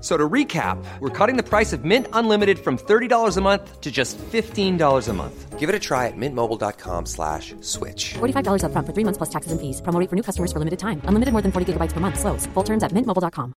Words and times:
So 0.00 0.16
to 0.16 0.28
recap, 0.28 0.82
we're 1.00 1.10
cutting 1.10 1.36
the 1.36 1.42
price 1.42 1.74
of 1.74 1.84
Mint 1.84 2.06
Unlimited 2.14 2.58
from 2.58 2.78
$30 2.78 3.36
a 3.36 3.40
month 3.42 3.80
to 3.82 3.90
just 3.90 4.16
$15 4.18 5.08
a 5.08 5.12
month. 5.12 5.58
Give 5.58 5.68
it 5.68 5.74
a 5.74 5.78
try 5.78 6.06
at 6.06 6.16
mintmobile.com 6.16 7.04
slash 7.04 7.54
switch. 7.60 8.14
$45 8.14 8.62
upfront 8.64 8.86
for 8.86 8.94
three 8.94 9.04
months 9.04 9.18
plus 9.18 9.28
taxes 9.28 9.52
and 9.52 9.60
fees. 9.60 9.82
Promote 9.82 10.08
for 10.08 10.16
new 10.16 10.22
customers 10.22 10.52
for 10.52 10.58
limited 10.58 10.78
time. 10.78 11.02
Unlimited 11.04 11.32
more 11.32 11.42
than 11.42 11.52
40 11.52 11.74
gigabytes 11.74 11.92
per 11.92 12.00
month. 12.00 12.18
Slows. 12.18 12.46
Full 12.54 12.64
terms 12.64 12.82
at 12.82 12.92
mintmobile.com. 12.92 13.52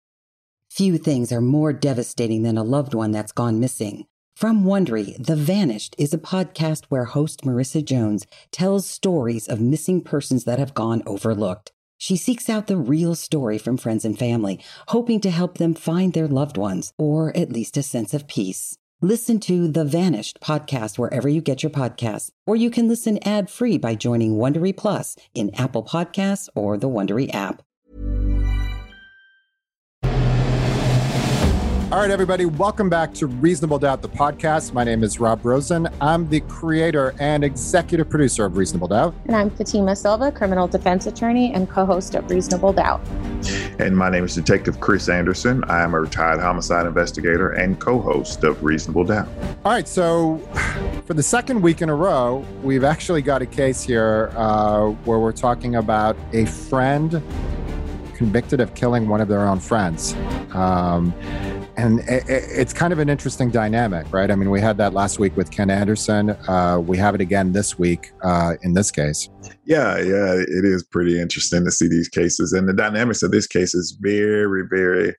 Few 0.70 0.98
things 0.98 1.32
are 1.32 1.40
more 1.42 1.72
devastating 1.72 2.44
than 2.44 2.58
a 2.58 2.64
loved 2.64 2.94
one 2.94 3.12
that's 3.12 3.32
gone 3.32 3.60
missing. 3.60 4.06
From 4.36 4.64
Wondery, 4.66 5.16
The 5.24 5.36
Vanished 5.36 5.96
is 6.00 6.14
a 6.14 6.18
podcast 6.18 6.86
where 6.90 7.06
host 7.06 7.44
Marissa 7.46 7.86
Jones 7.86 8.26
tells 8.52 8.86
stories 8.88 9.48
of 9.48 9.62
missing 9.62 10.02
persons 10.02 10.44
that 10.46 10.60
have 10.60 10.74
gone 10.74 11.04
overlooked. 11.06 11.72
She 12.04 12.18
seeks 12.18 12.50
out 12.50 12.68
the 12.68 12.76
real 12.76 13.16
story 13.16 13.58
from 13.58 13.78
friends 13.78 14.04
and 14.04 14.20
family, 14.20 14.60
hoping 14.90 15.22
to 15.22 15.32
help 15.32 15.58
them 15.58 15.74
find 15.74 16.12
their 16.12 16.28
loved 16.28 16.58
ones 16.58 16.92
or 16.98 17.32
at 17.38 17.54
least 17.54 17.78
a 17.78 17.82
sense 17.82 18.14
of 18.14 18.28
peace. 18.28 18.78
Listen 19.00 19.40
to 19.40 19.70
The 19.70 19.86
Vanished 19.86 20.42
podcast 20.42 20.98
wherever 20.98 21.30
you 21.30 21.40
get 21.40 21.64
your 21.64 21.70
podcasts, 21.70 22.30
or 22.46 22.58
you 22.58 22.70
can 22.70 22.90
listen 22.90 23.26
ad-free 23.26 23.78
by 23.78 23.96
joining 23.96 24.34
Wondery 24.34 24.76
Plus 24.76 25.16
in 25.34 25.56
Apple 25.56 25.82
Podcasts 25.82 26.50
or 26.56 26.78
the 26.78 26.90
Wondery 26.90 27.34
app. 27.34 27.64
All 31.94 32.00
right, 32.00 32.10
everybody, 32.10 32.46
welcome 32.46 32.90
back 32.90 33.14
to 33.14 33.28
Reasonable 33.28 33.78
Doubt, 33.78 34.02
the 34.02 34.10
podcast. 34.10 34.74
My 34.74 34.84
name 34.84 35.04
is 35.04 35.20
Rob 35.20 35.46
Rosen. 35.46 35.88
I'm 36.02 36.28
the 36.28 36.40
creator 36.40 37.14
and 37.20 37.44
executive 37.44 38.10
producer 38.10 38.46
of 38.46 38.58
Reasonable 38.58 38.88
Doubt. 38.88 39.14
And 39.28 39.36
I'm 39.36 39.52
Fatima 39.52 39.96
Silva, 39.96 40.32
criminal 40.32 40.68
defense 40.68 41.06
attorney 41.06 41.54
and 41.54 41.70
co 41.70 41.86
host 41.86 42.16
of 42.16 42.28
Reasonable 42.32 42.74
Doubt. 42.74 43.08
And 43.78 43.96
my 43.96 44.10
name 44.10 44.24
is 44.24 44.34
Detective 44.34 44.80
Chris 44.80 45.08
Anderson. 45.08 45.64
I 45.66 45.84
am 45.84 45.94
a 45.94 46.00
retired 46.00 46.40
homicide 46.40 46.88
investigator 46.88 47.52
and 47.52 47.80
co 47.80 48.02
host 48.02 48.44
of 48.44 48.64
Reasonable 48.64 49.04
Doubt. 49.04 49.28
All 49.64 49.74
right, 49.74 49.88
so 49.88 50.40
for 51.06 51.14
the 51.14 51.22
second 51.22 51.62
week 51.62 51.84
in 51.84 51.90
a 51.90 51.96
row, 51.96 52.44
we've 52.64 52.84
actually 52.84 53.22
got 53.22 53.44
a 53.44 53.46
case 53.46 53.84
here 53.84 54.32
uh, 54.36 54.88
where 55.06 55.20
we're 55.20 55.32
talking 55.32 55.76
about 55.76 56.18
a 56.32 56.46
friend 56.46 57.22
convicted 58.16 58.60
of 58.60 58.74
killing 58.74 59.08
one 59.08 59.22
of 59.22 59.28
their 59.28 59.48
own 59.48 59.60
friends. 59.60 60.16
Um, 60.54 61.14
and 61.78 62.00
it, 62.02 62.24
it's 62.28 62.74
kind 62.74 62.94
of 62.94 63.00
an 63.00 63.10
interesting 63.10 63.50
dynamic, 63.50 64.12
right? 64.12 64.30
I 64.30 64.36
mean, 64.36 64.50
we 64.50 64.62
had 64.62 64.78
that 64.78 64.94
last 64.94 65.20
week 65.20 65.36
with 65.36 65.52
Ken 65.52 65.70
Anderson. 65.70 66.32
Uh, 66.48 66.80
we 66.86 66.98
have 66.98 67.16
it 67.16 67.22
again 67.22 67.52
this 67.52 67.78
week 67.78 68.12
uh, 68.24 68.54
in 68.62 68.74
this 68.74 68.92
case. 68.92 69.30
Yeah, 69.66 69.98
yeah, 69.98 70.34
it 70.34 70.66
is 70.66 70.84
pretty 70.84 71.20
interesting 71.20 71.66
to 71.66 71.72
see 71.72 71.88
these 71.88 72.10
cases, 72.10 72.54
and 72.54 72.68
the 72.68 72.74
dynamics 72.74 73.24
of 73.24 73.32
this 73.32 73.48
case 73.48 73.74
is 73.74 73.98
very, 74.00 74.68
very 74.70 75.16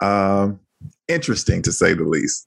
um, 0.00 0.60
interesting 1.08 1.62
to 1.62 1.72
say 1.72 1.94
the 1.94 2.04
least. 2.04 2.46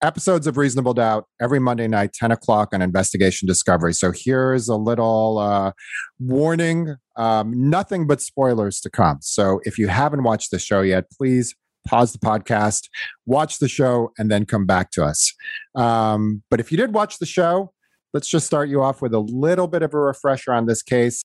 Episodes 0.00 0.46
of 0.46 0.56
Reasonable 0.56 0.94
Doubt 0.94 1.26
every 1.40 1.58
Monday 1.58 1.88
night, 1.88 2.12
10 2.12 2.30
o'clock 2.30 2.68
on 2.72 2.80
Investigation 2.80 3.48
Discovery. 3.48 3.92
So 3.92 4.12
here's 4.14 4.68
a 4.68 4.76
little 4.76 5.38
uh, 5.38 5.72
warning 6.20 6.94
um, 7.16 7.68
nothing 7.68 8.06
but 8.06 8.20
spoilers 8.20 8.80
to 8.82 8.90
come. 8.90 9.18
So 9.20 9.60
if 9.64 9.76
you 9.76 9.88
haven't 9.88 10.22
watched 10.22 10.52
the 10.52 10.60
show 10.60 10.82
yet, 10.82 11.10
please 11.10 11.56
pause 11.86 12.12
the 12.12 12.18
podcast, 12.18 12.88
watch 13.26 13.58
the 13.58 13.68
show, 13.68 14.12
and 14.18 14.30
then 14.30 14.44
come 14.46 14.66
back 14.66 14.90
to 14.92 15.04
us. 15.04 15.32
Um, 15.74 16.42
but 16.50 16.60
if 16.60 16.70
you 16.70 16.78
did 16.78 16.94
watch 16.94 17.18
the 17.18 17.26
show, 17.26 17.72
let's 18.12 18.28
just 18.28 18.46
start 18.46 18.68
you 18.68 18.82
off 18.82 19.02
with 19.02 19.14
a 19.14 19.20
little 19.20 19.68
bit 19.68 19.82
of 19.82 19.94
a 19.94 19.98
refresher 19.98 20.52
on 20.52 20.66
this 20.66 20.82
case. 20.82 21.22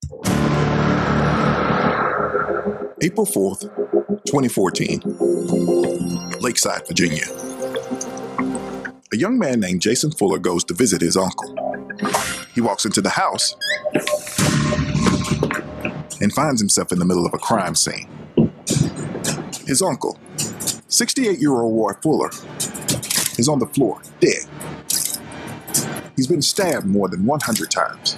April 3.01 3.25
4th, 3.25 3.61
2014, 4.25 5.01
Lakeside, 6.39 6.87
Virginia. 6.87 7.25
A 9.11 9.17
young 9.17 9.37
man 9.37 9.59
named 9.59 9.81
Jason 9.81 10.11
Fuller 10.11 10.39
goes 10.39 10.63
to 10.63 10.73
visit 10.73 11.01
his 11.01 11.17
uncle. 11.17 11.53
He 12.55 12.61
walks 12.61 12.85
into 12.85 13.01
the 13.01 13.09
house 13.09 13.55
and 16.21 16.31
finds 16.33 16.61
himself 16.61 16.91
in 16.91 16.99
the 16.99 17.05
middle 17.05 17.25
of 17.25 17.33
a 17.33 17.37
crime 17.37 17.75
scene. 17.75 18.07
His 19.65 19.81
uncle, 19.81 20.19
68 20.87 21.39
year 21.39 21.51
old 21.53 21.79
Roy 21.79 21.93
Fuller, 22.01 22.29
is 23.37 23.47
on 23.47 23.59
the 23.59 23.65
floor, 23.67 24.01
dead. 24.19 24.43
He's 26.15 26.27
been 26.27 26.41
stabbed 26.41 26.85
more 26.85 27.07
than 27.07 27.25
100 27.25 27.71
times. 27.71 28.15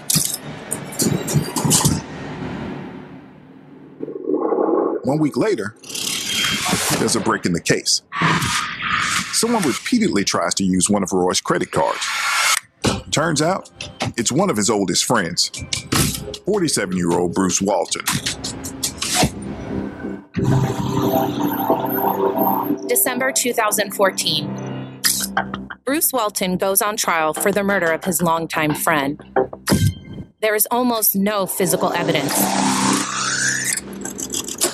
One 5.04 5.20
week 5.20 5.38
later, 5.38 5.76
there's 6.98 7.16
a 7.16 7.20
break 7.20 7.46
in 7.46 7.54
the 7.54 7.62
case. 7.62 8.02
Someone 9.32 9.62
repeatedly 9.64 10.24
tries 10.24 10.56
to 10.56 10.64
use 10.64 10.90
one 10.90 11.04
of 11.04 11.14
Roy's 11.14 11.42
credit 11.42 11.72
cards. 11.72 12.08
Turns 13.12 13.42
out, 13.42 13.70
it's 14.18 14.32
one 14.32 14.50
of 14.50 14.58
his 14.58 14.70
oldest 14.70 15.06
friends, 15.06 15.52
47 16.46 16.98
year 16.98 17.12
old 17.12 17.36
Bruce 17.36 17.62
Walton. 17.62 18.04
December 22.88 23.32
2014. 23.32 25.02
Bruce 25.86 26.12
Walton 26.12 26.58
goes 26.58 26.82
on 26.82 26.98
trial 26.98 27.34
for 27.34 27.54
the 27.54 27.64
murder 27.64 27.94
of 27.94 28.04
his 28.04 28.22
longtime 28.22 28.76
friend. 28.76 29.24
There 30.42 30.54
is 30.54 30.68
almost 30.70 31.16
no 31.16 31.46
physical 31.46 31.94
evidence. 31.94 32.34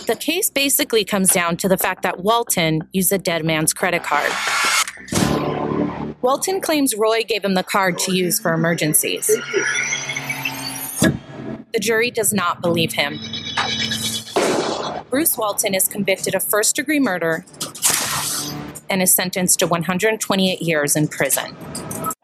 The 0.07 0.17
case 0.19 0.49
basically 0.49 1.05
comes 1.05 1.31
down 1.31 1.57
to 1.57 1.67
the 1.67 1.77
fact 1.77 2.01
that 2.01 2.23
Walton 2.23 2.87
used 2.91 3.11
a 3.11 3.19
dead 3.19 3.45
man's 3.45 3.71
credit 3.71 4.01
card. 4.01 4.31
Walton 6.23 6.59
claims 6.59 6.95
Roy 6.95 7.21
gave 7.23 7.45
him 7.45 7.53
the 7.53 7.61
card 7.63 7.99
to 7.99 8.15
use 8.15 8.39
for 8.39 8.51
emergencies. 8.53 9.27
The 11.71 11.79
jury 11.79 12.09
does 12.09 12.33
not 12.33 12.61
believe 12.61 12.93
him. 12.93 13.19
Bruce 15.11 15.37
Walton 15.37 15.75
is 15.75 15.89
convicted 15.89 16.35
of 16.35 16.41
first 16.41 16.73
degree 16.77 17.01
murder 17.01 17.45
and 18.89 19.01
is 19.01 19.13
sentenced 19.13 19.59
to 19.59 19.67
128 19.67 20.61
years 20.61 20.95
in 20.95 21.09
prison. 21.09 21.53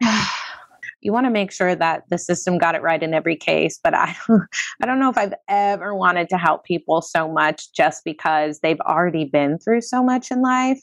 you 1.02 1.12
want 1.12 1.26
to 1.26 1.30
make 1.30 1.52
sure 1.52 1.74
that 1.74 2.04
the 2.08 2.16
system 2.16 2.56
got 2.56 2.74
it 2.74 2.80
right 2.80 3.02
in 3.02 3.14
every 3.14 3.36
case 3.36 3.78
but 3.84 3.94
i 3.94 4.16
i 4.82 4.86
don't 4.86 4.98
know 4.98 5.08
if 5.08 5.16
i've 5.16 5.34
ever 5.46 5.94
wanted 5.94 6.28
to 6.28 6.36
help 6.36 6.64
people 6.64 7.00
so 7.00 7.30
much 7.30 7.72
just 7.72 8.02
because 8.04 8.58
they've 8.60 8.80
already 8.80 9.24
been 9.24 9.58
through 9.58 9.80
so 9.80 10.02
much 10.02 10.32
in 10.32 10.42
life 10.42 10.82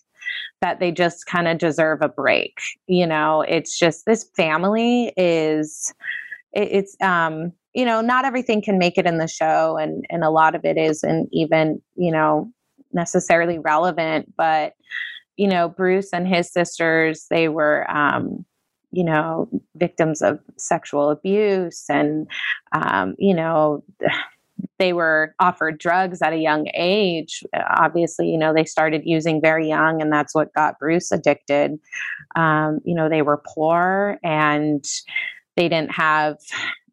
that 0.61 0.79
they 0.79 0.89
just 0.89 1.25
kind 1.25 1.49
of 1.49 1.57
deserve 1.57 2.01
a 2.01 2.07
break 2.07 2.59
you 2.87 3.05
know 3.05 3.41
it's 3.41 3.77
just 3.77 4.05
this 4.05 4.23
family 4.37 5.11
is 5.17 5.93
it, 6.53 6.69
it's 6.71 6.95
um 7.01 7.51
you 7.75 7.85
know 7.85 8.01
not 8.01 8.25
everything 8.25 8.61
can 8.61 8.79
make 8.79 8.97
it 8.97 9.05
in 9.05 9.17
the 9.17 9.27
show 9.27 9.77
and 9.77 10.05
and 10.09 10.23
a 10.23 10.29
lot 10.29 10.55
of 10.55 10.65
it 10.65 10.77
isn't 10.77 11.29
even 11.31 11.81
you 11.95 12.11
know 12.11 12.51
necessarily 12.93 13.59
relevant 13.59 14.33
but 14.37 14.73
you 15.37 15.47
know 15.47 15.69
bruce 15.69 16.13
and 16.13 16.27
his 16.27 16.51
sisters 16.51 17.27
they 17.29 17.49
were 17.49 17.85
um 17.89 18.45
you 18.95 19.03
know, 19.03 19.49
victims 19.75 20.21
of 20.21 20.39
sexual 20.57 21.09
abuse 21.09 21.83
and, 21.89 22.27
um, 22.71 23.13
you 23.19 23.33
know, 23.33 23.83
they 24.79 24.93
were 24.93 25.35
offered 25.39 25.77
drugs 25.77 26.21
at 26.21 26.31
a 26.31 26.37
young 26.37 26.67
age. 26.73 27.43
Obviously, 27.77 28.29
you 28.29 28.37
know, 28.37 28.53
they 28.53 28.63
started 28.63 29.01
using 29.05 29.41
very 29.41 29.67
young, 29.67 30.01
and 30.01 30.11
that's 30.11 30.33
what 30.33 30.53
got 30.53 30.79
Bruce 30.79 31.11
addicted. 31.11 31.77
Um, 32.35 32.79
you 32.85 32.95
know, 32.95 33.09
they 33.09 33.21
were 33.21 33.43
poor 33.45 34.17
and 34.23 34.83
they 35.57 35.67
didn't 35.67 35.91
have 35.91 36.37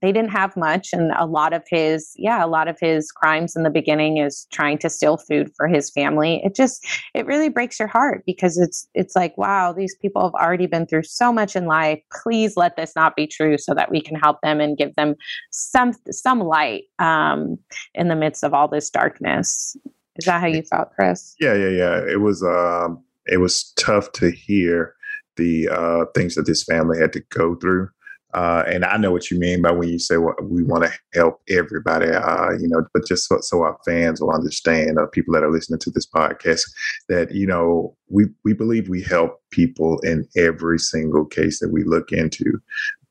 they 0.02 0.12
didn't 0.12 0.32
have 0.32 0.56
much, 0.56 0.92
and 0.92 1.12
a 1.16 1.24
lot 1.24 1.52
of 1.52 1.62
his, 1.68 2.12
yeah, 2.16 2.44
a 2.44 2.46
lot 2.46 2.68
of 2.68 2.76
his 2.80 3.10
crimes 3.10 3.56
in 3.56 3.62
the 3.62 3.70
beginning 3.70 4.18
is 4.18 4.46
trying 4.52 4.76
to 4.78 4.90
steal 4.90 5.16
food 5.16 5.50
for 5.56 5.68
his 5.68 5.90
family. 5.90 6.42
It 6.44 6.54
just, 6.54 6.84
it 7.14 7.24
really 7.24 7.48
breaks 7.48 7.78
your 7.78 7.88
heart 7.88 8.24
because 8.26 8.58
it's, 8.58 8.86
it's 8.94 9.16
like, 9.16 9.38
wow, 9.38 9.72
these 9.72 9.94
people 10.02 10.22
have 10.22 10.34
already 10.34 10.66
been 10.66 10.86
through 10.86 11.04
so 11.04 11.32
much 11.32 11.56
in 11.56 11.66
life. 11.66 12.00
Please 12.12 12.56
let 12.56 12.76
this 12.76 12.92
not 12.94 13.16
be 13.16 13.26
true, 13.26 13.56
so 13.56 13.72
that 13.74 13.90
we 13.90 14.02
can 14.02 14.16
help 14.16 14.40
them 14.42 14.60
and 14.60 14.76
give 14.76 14.94
them 14.96 15.14
some, 15.50 15.92
some 16.10 16.40
light 16.40 16.82
um, 16.98 17.56
in 17.94 18.08
the 18.08 18.16
midst 18.16 18.44
of 18.44 18.52
all 18.52 18.68
this 18.68 18.90
darkness. 18.90 19.76
Is 20.16 20.26
that 20.26 20.40
how 20.40 20.48
you 20.48 20.62
felt, 20.62 20.90
Chris? 20.94 21.34
Yeah, 21.40 21.54
yeah, 21.54 21.68
yeah. 21.70 22.00
It 22.06 22.20
was, 22.20 22.42
um, 22.42 23.02
it 23.26 23.38
was 23.38 23.72
tough 23.78 24.12
to 24.12 24.30
hear 24.30 24.94
the 25.36 25.68
uh, 25.68 26.04
things 26.14 26.34
that 26.34 26.46
this 26.46 26.64
family 26.64 26.98
had 26.98 27.12
to 27.14 27.20
go 27.30 27.54
through. 27.54 27.88
Uh, 28.34 28.64
and 28.66 28.84
I 28.84 28.96
know 28.96 29.12
what 29.12 29.30
you 29.30 29.38
mean 29.38 29.60
by 29.60 29.72
when 29.72 29.88
you 29.88 29.98
say 29.98 30.16
well, 30.16 30.34
we 30.42 30.62
want 30.62 30.84
to 30.84 30.92
help 31.12 31.40
everybody, 31.50 32.08
uh, 32.08 32.52
you 32.52 32.68
know, 32.68 32.84
but 32.94 33.06
just 33.06 33.28
so, 33.28 33.38
so, 33.40 33.62
our 33.62 33.78
fans 33.84 34.20
will 34.20 34.32
understand, 34.32 34.98
uh, 34.98 35.06
people 35.06 35.34
that 35.34 35.42
are 35.42 35.50
listening 35.50 35.80
to 35.80 35.90
this 35.90 36.06
podcast, 36.06 36.62
that 37.08 37.32
you 37.32 37.46
know 37.46 37.94
we 38.08 38.26
we 38.44 38.54
believe 38.54 38.88
we 38.88 39.02
help 39.02 39.40
people 39.50 39.98
in 40.00 40.26
every 40.36 40.78
single 40.78 41.26
case 41.26 41.60
that 41.60 41.70
we 41.70 41.84
look 41.84 42.10
into 42.12 42.60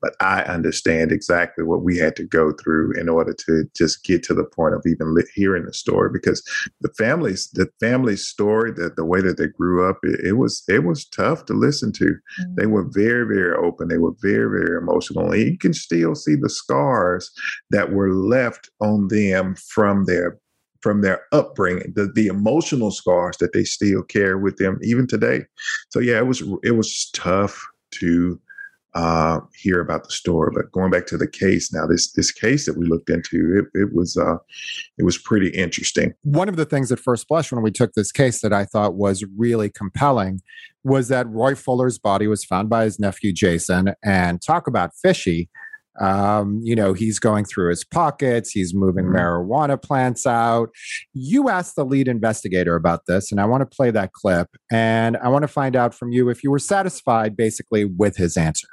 but 0.02 0.16
I 0.20 0.42
understand 0.42 1.12
exactly 1.12 1.64
what 1.64 1.84
we 1.84 1.96
had 1.96 2.16
to 2.16 2.24
go 2.24 2.52
through 2.52 2.92
in 3.00 3.08
order 3.08 3.32
to 3.46 3.64
just 3.74 4.04
get 4.04 4.24
to 4.24 4.34
the 4.34 4.44
point 4.44 4.74
of 4.74 4.82
even 4.84 5.16
hearing 5.34 5.64
the 5.64 5.72
story 5.72 6.10
because 6.12 6.42
the 6.80 6.92
families, 6.98 7.48
the 7.52 7.68
family 7.78 8.16
story, 8.16 8.72
that 8.72 8.96
the 8.96 9.04
way 9.04 9.20
that 9.22 9.38
they 9.38 9.46
grew 9.46 9.88
up, 9.88 10.00
it, 10.02 10.20
it, 10.24 10.32
was 10.32 10.64
it 10.68 10.84
was 10.84 11.06
tough 11.06 11.44
to 11.46 11.54
listen 11.54 11.92
to. 11.92 12.06
Mm-hmm. 12.06 12.54
They 12.56 12.66
were 12.66 12.86
very 12.90 13.24
very 13.24 13.54
open. 13.56 13.88
They 13.88 13.98
were 13.98 14.14
very 14.20 14.50
very 14.50 14.76
emotional. 14.76 15.30
And 15.30 15.40
you 15.40 15.56
can 15.56 15.72
still 15.72 16.16
see 16.16 16.34
the 16.34 16.50
scars 16.50 17.30
that 17.70 17.92
were 17.92 18.12
left 18.12 18.68
on 18.80 19.08
them 19.08 19.54
from 19.54 20.06
their 20.06 20.38
from 20.80 21.00
their 21.00 21.22
upbringing, 21.30 21.92
the, 21.94 22.10
the 22.12 22.26
emotional 22.26 22.90
scars 22.90 23.36
that 23.36 23.52
they 23.52 23.62
still 23.62 24.02
carry 24.02 24.34
with 24.34 24.56
them 24.56 24.80
even 24.82 25.06
today. 25.06 25.44
So 25.90 26.00
yeah, 26.00 26.18
it 26.18 26.26
was 26.26 26.42
it 26.64 26.72
was 26.72 27.08
tough 27.14 27.64
to 27.92 28.40
uh, 28.94 29.40
hear 29.54 29.80
about 29.80 30.04
the 30.04 30.10
story. 30.10 30.50
But 30.54 30.70
going 30.72 30.90
back 30.90 31.06
to 31.06 31.16
the 31.16 31.28
case 31.28 31.72
now, 31.72 31.86
this 31.86 32.12
this 32.12 32.30
case 32.30 32.66
that 32.66 32.76
we 32.76 32.86
looked 32.86 33.10
into, 33.10 33.64
it, 33.74 33.78
it 33.78 33.94
was 33.94 34.16
uh, 34.16 34.36
it 34.98 35.04
was 35.04 35.18
pretty 35.18 35.48
interesting. 35.48 36.12
One 36.22 36.48
of 36.48 36.56
the 36.56 36.64
things 36.64 36.92
at 36.92 36.98
first 36.98 37.28
blush 37.28 37.52
when 37.52 37.62
we 37.62 37.70
took 37.70 37.94
this 37.94 38.12
case 38.12 38.40
that 38.42 38.52
I 38.52 38.64
thought 38.64 38.94
was 38.94 39.24
really 39.36 39.70
compelling 39.70 40.40
was 40.84 41.08
that 41.08 41.28
Roy 41.28 41.54
Fuller's 41.54 41.98
body 41.98 42.26
was 42.26 42.44
found 42.44 42.68
by 42.68 42.84
his 42.84 42.98
nephew 42.98 43.32
Jason, 43.32 43.94
and 44.04 44.42
talk 44.42 44.66
about 44.66 44.90
fishy. 44.94 45.48
Um, 46.00 46.60
you 46.62 46.74
know, 46.74 46.92
he's 46.94 47.18
going 47.18 47.44
through 47.44 47.70
his 47.70 47.84
pockets, 47.84 48.50
he's 48.50 48.74
moving 48.74 49.04
mm-hmm. 49.04 49.16
marijuana 49.16 49.80
plants 49.80 50.26
out. 50.26 50.70
You 51.12 51.48
asked 51.48 51.76
the 51.76 51.84
lead 51.84 52.08
investigator 52.08 52.76
about 52.76 53.06
this, 53.06 53.30
and 53.30 53.40
I 53.40 53.44
want 53.44 53.60
to 53.60 53.76
play 53.76 53.90
that 53.90 54.12
clip. 54.12 54.48
And 54.70 55.16
I 55.18 55.28
want 55.28 55.42
to 55.42 55.48
find 55.48 55.76
out 55.76 55.94
from 55.94 56.12
you 56.12 56.28
if 56.28 56.42
you 56.42 56.50
were 56.50 56.58
satisfied 56.58 57.36
basically 57.36 57.84
with 57.84 58.16
his 58.16 58.36
answer. 58.36 58.68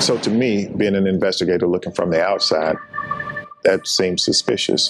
So, 0.00 0.18
to 0.18 0.30
me, 0.30 0.68
being 0.76 0.94
an 0.94 1.06
investigator 1.06 1.66
looking 1.66 1.92
from 1.92 2.10
the 2.10 2.22
outside, 2.22 2.76
that 3.64 3.86
seems 3.86 4.22
suspicious. 4.22 4.88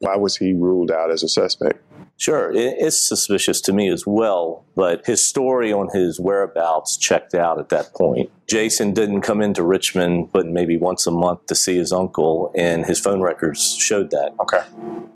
Why 0.00 0.16
was 0.16 0.36
he 0.36 0.52
ruled 0.52 0.90
out 0.90 1.10
as 1.10 1.22
a 1.22 1.28
suspect? 1.28 1.82
Sure, 2.20 2.50
it's 2.52 3.00
suspicious 3.00 3.60
to 3.60 3.72
me 3.72 3.88
as 3.88 4.04
well, 4.04 4.64
but 4.74 5.06
his 5.06 5.24
story 5.24 5.72
on 5.72 5.88
his 5.94 6.18
whereabouts 6.18 6.96
checked 6.96 7.32
out 7.32 7.60
at 7.60 7.68
that 7.68 7.94
point. 7.94 8.28
Jason 8.48 8.92
didn't 8.92 9.20
come 9.20 9.40
into 9.40 9.62
Richmond 9.62 10.32
but 10.32 10.46
maybe 10.46 10.76
once 10.76 11.06
a 11.06 11.12
month 11.12 11.46
to 11.46 11.54
see 11.54 11.76
his 11.76 11.92
uncle, 11.92 12.50
and 12.56 12.84
his 12.84 12.98
phone 12.98 13.20
records 13.20 13.76
showed 13.76 14.10
that. 14.10 14.32
Okay. 14.40 14.60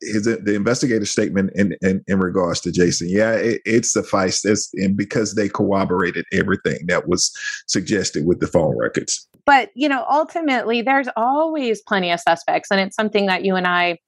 His, 0.00 0.28
uh, 0.28 0.36
the 0.44 0.54
investigative 0.54 1.08
statement 1.08 1.50
in, 1.56 1.74
in, 1.82 2.04
in 2.06 2.20
regards 2.20 2.60
to 2.60 2.70
Jason, 2.70 3.08
yeah, 3.10 3.32
it, 3.32 3.62
it 3.66 3.84
sufficed 3.84 4.44
as, 4.44 4.70
and 4.74 4.96
because 4.96 5.34
they 5.34 5.48
corroborated 5.48 6.24
everything 6.32 6.86
that 6.86 7.08
was 7.08 7.32
suggested 7.66 8.26
with 8.26 8.38
the 8.38 8.46
phone 8.46 8.78
records. 8.78 9.28
But, 9.44 9.70
you 9.74 9.88
know, 9.88 10.06
ultimately, 10.08 10.82
there's 10.82 11.08
always 11.16 11.82
plenty 11.82 12.12
of 12.12 12.20
suspects, 12.20 12.70
and 12.70 12.80
it's 12.80 12.94
something 12.94 13.26
that 13.26 13.44
you 13.44 13.56
and 13.56 13.66
I 13.66 13.98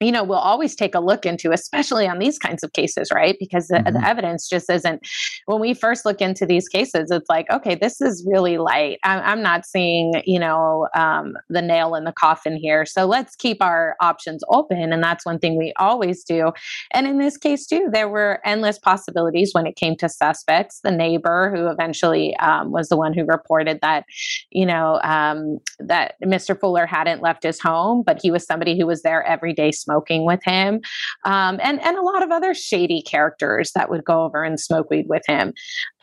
you 0.00 0.12
know 0.12 0.22
we'll 0.22 0.38
always 0.38 0.74
take 0.74 0.94
a 0.94 1.00
look 1.00 1.24
into 1.24 1.52
especially 1.52 2.06
on 2.06 2.18
these 2.18 2.38
kinds 2.38 2.62
of 2.62 2.72
cases 2.72 3.10
right? 3.14 3.36
Because 3.38 3.68
the, 3.68 3.76
mm-hmm. 3.76 3.94
the, 3.94 4.06
evidence 4.06 4.48
just 4.48 4.70
isn't 4.70 5.06
when 5.46 5.60
we 5.60 5.74
first 5.74 6.04
look 6.04 6.20
into 6.20 6.46
these 6.46 6.68
cases 6.68 7.10
it's 7.10 7.28
like 7.28 7.50
okay 7.50 7.74
this 7.74 8.00
is 8.00 8.24
really 8.28 8.58
light. 8.58 8.98
I'm, 9.02 9.22
I'm 9.24 9.42
not 9.42 9.66
seeing 9.66 10.22
you 10.24 10.38
know 10.38 10.88
um, 10.94 11.34
the 11.48 11.62
nail 11.62 11.94
in 11.94 12.04
the 12.04 12.12
coffin 12.12 12.56
here. 12.56 12.84
So 12.86 13.06
let's 13.06 13.36
keep 13.36 13.62
our 13.62 13.96
options 14.00 14.42
open. 14.48 14.92
And 14.92 15.02
that's 15.02 15.24
one 15.24 15.38
thing 15.38 15.56
we 15.56 15.72
always 15.76 16.24
do. 16.24 16.52
And 16.92 17.06
in 17.06 17.18
this 17.18 17.36
case 17.36 17.66
too 17.66 17.88
there 17.92 18.08
were 18.08 18.40
endless 18.44 18.78
possibilities 18.78 19.52
when 19.52 19.66
it 19.66 19.76
came 19.76 19.96
to 19.96 20.08
suspects. 20.08 20.80
The 20.82 20.90
neighbor 20.90 21.52
who 21.54 21.68
eventually 21.68 22.36
um, 22.36 22.70
was 22.70 22.88
the 22.88 22.96
one 22.96 23.12
who 23.12 23.24
reported 23.24 23.80
that 23.82 24.04
you 24.50 24.66
know 24.66 25.00
um, 25.02 25.58
that 25.78 26.14
mr 26.24 26.58
fuller 26.58 26.86
hadn't 26.86 27.22
left 27.22 27.42
his 27.42 27.60
home 27.60 28.02
but 28.04 28.20
he 28.20 28.30
was 28.30 28.46
somebody 28.46 28.78
who 28.78 28.86
was 28.86 29.02
there 29.02 29.24
every 29.24 29.52
day 29.52 29.70
smoking 29.86 30.26
with 30.26 30.40
him, 30.44 30.80
um, 31.24 31.60
and 31.62 31.80
and 31.80 31.96
a 31.96 32.02
lot 32.02 32.22
of 32.22 32.30
other 32.30 32.54
shady 32.54 33.02
characters 33.02 33.70
that 33.74 33.88
would 33.88 34.04
go 34.04 34.24
over 34.24 34.42
and 34.42 34.58
smoke 34.58 34.90
weed 34.90 35.06
with 35.08 35.22
him. 35.26 35.52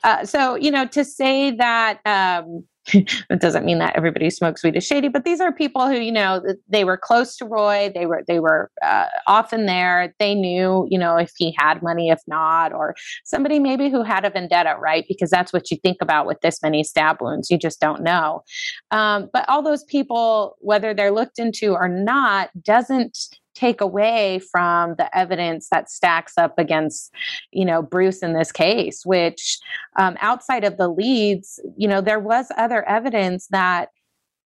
Uh, 0.03 0.25
so 0.25 0.55
you 0.55 0.71
know, 0.71 0.85
to 0.87 1.03
say 1.03 1.51
that. 1.51 1.99
Um, 2.05 2.63
it 2.93 3.39
doesn't 3.39 3.63
mean 3.63 3.79
that 3.79 3.95
everybody 3.95 4.25
who 4.25 4.29
smokes 4.29 4.61
weed 4.61 4.75
is 4.75 4.85
shady, 4.85 5.07
but 5.07 5.23
these 5.23 5.39
are 5.39 5.53
people 5.53 5.87
who, 5.87 5.95
you 5.95 6.11
know, 6.11 6.41
they 6.67 6.83
were 6.83 6.97
close 6.97 7.37
to 7.37 7.45
Roy. 7.45 7.89
They 7.93 8.05
were 8.05 8.23
they 8.27 8.39
were 8.39 8.69
uh, 8.81 9.05
often 9.25 9.67
there. 9.67 10.13
They 10.19 10.35
knew, 10.35 10.85
you 10.89 10.99
know, 10.99 11.15
if 11.15 11.31
he 11.37 11.55
had 11.57 11.81
money, 11.81 12.09
if 12.09 12.19
not, 12.27 12.73
or 12.73 12.93
somebody 13.23 13.57
maybe 13.59 13.89
who 13.89 14.03
had 14.03 14.25
a 14.25 14.29
vendetta, 14.29 14.75
right? 14.81 15.05
Because 15.07 15.29
that's 15.29 15.53
what 15.53 15.71
you 15.71 15.77
think 15.77 15.97
about 16.01 16.27
with 16.27 16.41
this 16.41 16.61
many 16.61 16.83
stab 16.83 17.21
wounds. 17.21 17.49
You 17.49 17.57
just 17.57 17.79
don't 17.79 18.03
know. 18.03 18.43
Um, 18.91 19.29
but 19.31 19.47
all 19.47 19.61
those 19.61 19.85
people, 19.85 20.57
whether 20.59 20.93
they're 20.93 21.11
looked 21.11 21.39
into 21.39 21.73
or 21.73 21.87
not, 21.87 22.49
doesn't 22.61 23.17
take 23.55 23.81
away 23.81 24.39
from 24.51 24.95
the 24.97 25.17
evidence 25.17 25.67
that 25.69 25.89
stacks 25.89 26.33
up 26.37 26.57
against 26.57 27.11
you 27.51 27.65
know 27.65 27.81
bruce 27.81 28.19
in 28.19 28.33
this 28.33 28.51
case 28.51 29.05
which 29.05 29.59
um, 29.97 30.17
outside 30.21 30.63
of 30.63 30.77
the 30.77 30.87
leads 30.87 31.59
you 31.77 31.87
know 31.87 32.01
there 32.01 32.19
was 32.19 32.47
other 32.57 32.87
evidence 32.87 33.47
that 33.51 33.89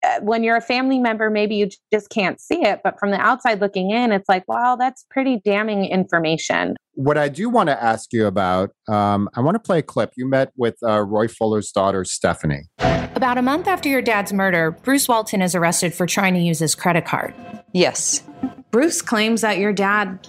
uh, 0.02 0.20
when 0.22 0.44
you're 0.44 0.56
a 0.56 0.62
family 0.62 0.98
member 0.98 1.30
maybe 1.30 1.56
you 1.56 1.70
just 1.92 2.10
can't 2.10 2.40
see 2.40 2.62
it 2.62 2.82
but 2.84 2.98
from 3.00 3.12
the 3.12 3.20
outside 3.20 3.60
looking 3.60 3.92
in 3.92 4.12
it's 4.12 4.30
like 4.30 4.48
wow 4.48 4.76
that's 4.78 5.06
pretty 5.10 5.42
damning 5.44 5.86
information. 5.86 6.76
What 6.94 7.18
i 7.18 7.30
do 7.30 7.50
want 7.50 7.68
to 7.70 7.84
ask 7.84 8.14
you 8.14 8.26
about 8.26 8.72
um, 8.88 9.30
i 9.36 9.42
want 9.42 9.56
to 9.56 9.60
play 9.60 9.80
a 9.80 9.84
clip. 9.84 10.12
You 10.16 10.28
met 10.28 10.52
with 10.56 10.78
uh, 10.84 11.02
roy 11.02 11.28
fuller's 11.28 11.72
daughter 11.72 12.06
stephanie. 12.06 12.70
About 13.16 13.38
a 13.38 13.42
month 13.42 13.68
after 13.68 13.90
your 13.90 14.02
dad's 14.02 14.32
murder 14.32 14.72
bruce 14.72 15.08
walton 15.08 15.42
is 15.42 15.54
arrested 15.56 15.94
for 15.94 16.06
trying 16.06 16.34
to 16.34 16.40
use 16.40 16.60
his 16.60 16.76
credit 16.76 17.06
card. 17.06 17.34
Yes 17.74 18.24
Bruce 18.72 19.02
claims 19.02 19.42
that 19.42 19.58
your 19.58 19.74
dad 19.74 20.28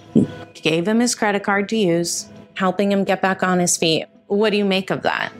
gave 0.55 0.87
him 0.87 0.99
his 0.99 1.13
credit 1.13 1.43
card 1.43 1.69
to 1.69 1.77
use, 1.77 2.27
helping 2.55 2.91
him 2.91 3.03
get 3.03 3.21
back 3.21 3.43
on 3.43 3.59
his 3.59 3.77
feet. 3.77 4.05
What 4.27 4.49
do 4.49 4.57
you 4.57 4.65
make 4.65 4.89
of 4.89 5.03
that? 5.03 5.31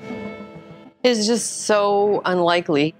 It's 1.03 1.25
just 1.25 1.61
so 1.61 2.21
unlikely. 2.25 2.93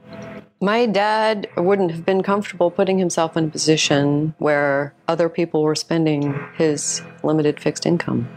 My 0.60 0.88
dad 0.88 1.48
wouldn't 1.56 1.92
have 1.92 2.04
been 2.04 2.24
comfortable 2.24 2.72
putting 2.72 2.98
himself 2.98 3.38
in 3.38 3.46
a 3.46 3.50
position 3.50 4.34
where 4.40 4.94
other 5.08 5.30
people 5.30 5.62
were 5.62 5.76
spending 5.76 6.40
his 6.56 7.04
limited 7.24 7.60
fixed 7.60 7.86
income. 7.86 8.28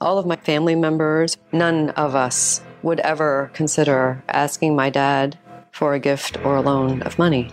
All 0.00 0.18
of 0.18 0.26
my 0.26 0.36
family 0.36 0.74
members, 0.74 1.36
none 1.52 1.90
of 1.90 2.14
us 2.14 2.62
would 2.82 3.00
ever 3.00 3.50
consider 3.52 4.22
asking 4.28 4.76
my 4.76 4.88
dad 4.88 5.38
for 5.72 5.92
a 5.92 5.98
gift 5.98 6.38
or 6.44 6.56
a 6.56 6.62
loan 6.62 7.02
of 7.02 7.18
money. 7.18 7.50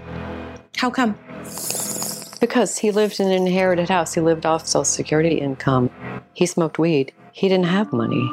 How 0.77 0.89
come? 0.89 1.17
Because 2.45 2.77
he 2.77 2.91
lived 2.91 3.19
in 3.19 3.25
an 3.25 3.33
inherited 3.33 3.89
house. 3.89 4.13
He 4.13 4.21
lived 4.21 4.45
off 4.45 4.67
Social 4.67 4.85
Security 4.85 5.39
income. 5.39 5.89
He 6.33 6.45
smoked 6.45 6.77
weed. 6.77 7.11
He 7.31 7.49
didn't 7.49 7.65
have 7.65 7.91
money. 7.91 8.31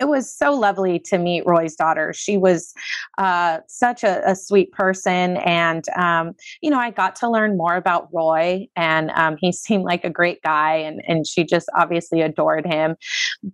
It 0.00 0.08
was 0.08 0.28
so 0.28 0.54
lovely 0.54 0.98
to 1.06 1.18
meet 1.18 1.46
Roy's 1.46 1.76
daughter. 1.76 2.12
She 2.12 2.36
was 2.36 2.74
uh, 3.16 3.58
such 3.68 4.02
a, 4.02 4.28
a, 4.28 4.34
sweet 4.34 4.72
person. 4.72 5.36
And, 5.36 5.84
um, 5.96 6.34
you 6.60 6.68
know, 6.68 6.80
I 6.80 6.90
got 6.90 7.14
to 7.16 7.30
learn 7.30 7.56
more 7.56 7.76
about 7.76 8.08
Roy, 8.12 8.66
and 8.74 9.12
um, 9.12 9.36
he 9.40 9.52
seemed 9.64 9.84
like 9.84 10.02
a 10.02 10.10
great 10.10 10.42
guy, 10.42 10.74
and, 10.74 11.00
and 11.06 11.28
she 11.28 11.44
just 11.44 11.68
obviously 11.76 12.22
adored 12.22 12.66
him. 12.66 12.96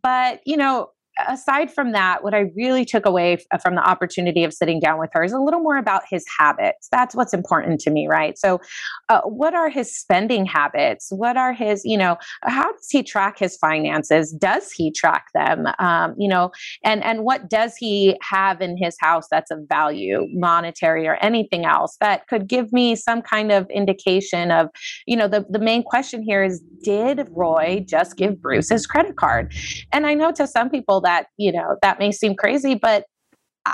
But, 0.02 0.40
you 0.46 0.56
know, 0.56 0.88
aside 1.28 1.72
from 1.72 1.92
that, 1.92 2.22
what 2.22 2.34
I 2.34 2.50
really 2.56 2.84
took 2.84 3.06
away 3.06 3.34
f- 3.52 3.62
from 3.62 3.74
the 3.74 3.88
opportunity 3.88 4.44
of 4.44 4.52
sitting 4.52 4.80
down 4.80 4.98
with 4.98 5.10
her 5.12 5.24
is 5.24 5.32
a 5.32 5.38
little 5.38 5.60
more 5.60 5.76
about 5.76 6.02
his 6.08 6.24
habits. 6.38 6.88
That's 6.90 7.14
what's 7.14 7.32
important 7.32 7.80
to 7.80 7.90
me, 7.90 8.06
right? 8.08 8.38
So, 8.38 8.60
uh, 9.08 9.20
what 9.22 9.54
are 9.54 9.68
his 9.68 9.94
spending 9.94 10.46
habits? 10.46 11.08
What 11.10 11.36
are 11.36 11.52
his, 11.52 11.84
you 11.84 11.96
know, 11.96 12.16
how 12.42 12.72
does 12.72 12.88
he 12.90 13.02
track 13.02 13.38
his 13.38 13.56
finances? 13.56 14.32
Does 14.32 14.72
he 14.72 14.90
track 14.90 15.26
them? 15.34 15.68
Um, 15.78 16.14
you 16.18 16.28
know, 16.28 16.50
and 16.82 17.02
and 17.04 17.22
what 17.24 17.48
does 17.48 17.76
he 17.76 18.16
have 18.22 18.60
in 18.60 18.76
his 18.76 18.96
house 19.00 19.26
that's 19.30 19.50
of 19.50 19.60
value, 19.68 20.26
monetary 20.32 21.06
or 21.06 21.16
anything 21.16 21.64
else 21.64 21.96
that 22.00 22.26
could 22.28 22.48
give 22.48 22.72
me 22.72 22.96
some 22.96 23.22
kind 23.22 23.52
of 23.52 23.68
indication 23.70 24.50
of, 24.50 24.68
you 25.06 25.16
know, 25.16 25.28
the 25.28 25.46
the 25.48 25.58
main 25.58 25.82
question 25.82 26.22
here 26.22 26.42
is, 26.42 26.60
did 26.82 27.28
Roy 27.30 27.84
just 27.86 28.16
give 28.16 28.40
Bruce 28.40 28.68
his 28.68 28.86
credit 28.86 29.16
card? 29.16 29.52
And 29.92 30.06
I 30.06 30.14
know 30.14 30.32
to 30.32 30.46
some 30.46 30.70
people 30.70 31.00
that 31.04 31.26
you 31.36 31.52
know 31.52 31.76
that 31.82 31.98
may 31.98 32.10
seem 32.10 32.34
crazy 32.34 32.74
but 32.74 33.04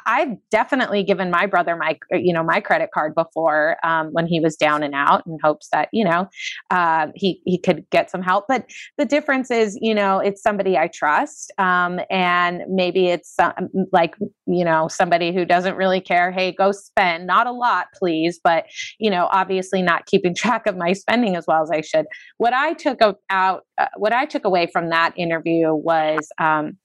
I've 0.07 0.37
definitely 0.51 1.03
given 1.03 1.31
my 1.31 1.47
brother 1.47 1.75
my, 1.77 1.99
you 2.13 2.33
know, 2.33 2.45
my 2.45 2.61
credit 2.61 2.91
card 2.95 3.15
before 3.15 3.77
um, 3.85 4.09
when 4.13 4.27
he 4.27 4.39
was 4.39 4.57
down 4.57 4.83
and 4.83 4.95
out, 4.95 5.27
in 5.27 5.39
hopes 5.43 5.69
that 5.73 5.89
you 5.93 6.05
know 6.05 6.29
uh, 6.71 7.09
he 7.15 7.41
he 7.45 7.59
could 7.59 7.89
get 7.91 8.11
some 8.11 8.23
help. 8.23 8.45
But 8.49 8.71
the 8.99 9.05
difference 9.05 9.51
is, 9.51 9.77
you 9.81 9.95
know, 9.95 10.19
it's 10.19 10.43
somebody 10.43 10.79
I 10.79 10.89
trust, 10.89 11.53
um, 11.59 12.01
and 12.09 12.63
maybe 12.69 13.09
it's 13.09 13.35
uh, 13.39 13.53
like 13.93 14.15
you 14.47 14.65
know 14.65 14.87
somebody 14.89 15.33
who 15.33 15.45
doesn't 15.45 15.77
really 15.77 16.01
care. 16.01 16.31
Hey, 16.31 16.53
go 16.53 16.71
spend, 16.73 17.27
not 17.27 17.47
a 17.47 17.53
lot, 17.53 17.87
please, 17.95 18.39
but 18.43 18.67
you 18.99 19.11
know, 19.11 19.29
obviously 19.33 19.83
not 19.83 20.07
keeping 20.07 20.35
track 20.37 20.67
of 20.67 20.77
my 20.77 20.93
spending 20.93 21.37
as 21.37 21.47
well 21.49 21.63
as 21.63 21.71
I 21.71 21.81
should. 21.81 22.07
What 22.39 22.53
I 22.53 22.75
took 22.75 23.01
out, 23.29 23.65
uh, 23.79 23.87
what 23.97 24.13
I 24.13 24.25
took 24.25 24.45
away 24.45 24.69
from 24.73 24.91
that 24.91 25.13
interview 25.17 25.75
was. 25.75 26.29
Um, 26.39 26.79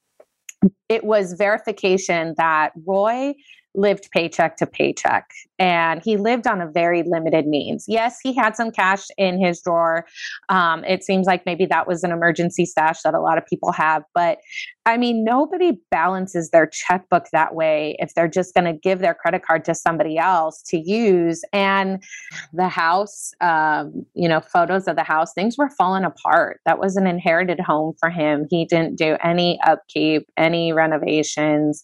it 0.90 1.04
was 1.04 1.34
verification 1.34 2.36
that 2.38 2.72
Roy 2.86 3.34
lived 3.78 4.10
paycheck 4.12 4.58
to 4.58 4.66
paycheck 4.66 5.30
and 5.60 6.02
he 6.04 6.18
lived 6.18 6.48
on 6.48 6.62
a 6.62 6.72
very 6.72 7.04
limited 7.04 7.46
means. 7.46 7.86
Yes, 7.88 8.20
he 8.24 8.34
had 8.34 8.56
some 8.56 8.72
cash 8.72 9.08
in 9.18 9.40
his 9.40 9.62
drawer. 9.62 10.06
Um, 10.50 10.84
it 10.86 11.04
seems 11.04 11.28
like 11.28 11.46
maybe 11.46 11.66
that 11.66 11.88
was 11.88 12.04
an 12.04 12.12
emergency 12.12 12.66
stash 12.66 13.02
that 13.04 13.14
a 13.14 13.20
lot 13.20 13.38
of 13.38 13.46
people 13.46 13.72
have. 13.72 14.04
But 14.14 14.40
I 14.86 14.98
mean, 14.98 15.24
nobody 15.24 15.80
balances 15.90 16.52
their 16.52 16.68
checkbook 16.68 17.26
that 17.32 17.56
way 17.56 17.96
if 18.00 18.14
they're 18.14 18.28
just 18.28 18.54
going 18.54 18.66
to 18.66 18.74
give 18.74 19.00
their 19.00 19.16
credit 19.16 19.44
card 19.44 19.66
to 19.66 19.74
somebody 19.74 20.18
else 20.18 20.62
to 20.68 20.78
use. 20.78 21.42
And 21.52 22.04
the 22.54 22.70
house, 22.70 23.32
um, 23.42 24.06
you 24.14 24.30
know, 24.30 24.42
photos 24.42 24.88
of 24.88 24.96
the 24.96 25.04
house, 25.04 25.34
things 25.34 25.58
were 25.58 25.70
falling 25.72 26.04
apart. 26.04 26.62
That 26.66 26.80
was 26.80 26.98
an 26.98 27.08
inherited 27.08 27.60
home 27.60 27.96
for 28.00 28.10
him. 28.12 28.46
He 28.50 28.66
didn't 28.66 28.96
do 28.98 29.18
any 29.24 29.60
upkeep, 29.66 30.28
any 30.38 30.72
renovations. 30.72 31.82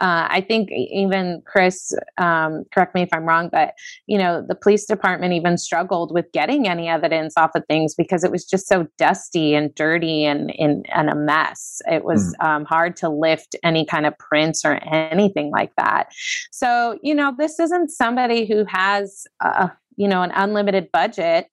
Uh, 0.00 0.26
I 0.28 0.40
think 0.40 0.70
even 0.72 1.42
Chris, 1.46 1.92
um, 2.18 2.64
correct 2.74 2.94
me 2.96 3.02
if 3.02 3.10
I'm 3.12 3.24
wrong, 3.26 3.48
but 3.52 3.74
you 4.06 4.18
know, 4.18 4.44
the 4.46 4.56
police 4.56 4.86
department 4.86 5.34
even 5.34 5.56
struggled 5.56 6.12
with 6.12 6.26
getting 6.32 6.66
any 6.66 6.88
evidence 6.88 7.34
off 7.36 7.50
of 7.54 7.64
things 7.68 7.94
because 7.94 8.24
it 8.24 8.32
was 8.32 8.44
just 8.44 8.66
so 8.66 8.88
dusty 8.98 9.54
and 9.54 9.72
dirty 9.74 10.24
and 10.24 10.50
in 10.56 10.82
and 10.92 11.08
a 11.10 11.14
mess. 11.14 11.80
It 11.86 12.04
was 12.04 12.34
mm. 12.39 12.39
Um, 12.40 12.64
hard 12.64 12.96
to 12.96 13.08
lift 13.08 13.56
any 13.62 13.84
kind 13.84 14.06
of 14.06 14.16
prints 14.18 14.64
or 14.64 14.74
anything 14.92 15.50
like 15.50 15.72
that. 15.76 16.08
So, 16.50 16.98
you 17.02 17.14
know, 17.14 17.34
this 17.36 17.58
isn't 17.60 17.90
somebody 17.90 18.46
who 18.46 18.64
has 18.66 19.26
a, 19.42 19.70
you 19.96 20.08
know, 20.08 20.22
an 20.22 20.32
unlimited 20.34 20.90
budget 20.92 21.46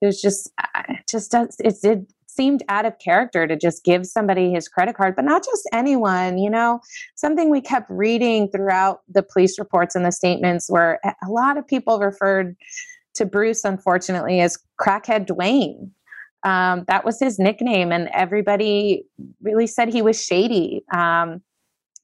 who's 0.00 0.20
just 0.20 0.50
uh, 0.58 0.94
just 1.08 1.32
does 1.32 1.56
it 1.60 1.76
did 1.82 2.06
seemed 2.26 2.64
out 2.68 2.84
of 2.84 2.98
character 2.98 3.46
to 3.46 3.56
just 3.56 3.84
give 3.84 4.04
somebody 4.06 4.50
his 4.50 4.66
credit 4.66 4.96
card, 4.96 5.14
but 5.14 5.24
not 5.24 5.44
just 5.44 5.68
anyone. 5.72 6.38
You 6.38 6.50
know, 6.50 6.80
something 7.14 7.50
we 7.50 7.60
kept 7.60 7.88
reading 7.90 8.50
throughout 8.50 9.00
the 9.08 9.22
police 9.22 9.58
reports 9.58 9.94
and 9.94 10.04
the 10.04 10.12
statements 10.12 10.68
where 10.68 11.00
a 11.04 11.30
lot 11.30 11.56
of 11.56 11.66
people 11.66 11.98
referred 12.00 12.56
to 13.14 13.24
Bruce, 13.24 13.64
unfortunately, 13.64 14.40
as 14.40 14.58
crackhead 14.80 15.26
Dwayne. 15.26 15.90
Um, 16.44 16.84
that 16.88 17.04
was 17.04 17.18
his 17.18 17.38
nickname, 17.38 17.90
and 17.90 18.08
everybody 18.12 19.04
really 19.42 19.66
said 19.66 19.88
he 19.88 20.02
was 20.02 20.22
shady. 20.22 20.82
Um, 20.94 21.40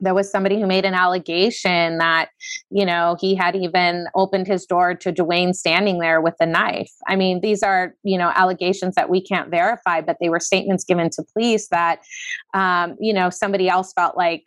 there 0.02 0.14
was 0.14 0.30
somebody 0.30 0.58
who 0.58 0.66
made 0.66 0.86
an 0.86 0.94
allegation 0.94 1.98
that, 1.98 2.30
you 2.70 2.86
know, 2.86 3.18
he 3.20 3.34
had 3.34 3.54
even 3.54 4.06
opened 4.14 4.46
his 4.46 4.64
door 4.64 4.94
to 4.94 5.12
Dwayne 5.12 5.54
standing 5.54 5.98
there 5.98 6.22
with 6.22 6.36
a 6.40 6.46
knife. 6.46 6.90
I 7.06 7.16
mean, 7.16 7.42
these 7.42 7.62
are, 7.62 7.94
you 8.02 8.16
know, 8.16 8.32
allegations 8.34 8.94
that 8.94 9.10
we 9.10 9.20
can't 9.20 9.50
verify, 9.50 10.00
but 10.00 10.16
they 10.18 10.30
were 10.30 10.40
statements 10.40 10.84
given 10.84 11.10
to 11.10 11.22
police 11.34 11.68
that, 11.68 12.00
um, 12.54 12.96
you 12.98 13.12
know, 13.12 13.28
somebody 13.28 13.68
else 13.68 13.92
felt 13.92 14.16
like, 14.16 14.44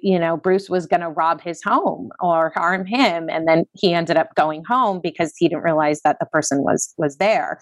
you 0.00 0.18
know, 0.18 0.36
Bruce 0.36 0.68
was 0.68 0.86
going 0.86 1.00
to 1.00 1.08
rob 1.08 1.40
his 1.40 1.62
home 1.62 2.10
or 2.20 2.52
harm 2.54 2.86
him, 2.86 3.28
and 3.28 3.46
then 3.46 3.64
he 3.74 3.92
ended 3.94 4.16
up 4.16 4.34
going 4.34 4.64
home 4.64 5.00
because 5.02 5.32
he 5.36 5.48
didn't 5.48 5.64
realize 5.64 6.00
that 6.02 6.18
the 6.20 6.26
person 6.26 6.62
was 6.62 6.94
was 6.96 7.16
there. 7.16 7.58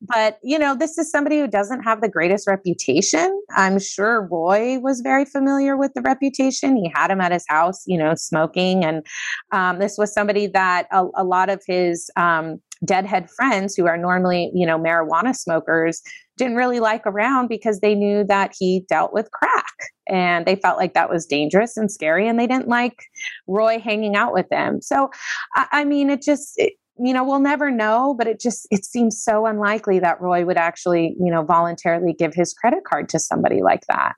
But 0.00 0.38
you 0.42 0.58
know, 0.58 0.74
this 0.74 0.98
is 0.98 1.10
somebody 1.10 1.40
who 1.40 1.48
doesn't 1.48 1.82
have 1.82 2.00
the 2.00 2.08
greatest 2.08 2.46
reputation. 2.46 3.40
I'm 3.56 3.78
sure 3.78 4.28
Roy 4.30 4.78
was 4.78 5.00
very 5.00 5.24
familiar 5.24 5.76
with 5.76 5.92
the 5.94 6.02
reputation 6.02 6.76
he 6.76 6.90
had 6.94 7.10
him 7.10 7.20
at 7.20 7.32
his 7.32 7.44
house, 7.48 7.82
you 7.86 7.98
know, 7.98 8.14
smoking. 8.14 8.84
And 8.84 9.04
um, 9.52 9.78
this 9.78 9.96
was 9.98 10.12
somebody 10.12 10.46
that 10.48 10.86
a, 10.90 11.04
a 11.16 11.24
lot 11.24 11.50
of 11.50 11.62
his 11.66 12.10
um, 12.16 12.60
deadhead 12.84 13.30
friends, 13.30 13.74
who 13.74 13.86
are 13.86 13.96
normally, 13.96 14.50
you 14.54 14.66
know, 14.66 14.78
marijuana 14.78 15.34
smokers, 15.34 16.02
didn't 16.36 16.56
really 16.56 16.80
like 16.80 17.06
around 17.06 17.48
because 17.48 17.80
they 17.80 17.94
knew 17.94 18.24
that 18.24 18.52
he 18.58 18.84
dealt 18.88 19.12
with 19.12 19.30
crack 19.30 19.74
and 20.08 20.46
they 20.46 20.56
felt 20.56 20.78
like 20.78 20.94
that 20.94 21.08
was 21.08 21.26
dangerous 21.26 21.76
and 21.76 21.90
scary 21.90 22.28
and 22.28 22.38
they 22.38 22.46
didn't 22.46 22.68
like 22.68 23.04
Roy 23.46 23.78
hanging 23.78 24.16
out 24.16 24.32
with 24.32 24.48
them. 24.48 24.80
So, 24.80 25.10
I, 25.54 25.66
I 25.72 25.84
mean, 25.84 26.10
it 26.10 26.22
just, 26.22 26.54
it, 26.56 26.74
you 26.98 27.12
know, 27.12 27.24
we'll 27.24 27.40
never 27.40 27.70
know, 27.70 28.14
but 28.16 28.26
it 28.26 28.40
just 28.40 28.66
it 28.70 28.84
seems 28.84 29.20
so 29.22 29.46
unlikely 29.46 29.98
that 30.00 30.20
Roy 30.20 30.44
would 30.44 30.56
actually, 30.56 31.16
you 31.18 31.30
know, 31.30 31.42
voluntarily 31.42 32.12
give 32.12 32.34
his 32.34 32.52
credit 32.52 32.84
card 32.88 33.08
to 33.10 33.18
somebody 33.18 33.62
like 33.62 33.82
that. 33.88 34.14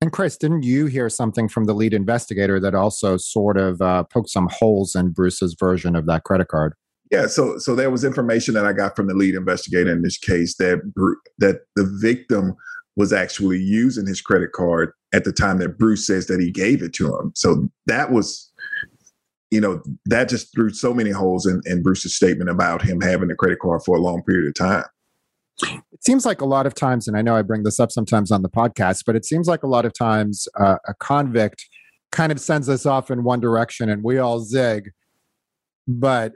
And 0.00 0.12
Chris, 0.12 0.36
didn't 0.36 0.62
you 0.62 0.86
hear 0.86 1.08
something 1.08 1.48
from 1.48 1.64
the 1.64 1.74
lead 1.74 1.94
investigator 1.94 2.60
that 2.60 2.74
also 2.74 3.16
sort 3.16 3.56
of 3.56 3.80
uh, 3.80 4.04
poked 4.04 4.28
some 4.28 4.48
holes 4.52 4.94
in 4.94 5.10
Bruce's 5.10 5.56
version 5.58 5.96
of 5.96 6.06
that 6.06 6.24
credit 6.24 6.48
card? 6.48 6.74
Yeah, 7.10 7.26
so 7.26 7.58
so 7.58 7.74
there 7.74 7.90
was 7.90 8.04
information 8.04 8.54
that 8.54 8.66
I 8.66 8.72
got 8.72 8.96
from 8.96 9.06
the 9.06 9.14
lead 9.14 9.34
investigator 9.34 9.92
in 9.92 10.02
this 10.02 10.18
case 10.18 10.56
that 10.56 10.80
that 11.38 11.60
the 11.76 11.84
victim 12.00 12.56
was 12.96 13.12
actually 13.12 13.58
using 13.58 14.06
his 14.06 14.20
credit 14.20 14.52
card 14.52 14.92
at 15.12 15.24
the 15.24 15.32
time 15.32 15.58
that 15.58 15.78
Bruce 15.78 16.06
says 16.06 16.26
that 16.26 16.40
he 16.40 16.50
gave 16.50 16.82
it 16.82 16.92
to 16.94 17.14
him. 17.14 17.30
So 17.34 17.68
that 17.86 18.10
was, 18.10 18.50
you 19.50 19.60
know, 19.60 19.82
that 20.06 20.28
just 20.28 20.52
threw 20.54 20.70
so 20.70 20.94
many 20.94 21.10
holes 21.10 21.46
in, 21.46 21.60
in 21.66 21.82
Bruce's 21.82 22.16
statement 22.16 22.50
about 22.50 22.82
him 22.82 23.00
having 23.00 23.28
the 23.28 23.34
credit 23.34 23.58
card 23.60 23.82
for 23.84 23.96
a 23.96 24.00
long 24.00 24.22
period 24.22 24.48
of 24.48 24.54
time. 24.54 24.84
It 25.62 26.04
seems 26.04 26.26
like 26.26 26.40
a 26.40 26.46
lot 26.46 26.66
of 26.66 26.74
times, 26.74 27.06
and 27.06 27.16
I 27.16 27.22
know 27.22 27.36
I 27.36 27.42
bring 27.42 27.62
this 27.62 27.78
up 27.78 27.90
sometimes 27.92 28.30
on 28.30 28.42
the 28.42 28.48
podcast, 28.48 29.04
but 29.06 29.14
it 29.14 29.24
seems 29.24 29.46
like 29.46 29.62
a 29.62 29.68
lot 29.68 29.84
of 29.84 29.92
times 29.92 30.48
uh, 30.58 30.76
a 30.86 30.94
convict 30.94 31.66
kind 32.12 32.32
of 32.32 32.40
sends 32.40 32.68
us 32.68 32.86
off 32.86 33.10
in 33.10 33.24
one 33.24 33.40
direction 33.40 33.88
and 33.88 34.02
we 34.02 34.18
all 34.18 34.40
zig, 34.40 34.90
but 35.86 36.32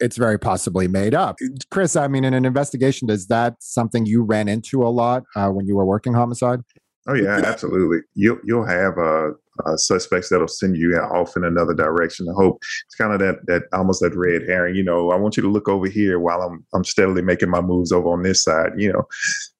it's 0.00 0.16
very 0.16 0.38
possibly 0.38 0.88
made 0.88 1.14
up. 1.14 1.38
Chris, 1.70 1.96
I 1.96 2.08
mean, 2.08 2.24
in 2.24 2.34
an 2.34 2.44
investigation, 2.44 3.08
is 3.10 3.26
that 3.28 3.54
something 3.60 4.06
you 4.06 4.22
ran 4.22 4.48
into 4.48 4.82
a 4.82 4.88
lot 4.88 5.22
uh, 5.36 5.48
when 5.48 5.66
you 5.66 5.76
were 5.76 5.86
working 5.86 6.12
homicide? 6.12 6.60
Oh 7.08 7.14
yeah, 7.14 7.40
absolutely. 7.44 7.98
You'll 8.14 8.38
you'll 8.44 8.66
have 8.66 8.96
uh, 8.96 9.30
uh, 9.66 9.76
suspects 9.76 10.28
that'll 10.28 10.46
send 10.46 10.76
you 10.76 10.96
off 10.96 11.36
in 11.36 11.44
another 11.44 11.74
direction. 11.74 12.28
I 12.28 12.34
hope 12.34 12.62
it's 12.86 12.94
kind 12.94 13.12
of 13.12 13.18
that 13.18 13.44
that 13.46 13.62
almost 13.72 14.00
that 14.02 14.14
red 14.14 14.42
herring. 14.42 14.76
You 14.76 14.84
know, 14.84 15.10
I 15.10 15.16
want 15.16 15.36
you 15.36 15.42
to 15.42 15.48
look 15.48 15.68
over 15.68 15.88
here 15.88 16.20
while 16.20 16.42
I'm 16.42 16.64
I'm 16.74 16.84
steadily 16.84 17.22
making 17.22 17.50
my 17.50 17.60
moves 17.60 17.90
over 17.90 18.08
on 18.12 18.22
this 18.22 18.44
side. 18.44 18.72
You 18.76 18.92
know, 18.92 19.02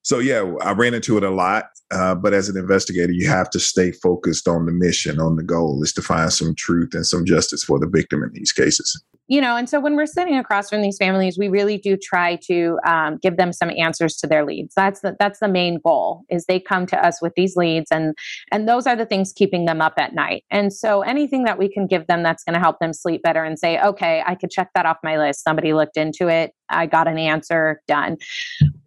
so 0.02 0.20
yeah, 0.20 0.52
I 0.60 0.72
ran 0.72 0.94
into 0.94 1.16
it 1.16 1.24
a 1.24 1.30
lot. 1.30 1.66
Uh, 1.90 2.14
but 2.14 2.32
as 2.32 2.48
an 2.48 2.56
investigator, 2.56 3.12
you 3.12 3.28
have 3.28 3.50
to 3.50 3.60
stay 3.60 3.92
focused 3.92 4.48
on 4.48 4.64
the 4.64 4.72
mission, 4.72 5.20
on 5.20 5.36
the 5.36 5.42
goal, 5.42 5.82
is 5.82 5.92
to 5.92 6.00
find 6.00 6.32
some 6.32 6.54
truth 6.54 6.94
and 6.94 7.06
some 7.06 7.26
justice 7.26 7.64
for 7.64 7.78
the 7.78 7.88
victim 7.88 8.22
in 8.22 8.32
these 8.32 8.52
cases 8.52 9.02
you 9.28 9.40
know 9.40 9.56
and 9.56 9.68
so 9.68 9.80
when 9.80 9.96
we're 9.96 10.06
sitting 10.06 10.36
across 10.36 10.68
from 10.68 10.82
these 10.82 10.96
families 10.98 11.38
we 11.38 11.48
really 11.48 11.78
do 11.78 11.96
try 11.96 12.36
to 12.36 12.78
um, 12.86 13.18
give 13.18 13.36
them 13.36 13.52
some 13.52 13.70
answers 13.70 14.16
to 14.16 14.26
their 14.26 14.44
leads 14.44 14.74
that's 14.74 15.00
the 15.00 15.16
that's 15.18 15.40
the 15.40 15.48
main 15.48 15.78
goal 15.84 16.22
is 16.28 16.46
they 16.46 16.58
come 16.60 16.86
to 16.86 17.06
us 17.06 17.20
with 17.22 17.32
these 17.36 17.56
leads 17.56 17.90
and 17.90 18.14
and 18.50 18.68
those 18.68 18.86
are 18.86 18.96
the 18.96 19.06
things 19.06 19.32
keeping 19.32 19.64
them 19.64 19.80
up 19.80 19.94
at 19.96 20.14
night 20.14 20.44
and 20.50 20.72
so 20.72 21.02
anything 21.02 21.44
that 21.44 21.58
we 21.58 21.68
can 21.68 21.86
give 21.86 22.06
them 22.06 22.22
that's 22.22 22.44
going 22.44 22.54
to 22.54 22.60
help 22.60 22.78
them 22.78 22.92
sleep 22.92 23.22
better 23.22 23.44
and 23.44 23.58
say 23.58 23.80
okay 23.80 24.22
i 24.26 24.34
could 24.34 24.50
check 24.50 24.70
that 24.74 24.86
off 24.86 24.98
my 25.02 25.18
list 25.18 25.44
somebody 25.44 25.72
looked 25.72 25.96
into 25.96 26.28
it 26.28 26.52
I 26.72 26.86
got 26.86 27.06
an 27.06 27.18
answer 27.18 27.80
done. 27.86 28.16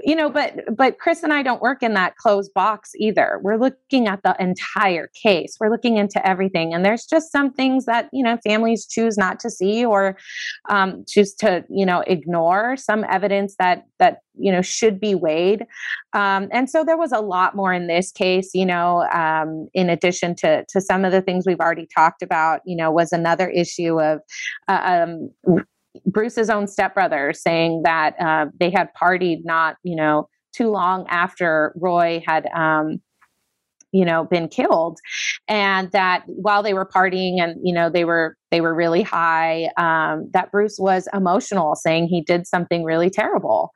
You 0.02 0.16
know, 0.16 0.30
but 0.30 0.60
but 0.76 1.00
Chris 1.00 1.24
and 1.24 1.34
I 1.34 1.42
don't 1.42 1.62
work 1.62 1.82
in 1.82 1.94
that 1.94 2.18
closed 2.18 2.54
box 2.54 2.92
either. 2.98 3.40
We're 3.42 3.58
looking 3.58 4.08
at 4.08 4.22
the 4.24 4.36
entire 4.40 5.10
case. 5.22 5.58
We're 5.60 5.70
looking 5.70 5.98
into 5.98 6.26
everything 6.28 6.74
and 6.74 6.84
there's 6.84 7.06
just 7.06 7.32
some 7.32 7.52
things 7.52 7.86
that, 7.86 8.10
you 8.12 8.24
know, 8.24 8.38
families 8.44 8.86
choose 8.86 9.18
not 9.18 9.40
to 9.42 9.50
see 9.50 9.86
or 9.86 10.18
um, 10.70 11.04
choose 11.08 11.34
to 11.36 11.64
you 11.70 11.86
know 11.86 12.04
ignore 12.08 12.76
some 12.78 13.06
evidence 13.10 13.56
that 13.60 13.84
that 14.00 14.20
you 14.38 14.52
know 14.52 14.62
should 14.62 15.00
be 15.00 15.16
weighed. 15.16 15.66
Um, 16.14 16.48
and 16.52 16.70
so 16.70 16.84
there 16.84 16.98
was 16.98 17.12
a 17.12 17.20
lot 17.20 17.56
more 17.56 17.74
in 17.74 17.88
this 17.88 18.12
case 18.12 18.52
you 18.54 18.66
know 18.66 19.04
um, 19.14 19.68
in 19.74 19.90
addition 19.90 20.36
to 20.38 20.66
to 20.70 20.82
some 20.82 21.06
of 21.06 21.12
the 21.12 21.22
things 21.22 21.46
we've 21.46 21.60
already 21.60 21.88
talked 21.94 22.22
about 22.22 22.62
you 22.66 22.76
know 22.76 22.92
was 22.92 23.12
another 23.12 23.50
issue 23.50 24.00
of 24.02 24.20
uh, 24.68 25.06
um, 25.06 25.30
bruce's 26.06 26.50
own 26.50 26.68
stepbrother 26.68 27.34
saying 27.34 27.82
that 27.84 28.20
uh, 28.20 28.46
they 28.60 28.70
had 28.70 28.90
partied 29.00 29.40
not 29.44 29.78
you 29.84 29.96
know 29.96 30.28
too 30.56 30.70
long 30.70 31.06
after 31.10 31.74
roy 31.76 32.22
had 32.26 32.48
um, 32.48 33.02
you 33.92 34.06
know 34.06 34.26
been 34.26 34.48
killed 34.48 35.00
and 35.48 35.92
that 35.92 36.24
while 36.28 36.64
they 36.64 36.74
were 36.74 36.86
partying 36.86 37.40
and 37.40 37.60
you 37.64 37.74
know 37.74 37.90
they 37.90 38.06
were 38.06 38.38
they 38.52 38.62
were 38.62 38.74
really 38.74 39.02
high 39.02 39.70
um, 39.78 40.30
that 40.34 40.52
bruce 40.52 40.78
was 40.80 41.08
emotional 41.14 41.76
saying 41.76 42.08
he 42.08 42.22
did 42.22 42.48
something 42.48 42.84
really 42.84 43.10
terrible 43.10 43.72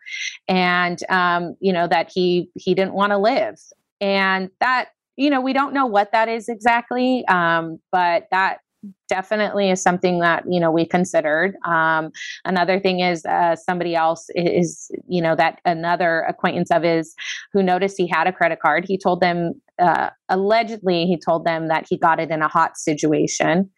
and 0.48 1.00
um, 1.10 1.56
you 1.60 1.74
know 1.74 1.88
that 1.88 2.12
he 2.14 2.50
he 2.56 2.74
didn't 2.74 2.94
want 2.94 3.12
to 3.12 3.18
live 3.18 3.56
and 4.02 4.50
that 4.60 4.90
you 5.16 5.30
know 5.30 5.42
we 5.42 5.54
don't 5.54 5.74
know 5.74 5.86
what 5.86 6.12
that 6.12 6.30
is 6.30 6.50
exactly 6.50 7.26
um, 7.28 7.80
but 7.92 8.28
that 8.32 8.60
definitely 9.08 9.70
is 9.70 9.82
something 9.82 10.20
that 10.20 10.44
you 10.50 10.60
know 10.60 10.72
we 10.72 10.86
considered. 10.86 11.56
Um, 11.66 12.12
another 12.46 12.80
thing 12.80 13.02
is 13.02 13.26
uh, 13.26 13.56
somebody 13.56 13.96
else 13.96 14.28
is 14.36 14.92
you 15.08 15.22
know 15.22 15.36
that 15.36 15.60
another 15.66 16.22
acquaintance 16.22 16.72
of 16.72 16.84
his 16.84 17.16
who 17.52 17.64
noticed 17.64 17.98
he 17.98 18.08
had 18.08 18.28
a 18.28 18.32
credit 18.32 18.60
card 18.60 18.86
he 18.88 18.98
told 18.98 19.22
them 19.22 19.54
uh, 19.80 20.10
allegedly 20.30 21.06
he 21.06 21.18
told 21.18 21.46
them 21.46 21.68
that 21.68 21.86
he 21.90 21.98
got 21.98 22.20
it 22.20 22.32
in 22.32 22.42
a 22.42 22.48
hot 22.48 22.78
situation. 22.78 23.70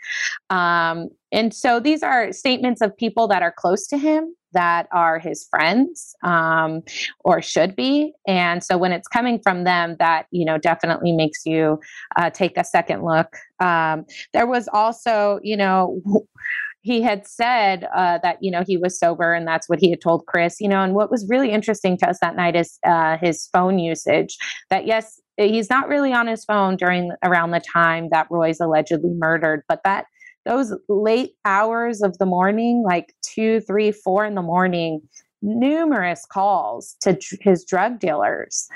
Um, 0.50 1.10
and 1.31 1.53
so 1.53 1.79
these 1.79 2.03
are 2.03 2.31
statements 2.31 2.81
of 2.81 2.96
people 2.96 3.27
that 3.29 3.41
are 3.41 3.53
close 3.55 3.88
to 3.88 3.98
him 3.98 4.36
that 4.53 4.88
are 4.91 5.20
his 5.20 5.46
friends 5.50 6.15
um, 6.24 6.81
or 7.24 7.41
should 7.41 7.75
be. 7.75 8.13
And 8.27 8.63
so 8.63 8.77
when 8.77 8.91
it's 8.91 9.08
coming 9.08 9.39
from 9.41 9.63
them 9.63 9.96
that 10.00 10.27
you 10.31 10.46
know 10.46 10.58
definitely 10.58 11.12
makes 11.12 11.46
you 11.46 11.79
uh, 12.15 12.29
take 12.29 12.58
a 12.58 12.63
second 12.63 13.03
look. 13.03 13.36
Um, 13.60 14.05
there 14.34 14.48
was 14.48 14.67
also 14.74 15.39
you 15.43 15.58
know 15.58 16.01
he 16.84 17.01
had 17.01 17.27
said 17.27 17.88
uh, 17.96 18.17
that 18.24 18.38
you 18.41 18.51
know 18.51 18.63
he 18.65 18.77
was 18.77 18.98
sober 18.98 19.34
and 19.34 19.48
that's 19.48 19.70
what 19.70 19.79
he 19.79 19.91
had 19.91 20.01
told 20.01 20.25
chris 20.25 20.60
you 20.60 20.67
know 20.67 20.81
and 20.81 20.96
what 20.96 21.12
was 21.12 21.27
really 21.29 21.51
interesting 21.51 21.96
to 21.96 22.10
us 22.10 22.17
that 22.22 22.36
night 22.36 22.55
is 22.55 22.79
uh, 22.86 23.17
his 23.17 23.48
phone 23.53 23.79
usage. 23.79 24.38
That 24.70 24.86
yes 24.86 25.20
he's 25.38 25.70
not 25.70 25.88
really 25.88 26.13
on 26.13 26.27
his 26.27 26.43
phone 26.46 26.75
during 26.75 27.12
around 27.24 27.51
the 27.51 27.62
time 27.62 28.10
that 28.12 28.27
roy's 28.29 28.60
allegedly 28.60 29.12
murdered 29.15 29.63
but 29.67 29.81
that 29.84 30.05
those 30.45 30.74
late 30.89 31.31
hours 31.45 32.01
of 32.01 32.17
the 32.17 32.25
morning, 32.25 32.83
like 32.86 33.13
two, 33.21 33.62
three, 33.62 33.91
four 33.91 34.25
in 34.25 34.36
the 34.36 34.41
morning, 34.41 35.01
numerous 35.41 36.25
calls 36.25 36.95
to 37.01 37.17
his 37.41 37.65
drug 37.65 38.00
dealers. 38.00 38.67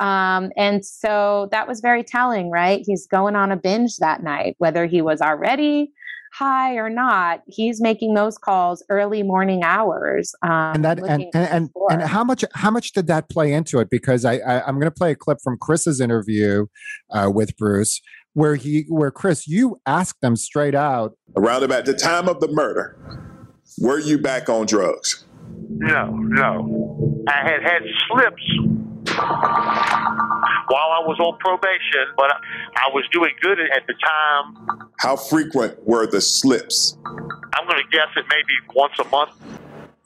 Um, 0.00 0.50
and 0.56 0.84
so 0.84 1.48
that 1.52 1.68
was 1.68 1.80
very 1.80 2.02
telling, 2.02 2.50
right? 2.50 2.82
He's 2.84 3.06
going 3.06 3.36
on 3.36 3.52
a 3.52 3.56
binge 3.56 3.96
that 3.98 4.22
night, 4.22 4.56
whether 4.58 4.86
he 4.86 5.02
was 5.02 5.20
already 5.20 5.92
high 6.32 6.74
or 6.74 6.90
not, 6.90 7.42
he's 7.46 7.80
making 7.80 8.14
those 8.14 8.38
calls 8.38 8.82
early 8.88 9.22
morning 9.22 9.62
hours. 9.62 10.34
Um, 10.42 10.74
and 10.74 10.84
that 10.84 10.98
and 10.98 11.22
and, 11.34 11.34
and, 11.34 11.70
and 11.90 12.02
how 12.02 12.24
much 12.24 12.44
how 12.54 12.70
much 12.70 12.92
did 12.92 13.06
that 13.06 13.28
play 13.28 13.52
into 13.52 13.78
it? 13.78 13.90
Because 13.90 14.24
I, 14.24 14.34
I 14.38 14.68
am 14.68 14.74
going 14.74 14.84
to 14.84 14.90
play 14.90 15.12
a 15.12 15.16
clip 15.16 15.38
from 15.42 15.56
Chris's 15.58 16.00
interview 16.00 16.66
uh, 17.10 17.30
with 17.32 17.56
Bruce, 17.56 18.00
where 18.34 18.54
he 18.56 18.84
where 18.88 19.10
Chris, 19.10 19.48
you 19.48 19.76
asked 19.86 20.20
them 20.20 20.36
straight 20.36 20.74
out. 20.74 21.16
Around 21.36 21.64
about 21.64 21.84
the 21.84 21.94
time 21.94 22.28
of 22.28 22.40
the 22.40 22.48
murder, 22.48 22.96
were 23.80 23.98
you 23.98 24.18
back 24.18 24.48
on 24.48 24.66
drugs? 24.66 25.24
No, 25.68 26.06
no. 26.10 27.24
I 27.28 27.42
had 27.42 27.62
had 27.62 27.82
slips 28.08 28.42
while 30.68 30.90
I 30.90 31.00
was 31.04 31.18
on 31.20 31.38
probation, 31.38 32.06
but 32.16 32.30
I 32.30 32.90
was 32.92 33.04
doing 33.12 33.32
good 33.40 33.58
at 33.60 33.86
the 33.86 33.94
time. 33.94 34.88
How 34.98 35.16
frequent 35.16 35.86
were 35.86 36.06
the 36.06 36.20
slips? 36.20 36.96
I'm 37.04 37.66
going 37.66 37.78
to 37.78 37.88
guess 37.90 38.08
it 38.16 38.24
maybe 38.28 38.54
once 38.74 38.94
a 38.98 39.04
month. 39.08 39.30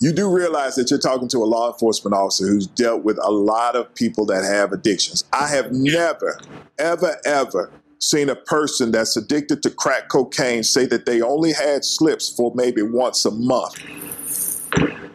You 0.01 0.13
do 0.13 0.29
realize 0.35 0.75
that 0.75 0.91
you're 0.91 0.99
talking 0.99 1.29
to 1.29 1.39
a 1.39 1.47
law 1.47 1.73
enforcement 1.73 2.15
officer 2.15 2.47
who's 2.47 2.67
dealt 2.67 3.05
with 3.05 3.19
a 3.23 3.31
lot 3.31 3.77
of 3.77 3.95
people 3.95 4.27
that 4.27 4.43
have 4.45 4.73
addictions. 4.73 5.25
I 5.33 5.47
have 5.49 5.71
never, 5.71 6.41
ever, 6.77 7.21
ever 7.25 7.71
seen 8.03 8.29
a 8.29 8.37
person 8.37 8.91
that's 8.91 9.17
addicted 9.17 9.63
to 9.63 9.71
crack 9.71 10.09
cocaine 10.09 10.65
say 10.65 10.87
that 10.87 11.07
they 11.07 11.23
only 11.23 11.53
had 11.53 11.85
slips 11.85 12.29
for 12.29 12.53
maybe 12.55 12.83
once 12.83 13.25
a 13.25 13.31
month. 13.31 13.75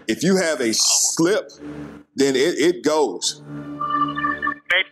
If 0.08 0.24
you 0.24 0.38
have 0.38 0.62
a 0.62 0.74
slip, 0.74 1.51
then 2.15 2.36
it, 2.36 2.58
it 2.58 2.84
goes. 2.84 3.41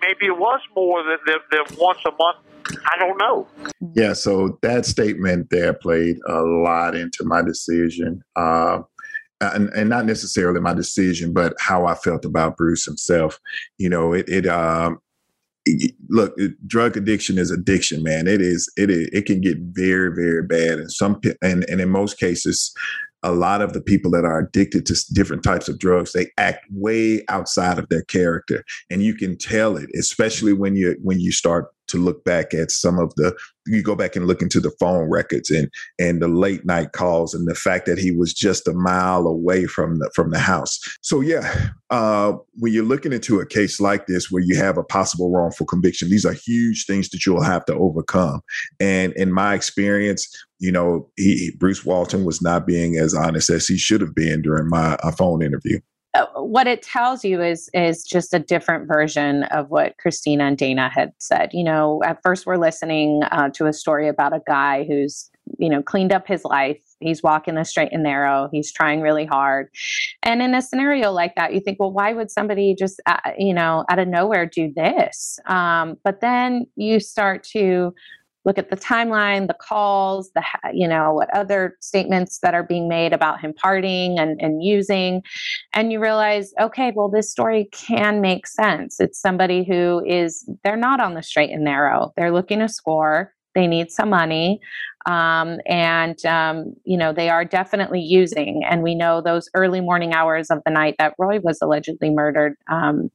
Maybe 0.01 0.27
it 0.27 0.37
was 0.37 0.59
more 0.75 1.03
than, 1.03 1.17
than, 1.25 1.37
than 1.51 1.77
once 1.79 1.99
a 2.05 2.11
month. 2.11 2.37
I 2.85 2.97
don't 2.97 3.17
know. 3.17 3.47
Yeah, 3.95 4.13
so 4.13 4.59
that 4.61 4.85
statement 4.85 5.49
there 5.49 5.73
played 5.73 6.17
a 6.27 6.41
lot 6.41 6.95
into 6.95 7.23
my 7.23 7.41
decision. 7.41 8.21
Uh, 8.35 8.81
and, 9.41 9.69
and, 9.69 9.89
not 9.89 10.05
necessarily 10.05 10.59
my 10.61 10.73
decision, 10.73 11.33
but 11.33 11.53
how 11.59 11.85
I 11.85 11.95
felt 11.95 12.25
about 12.25 12.57
Bruce 12.57 12.85
himself. 12.85 13.39
You 13.77 13.89
know, 13.89 14.13
it, 14.13 14.27
it 14.27 14.47
um, 14.47 14.99
look, 16.09 16.35
drug 16.67 16.97
addiction 16.97 17.37
is 17.37 17.51
addiction, 17.51 18.03
man. 18.03 18.27
It 18.27 18.41
is, 18.41 18.71
it 18.77 18.89
is, 18.89 19.09
it 19.11 19.25
can 19.25 19.41
get 19.41 19.57
very, 19.59 20.13
very 20.15 20.43
bad. 20.43 20.79
And 20.79 20.91
some, 20.91 21.19
and, 21.41 21.65
and 21.69 21.81
in 21.81 21.89
most 21.89 22.19
cases, 22.19 22.73
a 23.23 23.31
lot 23.31 23.61
of 23.61 23.73
the 23.73 23.81
people 23.81 24.11
that 24.11 24.23
are 24.23 24.39
addicted 24.39 24.85
to 24.85 25.13
different 25.13 25.43
types 25.43 25.67
of 25.67 25.79
drugs 25.79 26.11
they 26.11 26.27
act 26.37 26.63
way 26.71 27.23
outside 27.27 27.79
of 27.79 27.89
their 27.89 28.03
character 28.03 28.63
and 28.91 29.01
you 29.01 29.15
can 29.15 29.35
tell 29.35 29.77
it 29.77 29.89
especially 29.97 30.53
when 30.53 30.75
you 30.75 30.95
when 31.01 31.19
you 31.19 31.31
start 31.31 31.73
to 31.87 31.97
look 31.97 32.23
back 32.23 32.53
at 32.53 32.69
some 32.69 32.99
of 32.99 33.13
the 33.15 33.35
you 33.67 33.81
go 33.81 33.95
back 33.95 34.15
and 34.15 34.27
look 34.27 34.41
into 34.41 34.59
the 34.59 34.71
phone 34.79 35.09
records 35.09 35.49
and 35.49 35.69
and 35.99 36.21
the 36.21 36.27
late 36.27 36.65
night 36.65 36.91
calls 36.91 37.33
and 37.33 37.47
the 37.47 37.55
fact 37.55 37.85
that 37.85 37.97
he 37.97 38.11
was 38.11 38.33
just 38.33 38.67
a 38.67 38.73
mile 38.73 39.27
away 39.27 39.65
from 39.65 39.99
the 39.99 40.09
from 40.13 40.31
the 40.31 40.39
house. 40.39 40.79
So 41.01 41.21
yeah 41.21 41.69
uh, 41.89 42.33
when 42.55 42.73
you're 42.73 42.83
looking 42.83 43.13
into 43.13 43.39
a 43.39 43.45
case 43.45 43.79
like 43.79 44.07
this 44.07 44.31
where 44.31 44.41
you 44.41 44.55
have 44.55 44.77
a 44.77 44.83
possible 44.83 45.31
wrongful 45.31 45.65
conviction 45.65 46.09
these 46.09 46.25
are 46.25 46.33
huge 46.33 46.85
things 46.85 47.09
that 47.09 47.25
you'll 47.25 47.43
have 47.43 47.65
to 47.65 47.75
overcome. 47.75 48.41
And 48.79 49.13
in 49.13 49.31
my 49.31 49.53
experience 49.53 50.27
you 50.59 50.71
know 50.71 51.09
he, 51.17 51.51
bruce 51.57 51.83
walton 51.83 52.23
was 52.23 52.41
not 52.41 52.65
being 52.65 52.97
as 52.97 53.13
honest 53.13 53.49
as 53.49 53.67
he 53.67 53.77
should 53.77 54.01
have 54.01 54.15
been 54.15 54.41
during 54.41 54.69
my 54.69 54.95
uh, 55.03 55.11
phone 55.11 55.43
interview 55.43 55.79
what 56.35 56.67
it 56.67 56.81
tells 56.81 57.23
you 57.23 57.41
is 57.41 57.69
is 57.73 58.03
just 58.03 58.33
a 58.33 58.39
different 58.39 58.87
version 58.87 59.43
of 59.43 59.69
what 59.69 59.97
Christina 59.97 60.45
and 60.45 60.57
Dana 60.57 60.89
had 60.89 61.11
said. 61.19 61.49
You 61.53 61.63
know, 61.63 62.01
at 62.03 62.21
first 62.23 62.45
we're 62.45 62.57
listening 62.57 63.23
uh, 63.31 63.49
to 63.51 63.65
a 63.65 63.73
story 63.73 64.07
about 64.07 64.33
a 64.33 64.41
guy 64.47 64.85
who's 64.85 65.29
you 65.57 65.69
know 65.69 65.81
cleaned 65.81 66.11
up 66.11 66.27
his 66.27 66.43
life. 66.43 66.81
He's 66.99 67.21
walking 67.21 67.55
the 67.55 67.65
straight 67.65 67.91
and 67.91 68.03
narrow. 68.03 68.49
He's 68.51 68.71
trying 68.71 69.01
really 69.01 69.25
hard. 69.25 69.69
And 70.23 70.41
in 70.41 70.55
a 70.55 70.61
scenario 70.61 71.11
like 71.11 71.35
that, 71.35 71.53
you 71.53 71.59
think, 71.59 71.79
well, 71.79 71.91
why 71.91 72.13
would 72.13 72.31
somebody 72.31 72.75
just 72.77 73.01
uh, 73.05 73.17
you 73.37 73.53
know 73.53 73.85
out 73.89 73.99
of 73.99 74.07
nowhere 74.07 74.45
do 74.45 74.71
this? 74.75 75.39
Um, 75.47 75.97
but 76.03 76.21
then 76.21 76.65
you 76.75 76.99
start 76.99 77.43
to 77.51 77.93
look 78.45 78.57
at 78.57 78.69
the 78.69 78.77
timeline, 78.77 79.47
the 79.47 79.55
calls, 79.55 80.31
the 80.31 80.43
you 80.73 80.87
know 80.87 81.13
what 81.13 81.29
other 81.35 81.75
statements 81.81 82.39
that 82.39 82.53
are 82.53 82.63
being 82.63 82.87
made 82.87 83.11
about 83.11 83.41
him 83.41 83.53
partying 83.53 84.19
and, 84.19 84.39
and 84.41 84.63
using, 84.63 85.23
and 85.73 85.91
you 85.91 85.99
realize, 85.99 86.53
okay, 86.59 86.93
well, 86.95 87.09
this 87.09 87.29
story 87.29 87.67
can 87.71 88.21
make 88.21 88.47
sense. 88.47 88.99
It's 88.99 89.19
somebody 89.19 89.63
who 89.63 90.03
is 90.05 90.47
they're 90.63 90.77
not 90.77 90.99
on 90.99 91.15
the 91.15 91.23
straight 91.23 91.49
and 91.49 91.63
narrow. 91.63 92.13
They're 92.15 92.31
looking 92.31 92.59
to 92.59 92.69
score. 92.69 93.33
They 93.55 93.67
need 93.67 93.91
some 93.91 94.09
money. 94.09 94.59
Um, 95.07 95.59
and 95.67 96.23
um, 96.25 96.73
you 96.83 96.97
know 96.97 97.13
they 97.13 97.29
are 97.29 97.45
definitely 97.45 98.01
using 98.01 98.63
and 98.67 98.81
we 98.81 98.95
know 98.95 99.21
those 99.21 99.49
early 99.53 99.79
morning 99.79 100.13
hours 100.13 100.49
of 100.49 100.63
the 100.65 100.71
night 100.71 100.95
that 100.97 101.13
roy 101.19 101.39
was 101.39 101.59
allegedly 101.61 102.09
murdered 102.09 102.55
um, 102.69 103.11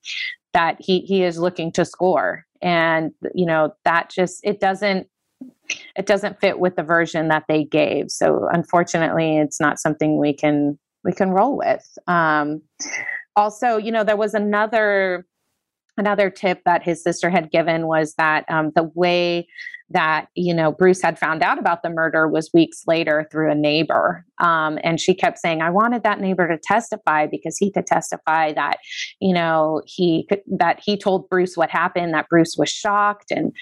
that 0.53 0.77
he 0.79 1.01
he 1.01 1.25
is 1.25 1.39
looking 1.39 1.73
to 1.73 1.85
score 1.85 2.47
and 2.63 3.13
you 3.35 3.47
know 3.47 3.75
that 3.85 4.11
just 4.11 4.41
it 4.45 4.61
doesn't 4.61 5.09
it 5.97 6.07
doesn't 6.07 6.41
fit 6.41 6.59
with 6.59 6.77
the 6.77 6.83
version 6.83 7.29
that 7.29 7.45
they 7.49 7.65
gave. 7.65 8.11
So 8.11 8.49
unfortunately, 8.53 9.39
it's 9.39 9.61
not 9.61 9.79
something 9.79 10.19
we 10.19 10.33
can 10.33 10.79
we 11.05 11.13
can 11.13 11.31
roll 11.31 11.57
with. 11.57 11.87
Um, 12.07 12.63
also, 13.37 13.77
you 13.77 13.91
know, 13.93 14.05
there 14.05 14.17
was 14.17 14.35
another 14.35 15.27
another 15.97 16.31
tip 16.31 16.63
that 16.65 16.83
his 16.83 17.03
sister 17.03 17.31
had 17.31 17.51
given 17.51 17.87
was 17.87 18.15
that 18.15 18.45
um, 18.49 18.73
the 18.75 18.91
way 18.95 19.47
that 19.91 20.29
you 20.35 20.55
know 20.55 20.71
bruce 20.71 21.03
had 21.03 21.19
found 21.19 21.43
out 21.43 21.59
about 21.59 21.83
the 21.83 21.91
murder 21.91 22.29
was 22.29 22.51
weeks 22.55 22.85
later 22.87 23.29
through 23.31 23.51
a 23.51 23.55
neighbor. 23.55 24.25
Um, 24.39 24.79
and 24.83 24.99
she 24.99 25.15
kept 25.15 25.39
saying 25.39 25.61
i 25.61 25.71
wanted 25.71 26.03
that 26.03 26.21
neighbor 26.21 26.49
to 26.49 26.59
testify 26.63 27.27
because 27.27 27.59
he 27.59 27.71
could 27.71 27.87
testify 27.87 28.53
that 28.53 28.79
you 29.21 29.35
know 29.35 29.83
he 29.87 30.27
could 30.29 30.41
that 30.47 30.81
he 30.81 30.97
told 30.97 31.29
bruce 31.29 31.57
what 31.57 31.71
happened 31.71 32.15
that 32.15 32.29
bruce 32.29 32.57
was 32.57 32.71
shocked. 32.71 33.31
And 33.31 33.53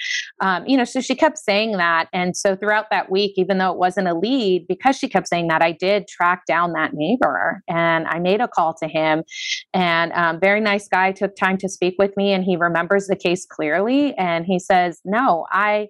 um, 0.40 0.66
you 0.66 0.76
know 0.76 0.84
so 0.84 1.00
she 1.00 1.14
kept 1.14 1.38
saying 1.38 1.72
that. 1.72 2.08
And 2.12 2.36
so 2.36 2.54
throughout 2.54 2.90
that 2.90 3.10
week 3.10 3.32
even 3.36 3.58
though 3.58 3.72
it 3.72 3.78
wasn't 3.78 4.08
a 4.08 4.14
lead 4.14 4.66
because 4.68 4.96
she 4.96 5.08
kept 5.08 5.28
saying 5.28 5.48
that 5.48 5.62
i 5.62 5.72
did 5.72 6.06
track 6.08 6.44
down 6.46 6.72
that 6.72 6.92
neighbor 6.94 7.62
and 7.68 8.06
i 8.06 8.18
made 8.18 8.40
a 8.40 8.48
call 8.48 8.74
to 8.74 8.86
him. 8.86 9.24
And 9.72 10.12
um, 10.12 10.40
very 10.40 10.60
nice 10.60 10.88
guy 10.88 11.12
took 11.12 11.34
time 11.36 11.56
to 11.58 11.68
speak 11.68 11.94
with 11.98 12.16
me 12.16 12.32
and 12.32 12.44
he 12.44 12.56
remembers 12.56 13.06
the 13.06 13.16
case 13.16 13.46
clearly. 13.46 14.14
And 14.16 14.44
he 14.44 14.58
says 14.58 15.00
no 15.04 15.46
i 15.50 15.88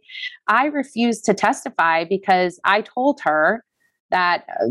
i 0.49 0.67
refused 0.67 1.25
to 1.25 1.35
testify 1.35 2.05
because 2.05 2.61
i 2.64 2.81
told 2.81 3.21
her 3.23 3.64
that 4.11 4.45
uh, 4.61 4.69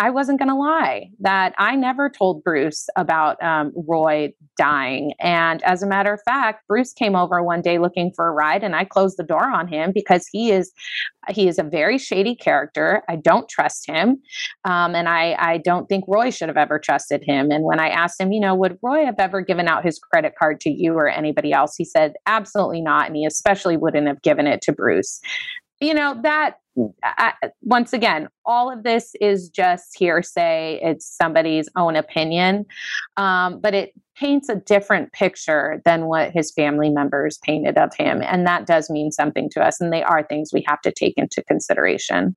I 0.00 0.08
wasn't 0.08 0.38
going 0.38 0.48
to 0.48 0.54
lie, 0.54 1.10
that 1.20 1.54
I 1.58 1.76
never 1.76 2.08
told 2.08 2.42
Bruce 2.42 2.88
about 2.96 3.40
um, 3.42 3.70
Roy 3.86 4.32
dying. 4.56 5.12
And 5.20 5.62
as 5.62 5.82
a 5.82 5.86
matter 5.86 6.14
of 6.14 6.22
fact, 6.24 6.66
Bruce 6.66 6.94
came 6.94 7.14
over 7.14 7.42
one 7.42 7.60
day 7.60 7.78
looking 7.78 8.10
for 8.16 8.26
a 8.26 8.32
ride, 8.32 8.64
and 8.64 8.74
I 8.74 8.86
closed 8.86 9.18
the 9.18 9.24
door 9.24 9.44
on 9.44 9.68
him 9.68 9.92
because 9.94 10.26
he 10.32 10.52
is 10.52 10.72
he 11.28 11.48
is 11.48 11.58
a 11.58 11.62
very 11.62 11.98
shady 11.98 12.34
character. 12.34 13.02
I 13.10 13.16
don't 13.16 13.46
trust 13.46 13.86
him, 13.86 14.22
um, 14.64 14.94
and 14.94 15.06
I 15.06 15.36
I 15.38 15.58
don't 15.58 15.86
think 15.86 16.06
Roy 16.08 16.30
should 16.30 16.48
have 16.48 16.56
ever 16.56 16.78
trusted 16.78 17.22
him. 17.22 17.50
And 17.50 17.64
when 17.64 17.78
I 17.78 17.90
asked 17.90 18.18
him, 18.18 18.32
you 18.32 18.40
know, 18.40 18.54
would 18.54 18.78
Roy 18.82 19.04
have 19.04 19.18
ever 19.18 19.42
given 19.42 19.68
out 19.68 19.84
his 19.84 19.98
credit 19.98 20.32
card 20.38 20.60
to 20.62 20.70
you 20.70 20.94
or 20.94 21.10
anybody 21.10 21.52
else? 21.52 21.76
He 21.76 21.84
said 21.84 22.14
absolutely 22.24 22.80
not, 22.80 23.06
and 23.06 23.16
he 23.16 23.26
especially 23.26 23.76
wouldn't 23.76 24.06
have 24.06 24.22
given 24.22 24.46
it 24.46 24.62
to 24.62 24.72
Bruce 24.72 25.20
you 25.80 25.94
know 25.94 26.20
that 26.22 26.56
I, 27.02 27.32
once 27.62 27.92
again 27.92 28.28
all 28.44 28.70
of 28.70 28.82
this 28.82 29.14
is 29.20 29.48
just 29.48 29.96
hearsay. 29.96 30.80
It's 30.82 31.06
somebody's 31.06 31.68
own 31.76 31.96
opinion 31.96 32.66
um, 33.16 33.60
but 33.60 33.74
it 33.74 33.92
paints 34.16 34.48
a 34.48 34.56
different 34.56 35.12
picture 35.12 35.80
than 35.84 36.06
what 36.06 36.30
his 36.30 36.52
family 36.52 36.90
members 36.90 37.38
painted 37.38 37.78
of 37.78 37.94
him 37.96 38.22
and 38.22 38.46
that 38.46 38.66
does 38.66 38.90
mean 38.90 39.10
something 39.10 39.48
to 39.50 39.62
us 39.62 39.80
and 39.80 39.92
they 39.92 40.02
are 40.02 40.22
things 40.22 40.52
we 40.52 40.64
have 40.66 40.80
to 40.82 40.92
take 40.92 41.14
into 41.16 41.42
consideration 41.44 42.36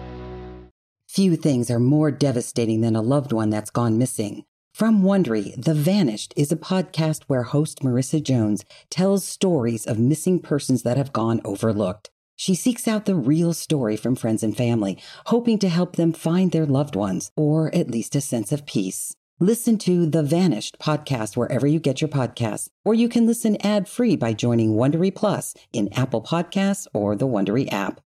Few 1.13 1.35
things 1.35 1.69
are 1.69 1.77
more 1.77 2.09
devastating 2.09 2.79
than 2.79 2.95
a 2.95 3.01
loved 3.01 3.33
one 3.33 3.49
that's 3.49 3.69
gone 3.69 3.97
missing. 3.97 4.45
From 4.73 5.03
Wondery, 5.03 5.61
The 5.61 5.73
Vanished 5.73 6.33
is 6.37 6.53
a 6.53 6.55
podcast 6.55 7.23
where 7.27 7.43
host 7.43 7.79
Marissa 7.81 8.23
Jones 8.23 8.63
tells 8.89 9.25
stories 9.25 9.85
of 9.85 9.99
missing 9.99 10.39
persons 10.39 10.83
that 10.83 10.95
have 10.95 11.11
gone 11.11 11.41
overlooked. 11.43 12.11
She 12.37 12.55
seeks 12.55 12.87
out 12.87 13.03
the 13.03 13.15
real 13.17 13.53
story 13.53 13.97
from 13.97 14.15
friends 14.15 14.41
and 14.41 14.55
family, 14.55 14.97
hoping 15.25 15.59
to 15.59 15.67
help 15.67 15.97
them 15.97 16.13
find 16.13 16.53
their 16.53 16.65
loved 16.65 16.95
ones 16.95 17.29
or 17.35 17.75
at 17.75 17.91
least 17.91 18.15
a 18.15 18.21
sense 18.21 18.53
of 18.53 18.65
peace. 18.65 19.13
Listen 19.37 19.77
to 19.79 20.05
The 20.05 20.23
Vanished 20.23 20.79
podcast 20.79 21.35
wherever 21.35 21.67
you 21.67 21.81
get 21.81 21.99
your 21.99 22.07
podcasts, 22.07 22.69
or 22.85 22.93
you 22.93 23.09
can 23.09 23.27
listen 23.27 23.57
ad-free 23.65 24.15
by 24.15 24.31
joining 24.31 24.75
Wondery 24.75 25.13
Plus 25.13 25.55
in 25.73 25.91
Apple 25.91 26.21
Podcasts 26.21 26.87
or 26.93 27.17
the 27.17 27.27
Wondery 27.27 27.69
app. 27.69 27.99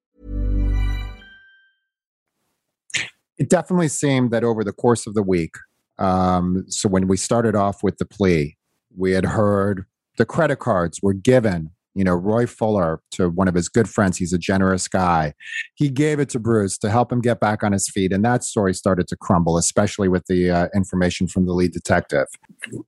It 3.38 3.48
definitely 3.48 3.88
seemed 3.88 4.30
that 4.30 4.44
over 4.44 4.64
the 4.64 4.72
course 4.72 5.06
of 5.06 5.14
the 5.14 5.22
week, 5.22 5.54
um, 5.98 6.64
so 6.68 6.88
when 6.88 7.08
we 7.08 7.16
started 7.16 7.54
off 7.54 7.82
with 7.82 7.98
the 7.98 8.04
plea, 8.04 8.56
we 8.96 9.12
had 9.12 9.24
heard 9.24 9.86
the 10.18 10.24
credit 10.24 10.58
cards 10.58 11.00
were 11.02 11.14
given. 11.14 11.70
You 11.94 12.04
know, 12.04 12.14
Roy 12.14 12.46
Fuller 12.46 13.00
to 13.12 13.28
one 13.28 13.48
of 13.48 13.54
his 13.54 13.68
good 13.68 13.86
friends. 13.88 14.16
He's 14.16 14.32
a 14.32 14.38
generous 14.38 14.88
guy. 14.88 15.34
He 15.74 15.90
gave 15.90 16.18
it 16.20 16.30
to 16.30 16.38
Bruce 16.38 16.78
to 16.78 16.90
help 16.90 17.12
him 17.12 17.20
get 17.20 17.38
back 17.38 17.62
on 17.62 17.72
his 17.72 17.88
feet, 17.88 18.12
and 18.12 18.24
that 18.24 18.44
story 18.44 18.72
started 18.72 19.08
to 19.08 19.16
crumble, 19.16 19.58
especially 19.58 20.08
with 20.08 20.24
the 20.26 20.50
uh, 20.50 20.68
information 20.74 21.28
from 21.28 21.44
the 21.44 21.52
lead 21.52 21.72
detective. 21.72 22.28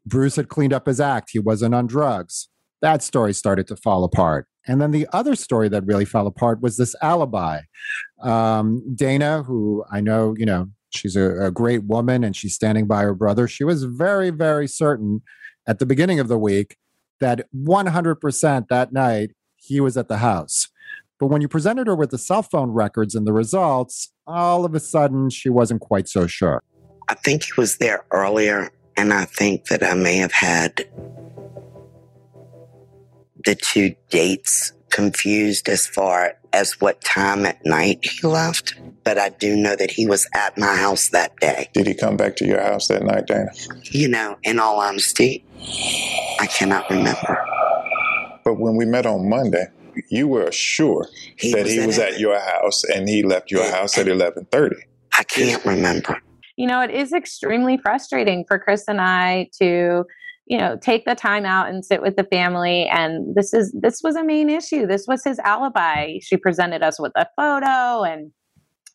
Bruce 0.07 0.37
had 0.37 0.49
cleaned 0.49 0.73
up 0.73 0.87
his 0.87 1.01
act. 1.01 1.31
He 1.33 1.39
wasn't 1.39 1.75
on 1.75 1.87
drugs. 1.87 2.49
That 2.81 3.03
story 3.03 3.35
started 3.35 3.67
to 3.69 3.77
fall 3.77 4.05
apart. 4.05 4.47
And 4.67 4.81
then 4.81 4.93
the 4.93 5.07
other 5.13 5.35
story 5.35 5.69
that 5.69 5.85
really 5.87 6.05
fell 6.05 6.27
apart 6.27 6.61
was 6.63 6.77
this 6.77 6.95
alibi. 7.03 7.61
Um, 8.23 8.95
Dana, 8.95 9.43
who 9.43 9.85
I 9.91 10.01
know, 10.01 10.35
you 10.39 10.47
know, 10.47 10.69
she's 10.91 11.17
a, 11.17 11.47
a 11.47 11.51
great 11.51 11.85
woman 11.85 12.25
and 12.25 12.35
she's 12.35 12.55
standing 12.55 12.87
by 12.87 13.03
her 13.03 13.15
brother. 13.15 13.47
She 13.47 13.65
was 13.65 13.85
very, 13.85 14.31
very 14.31 14.67
certain 14.67 15.23
at 15.67 15.79
the 15.79 15.87
beginning 15.87 16.19
of 16.19 16.29
the 16.29 16.39
week 16.39 16.77
that 17.21 17.47
100% 17.55 18.69
that 18.69 18.93
night 18.93 19.31
he 19.57 19.81
was 19.81 19.97
at 19.97 20.09
the 20.09 20.19
house. 20.19 20.69
But 21.19 21.27
when 21.27 21.41
you 21.41 21.49
presented 21.49 21.87
her 21.87 21.95
with 21.95 22.11
the 22.11 22.19
cell 22.19 22.43
phone 22.43 22.71
records 22.71 23.15
and 23.15 23.27
the 23.27 23.33
results, 23.33 24.13
all 24.27 24.65
of 24.65 24.75
a 24.75 24.81
sudden 24.81 25.31
she 25.31 25.49
wasn't 25.49 25.81
quite 25.81 26.09
so 26.09 26.27
sure. 26.27 26.63
I 27.09 27.15
think 27.15 27.45
he 27.45 27.53
was 27.57 27.77
there 27.77 28.05
earlier, 28.11 28.71
and 28.97 29.13
I 29.13 29.27
think 29.27 29.67
that 29.67 29.83
I 29.83 29.95
may 29.95 30.17
have 30.17 30.33
had 30.33 30.87
the 33.45 33.55
two 33.55 33.95
dates 34.11 34.73
confused 34.91 35.69
as 35.69 35.87
far 35.87 36.35
as 36.53 36.81
what 36.81 37.01
time 37.01 37.45
at 37.45 37.65
night 37.67 37.99
he 38.05 38.27
left, 38.27 38.75
but 39.03 39.19
I 39.19 39.31
do 39.31 39.57
know 39.57 39.75
that 39.75 39.91
he 39.91 40.07
was 40.07 40.29
at 40.35 40.57
my 40.57 40.77
house 40.77 41.09
that 41.09 41.37
day. 41.39 41.69
Did 41.75 41.87
he 41.89 41.95
come 41.95 42.17
back 42.17 42.37
to 42.37 42.47
your 42.47 42.61
house 42.63 42.87
that 42.89 43.03
night, 43.03 43.27
Dana? 43.27 43.51
You 43.91 44.09
know, 44.09 44.37
in 44.45 44.61
all 44.61 44.79
honesty, 44.81 45.45
I 46.41 46.47
cannot 46.47 46.89
remember. 46.91 47.45
But 48.45 48.61
when 48.61 48.77
we 48.77 48.85
met 48.85 49.05
on 49.05 49.29
Monday, 49.29 49.67
you 50.11 50.29
were 50.29 50.53
sure 50.53 51.09
He 51.37 51.53
that 51.53 51.65
was 51.65 51.73
he 51.73 51.87
was 51.87 51.99
at 51.99 52.21
your 52.21 52.39
house 52.39 52.85
and 52.85 53.09
he 53.09 53.23
left 53.23 53.51
your 53.51 53.69
house 53.71 53.97
at 53.99 54.07
11:30. 54.07 54.75
I 55.17 55.23
can't 55.25 55.65
remember. 55.65 56.21
you 56.57 56.67
know, 56.67 56.81
it 56.81 56.91
is 56.91 57.13
extremely 57.13 57.79
frustrating 57.79 58.45
for 58.47 58.59
Chris 58.59 58.85
and 58.87 59.01
I 59.01 59.49
to, 59.61 60.05
you 60.47 60.59
know, 60.59 60.77
take 60.77 61.05
the 61.05 61.15
time 61.15 61.47
out 61.47 61.69
and 61.69 61.85
sit 61.85 62.03
with 62.03 62.17
the 62.17 62.25
family. 62.25 62.87
And 62.87 63.35
this 63.35 63.55
is 63.55 63.75
this 63.79 64.03
was 64.03 64.17
a 64.17 64.25
main 64.25 64.51
issue. 64.51 64.87
This 64.87 65.07
was 65.07 65.25
his 65.25 65.39
alibi. 65.41 66.19
She 66.21 66.37
presented 66.37 66.83
us 66.83 67.01
with 67.01 67.13
a 67.17 67.27
photo 67.37 68.05
and 68.05 68.31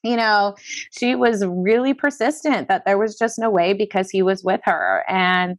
you 0.01 0.15
know, 0.15 0.55
she 0.97 1.13
was 1.13 1.43
really 1.45 1.93
persistent 1.93 2.69
that 2.69 2.83
there 2.85 2.97
was 2.97 3.17
just 3.17 3.37
no 3.37 3.49
way 3.49 3.73
because 3.73 4.09
he 4.09 4.21
was 4.21 4.43
with 4.43 4.61
her. 4.63 5.03
And 5.09 5.57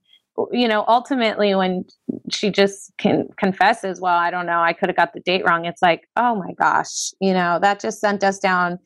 you 0.52 0.68
know, 0.68 0.84
ultimately 0.88 1.54
when 1.54 1.84
she 2.30 2.50
just 2.50 2.92
can 2.96 3.28
confesses, 3.36 4.00
well, 4.00 4.16
I 4.16 4.30
don't 4.30 4.46
know, 4.46 4.60
I 4.60 4.72
could 4.72 4.88
have 4.88 4.96
got 4.96 5.12
the 5.12 5.20
date 5.20 5.44
wrong. 5.44 5.66
It's 5.66 5.82
like, 5.82 6.08
oh 6.16 6.36
my 6.36 6.52
gosh, 6.58 7.12
you 7.20 7.34
know, 7.34 7.58
that 7.60 7.80
just 7.80 8.00
sent 8.00 8.24
us 8.24 8.38
down 8.38 8.78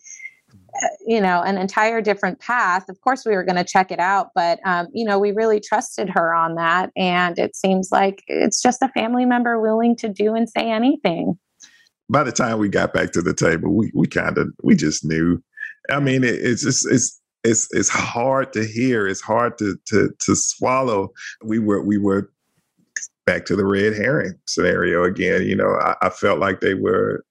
you 1.07 1.21
know 1.21 1.43
an 1.43 1.59
entire 1.59 2.01
different 2.01 2.39
path 2.41 2.89
of 2.89 3.01
course 3.01 3.25
we 3.25 3.35
were 3.35 3.45
going 3.45 3.57
to 3.57 3.65
check 3.65 3.91
it 3.91 4.01
out 4.01 4.29
but 4.35 4.59
um, 4.67 4.89
you 4.93 5.05
know 5.05 5.19
we 5.19 5.33
really 5.33 5.61
trusted 5.61 6.09
her 6.09 6.35
on 6.35 6.55
that 6.55 6.91
and 6.97 7.39
it 7.39 7.57
seems 7.57 7.91
like 7.91 8.23
it's 8.27 8.63
just 8.63 8.83
a 8.83 8.89
family 8.89 9.25
member 9.25 9.61
willing 9.61 9.97
to 9.97 10.09
do 10.09 10.35
and 10.35 10.49
say 10.49 10.71
anything 10.71 11.39
By 12.11 12.23
the 12.23 12.33
time 12.33 12.59
we 12.59 12.69
got 12.69 12.93
back 12.93 13.13
to 13.13 13.23
the 13.23 13.35
table, 13.35 13.75
we 13.75 13.91
we 13.95 14.07
kind 14.07 14.37
of 14.37 14.49
we 14.63 14.75
just 14.75 15.05
knew. 15.05 15.43
I 15.91 16.01
mean, 16.01 16.23
it, 16.23 16.35
it's 16.35 16.63
just 16.63 16.87
it's 16.91 17.21
it's 17.45 17.69
it's 17.73 17.89
hard 17.89 18.53
to 18.53 18.65
hear. 18.65 19.07
It's 19.07 19.23
hard 19.23 19.57
to 19.59 19.77
to 19.87 20.11
to 20.19 20.37
swallow. 20.37 21.13
We 21.43 21.59
were 21.59 21.83
we 21.83 21.97
were 21.99 22.31
back 23.25 23.47
to 23.47 23.57
the 23.57 23.65
red 23.65 23.95
herring 23.95 24.35
scenario 24.47 25.03
again. 25.05 25.45
You 25.45 25.57
know, 25.57 25.79
I, 25.81 25.95
I 26.03 26.11
felt 26.11 26.41
like 26.41 26.61
they 26.61 26.75
were 26.75 27.25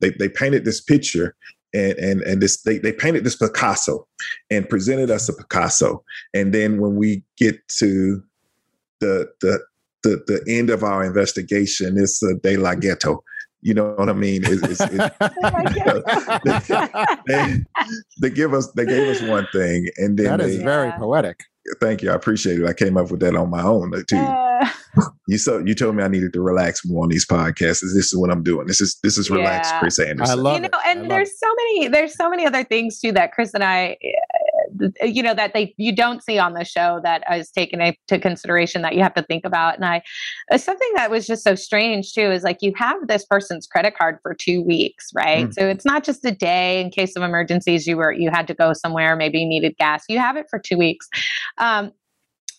they 0.00 0.10
they 0.10 0.28
painted 0.28 0.64
this 0.64 0.80
picture 0.80 1.34
and 1.74 1.92
and 1.98 2.22
and 2.22 2.42
this 2.42 2.62
they, 2.62 2.78
they 2.78 2.92
painted 2.92 3.24
this 3.24 3.36
Picasso 3.36 4.06
and 4.50 4.68
presented 4.68 5.10
us 5.10 5.28
a 5.28 5.34
Picasso. 5.34 6.04
And 6.34 6.52
then 6.52 6.80
when 6.80 6.96
we 6.96 7.22
get 7.36 7.56
to 7.78 8.22
the 9.00 9.30
the 9.40 9.60
the, 10.02 10.22
the 10.26 10.42
end 10.48 10.70
of 10.70 10.82
our 10.82 11.04
investigation, 11.04 11.98
it's 11.98 12.22
a 12.22 12.34
de 12.34 12.56
la 12.56 12.74
ghetto. 12.74 13.22
You 13.62 13.74
know 13.74 13.92
what 13.92 14.08
I 14.08 14.14
mean? 14.14 14.42
It's, 14.44 14.62
it's, 14.62 14.80
it's, 16.46 16.68
they, 17.26 17.62
they, 18.22 18.30
give 18.30 18.54
us 18.54 18.72
they 18.72 18.86
gave 18.86 19.08
us 19.08 19.20
one 19.28 19.46
thing, 19.52 19.86
and 19.98 20.18
then 20.18 20.38
that 20.38 20.40
is 20.40 20.56
they, 20.58 20.64
very 20.64 20.90
poetic. 20.92 21.44
Thank 21.78 22.02
you, 22.02 22.10
I 22.10 22.14
appreciate 22.14 22.58
it. 22.60 22.66
I 22.66 22.72
came 22.72 22.96
up 22.96 23.10
with 23.10 23.20
that 23.20 23.36
on 23.36 23.50
my 23.50 23.62
own 23.62 23.92
too. 24.08 24.16
Uh, 24.16 24.49
you 25.26 25.38
so 25.38 25.58
you 25.58 25.74
told 25.74 25.96
me 25.96 26.02
I 26.02 26.08
needed 26.08 26.32
to 26.32 26.40
relax 26.40 26.84
more 26.84 27.04
on 27.04 27.08
these 27.08 27.26
podcasts. 27.26 27.80
This 27.80 28.12
is 28.12 28.16
what 28.16 28.30
I'm 28.30 28.42
doing. 28.42 28.66
This 28.66 28.80
is 28.80 28.98
this 29.02 29.18
is 29.18 29.30
relaxed, 29.30 29.72
yeah. 29.72 29.80
Chris 29.80 29.98
Anderson. 29.98 30.38
I 30.38 30.40
love 30.40 30.56
you 30.56 30.62
know, 30.62 30.78
it. 30.84 30.96
and 30.96 31.10
there's 31.10 31.38
so 31.38 31.46
many 31.54 31.88
there's 31.88 32.14
so 32.14 32.28
many 32.28 32.46
other 32.46 32.64
things 32.64 33.00
too 33.00 33.12
that 33.12 33.32
Chris 33.32 33.54
and 33.54 33.64
I 33.64 33.96
you 35.02 35.22
know 35.22 35.34
that 35.34 35.52
they 35.52 35.74
you 35.76 35.94
don't 35.94 36.22
see 36.22 36.38
on 36.38 36.54
the 36.54 36.64
show 36.64 37.00
that 37.02 37.22
is 37.32 37.50
taken 37.50 37.80
into 37.80 38.18
consideration 38.18 38.82
that 38.82 38.94
you 38.94 39.02
have 39.02 39.14
to 39.14 39.22
think 39.22 39.44
about 39.44 39.74
and 39.74 39.84
i 39.84 40.02
uh, 40.52 40.58
something 40.58 40.88
that 40.94 41.10
was 41.10 41.26
just 41.26 41.42
so 41.42 41.54
strange 41.54 42.12
too 42.12 42.30
is 42.30 42.42
like 42.42 42.58
you 42.60 42.72
have 42.76 42.96
this 43.06 43.24
person's 43.24 43.66
credit 43.66 43.96
card 43.96 44.18
for 44.22 44.34
two 44.34 44.62
weeks 44.62 45.10
right 45.14 45.48
mm. 45.48 45.54
so 45.54 45.66
it's 45.68 45.84
not 45.84 46.04
just 46.04 46.24
a 46.24 46.30
day 46.30 46.80
in 46.80 46.90
case 46.90 47.16
of 47.16 47.22
emergencies 47.22 47.86
you 47.86 47.96
were 47.96 48.12
you 48.12 48.30
had 48.30 48.46
to 48.46 48.54
go 48.54 48.72
somewhere 48.72 49.16
maybe 49.16 49.40
you 49.40 49.46
needed 49.46 49.76
gas 49.78 50.04
you 50.08 50.18
have 50.18 50.36
it 50.36 50.46
for 50.48 50.58
two 50.58 50.78
weeks 50.78 51.08
um, 51.58 51.92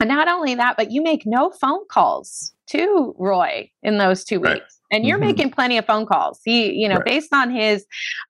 and 0.01 0.09
not 0.09 0.27
only 0.27 0.55
that 0.55 0.75
but 0.75 0.91
you 0.91 1.01
make 1.01 1.25
no 1.25 1.51
phone 1.51 1.85
calls 1.89 2.53
to 2.67 3.15
roy 3.17 3.69
in 3.83 3.97
those 3.97 4.25
two 4.25 4.39
right. 4.39 4.55
weeks 4.55 4.80
and 4.91 5.05
you're 5.05 5.17
mm-hmm. 5.17 5.27
making 5.27 5.51
plenty 5.51 5.77
of 5.77 5.85
phone 5.85 6.05
calls. 6.05 6.39
He 6.43 6.73
you 6.73 6.87
know 6.87 6.95
right. 6.95 7.05
based 7.05 7.33
on 7.33 7.51
his 7.51 7.85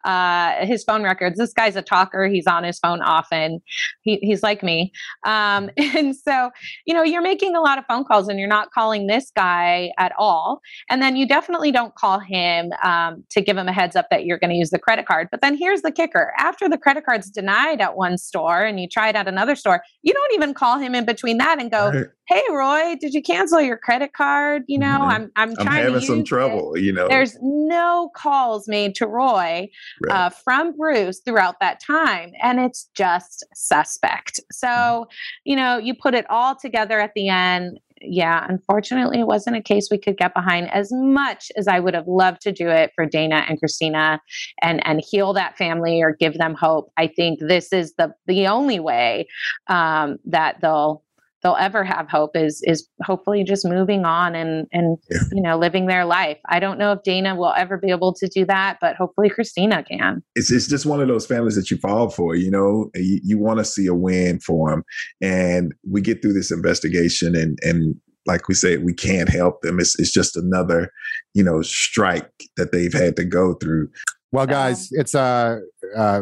uh 0.05 0.65
his 0.65 0.83
phone 0.83 1.03
records 1.03 1.37
this 1.37 1.53
guy's 1.53 1.75
a 1.75 1.81
talker. 1.81 2.27
He's 2.27 2.47
on 2.47 2.63
his 2.63 2.79
phone 2.79 3.01
often. 3.01 3.61
He, 4.01 4.17
he's 4.17 4.43
like 4.43 4.63
me. 4.63 4.91
Um 5.25 5.69
and 5.77 6.15
so 6.15 6.51
you 6.85 6.93
know 6.93 7.03
you're 7.03 7.21
making 7.21 7.55
a 7.55 7.61
lot 7.61 7.77
of 7.77 7.85
phone 7.87 8.03
calls 8.03 8.27
and 8.27 8.39
you're 8.39 8.47
not 8.47 8.71
calling 8.71 9.07
this 9.07 9.31
guy 9.35 9.91
at 9.97 10.11
all. 10.17 10.61
And 10.89 11.01
then 11.01 11.15
you 11.15 11.27
definitely 11.27 11.71
don't 11.71 11.95
call 11.95 12.19
him 12.19 12.71
um, 12.83 13.23
to 13.29 13.41
give 13.41 13.57
him 13.57 13.67
a 13.67 13.73
heads 13.73 13.95
up 13.95 14.07
that 14.09 14.25
you're 14.25 14.39
going 14.39 14.49
to 14.49 14.55
use 14.55 14.69
the 14.69 14.79
credit 14.79 15.05
card. 15.05 15.27
But 15.31 15.41
then 15.41 15.57
here's 15.57 15.81
the 15.81 15.91
kicker. 15.91 16.33
After 16.37 16.67
the 16.69 16.77
credit 16.77 17.05
card's 17.05 17.29
denied 17.29 17.81
at 17.81 17.95
one 17.95 18.17
store 18.17 18.63
and 18.63 18.79
you 18.79 18.87
try 18.87 19.09
it 19.09 19.15
at 19.15 19.27
another 19.27 19.55
store 19.55 19.81
you 20.01 20.13
don't 20.13 20.33
even 20.33 20.53
call 20.53 20.77
him 20.77 20.95
in 20.95 21.05
between 21.05 21.37
that 21.37 21.59
and 21.59 21.71
go 21.71 21.89
right. 21.89 22.05
hey 22.27 22.41
roy 22.51 22.95
did 22.99 23.13
you 23.13 23.21
cancel 23.21 23.61
your 23.61 23.77
credit 23.77 24.13
card? 24.13 24.63
You 24.67 24.79
know 24.79 24.87
mm-hmm. 24.87 25.09
i'm 25.09 25.31
i'm 25.35 25.55
trying 25.55 25.67
I'm 25.67 25.73
having 25.73 25.93
to 25.99 26.01
some 26.01 26.23
trouble 26.23 26.50
trouble, 26.51 26.77
you 26.77 26.93
know. 26.93 27.07
There's 27.07 27.37
no 27.41 28.11
calls 28.15 28.67
made 28.67 28.95
to 28.95 29.07
Roy 29.07 29.69
right. 30.03 30.15
uh, 30.15 30.29
from 30.29 30.75
Bruce 30.75 31.21
throughout 31.25 31.55
that 31.59 31.79
time, 31.85 32.31
and 32.41 32.59
it's 32.59 32.89
just 32.95 33.45
suspect. 33.53 34.39
So, 34.51 34.67
mm-hmm. 34.67 35.11
you 35.45 35.55
know, 35.55 35.77
you 35.77 35.93
put 35.93 36.13
it 36.13 36.25
all 36.29 36.55
together 36.55 36.99
at 36.99 37.11
the 37.15 37.29
end. 37.29 37.79
Yeah, 38.03 38.47
unfortunately, 38.49 39.19
it 39.19 39.27
wasn't 39.27 39.57
a 39.57 39.61
case 39.61 39.89
we 39.91 39.99
could 39.99 40.17
get 40.17 40.33
behind 40.33 40.71
as 40.71 40.89
much 40.91 41.51
as 41.55 41.67
I 41.67 41.79
would 41.79 41.93
have 41.93 42.07
loved 42.07 42.41
to 42.41 42.51
do 42.51 42.67
it 42.67 42.91
for 42.95 43.05
Dana 43.05 43.45
and 43.47 43.59
Christina 43.59 44.19
and 44.63 44.85
and 44.87 45.03
heal 45.07 45.33
that 45.33 45.55
family 45.55 46.01
or 46.01 46.15
give 46.19 46.39
them 46.39 46.55
hope. 46.55 46.91
I 46.97 47.05
think 47.05 47.39
this 47.39 47.71
is 47.71 47.93
the 47.99 48.13
the 48.25 48.47
only 48.47 48.79
way 48.79 49.27
um, 49.67 50.17
that 50.25 50.61
they'll 50.61 51.03
they'll 51.41 51.57
ever 51.59 51.83
have 51.83 52.09
hope 52.09 52.35
is 52.35 52.61
is 52.63 52.87
hopefully 53.03 53.43
just 53.43 53.65
moving 53.65 54.05
on 54.05 54.35
and 54.35 54.67
and 54.71 54.97
yeah. 55.09 55.19
you 55.31 55.41
know 55.41 55.57
living 55.57 55.87
their 55.87 56.05
life. 56.05 56.37
I 56.49 56.59
don't 56.59 56.77
know 56.77 56.91
if 56.91 57.03
Dana 57.03 57.35
will 57.35 57.53
ever 57.53 57.77
be 57.77 57.89
able 57.89 58.13
to 58.13 58.27
do 58.27 58.45
that, 58.45 58.77
but 58.81 58.95
hopefully 58.95 59.29
Christina 59.29 59.83
can. 59.83 60.23
It's 60.35 60.51
it's 60.51 60.67
just 60.67 60.85
one 60.85 61.01
of 61.01 61.07
those 61.07 61.25
families 61.25 61.55
that 61.55 61.71
you 61.71 61.77
fall 61.77 62.09
for. 62.09 62.35
You 62.35 62.51
know, 62.51 62.89
you, 62.95 63.19
you 63.23 63.39
want 63.39 63.59
to 63.59 63.65
see 63.65 63.87
a 63.87 63.95
win 63.95 64.39
for 64.39 64.69
them, 64.69 64.83
and 65.21 65.73
we 65.89 66.01
get 66.01 66.21
through 66.21 66.33
this 66.33 66.51
investigation, 66.51 67.35
and 67.35 67.57
and 67.61 67.95
like 68.25 68.47
we 68.47 68.53
said, 68.53 68.83
we 68.83 68.93
can't 68.93 69.29
help 69.29 69.61
them. 69.61 69.79
It's 69.79 69.99
it's 69.99 70.11
just 70.11 70.35
another, 70.35 70.91
you 71.33 71.43
know, 71.43 71.61
strike 71.61 72.31
that 72.57 72.71
they've 72.71 72.93
had 72.93 73.15
to 73.17 73.23
go 73.23 73.55
through. 73.55 73.89
Well, 74.33 74.47
guys, 74.47 74.87
it's 74.91 75.13
a, 75.13 75.59
uh, 75.95 76.21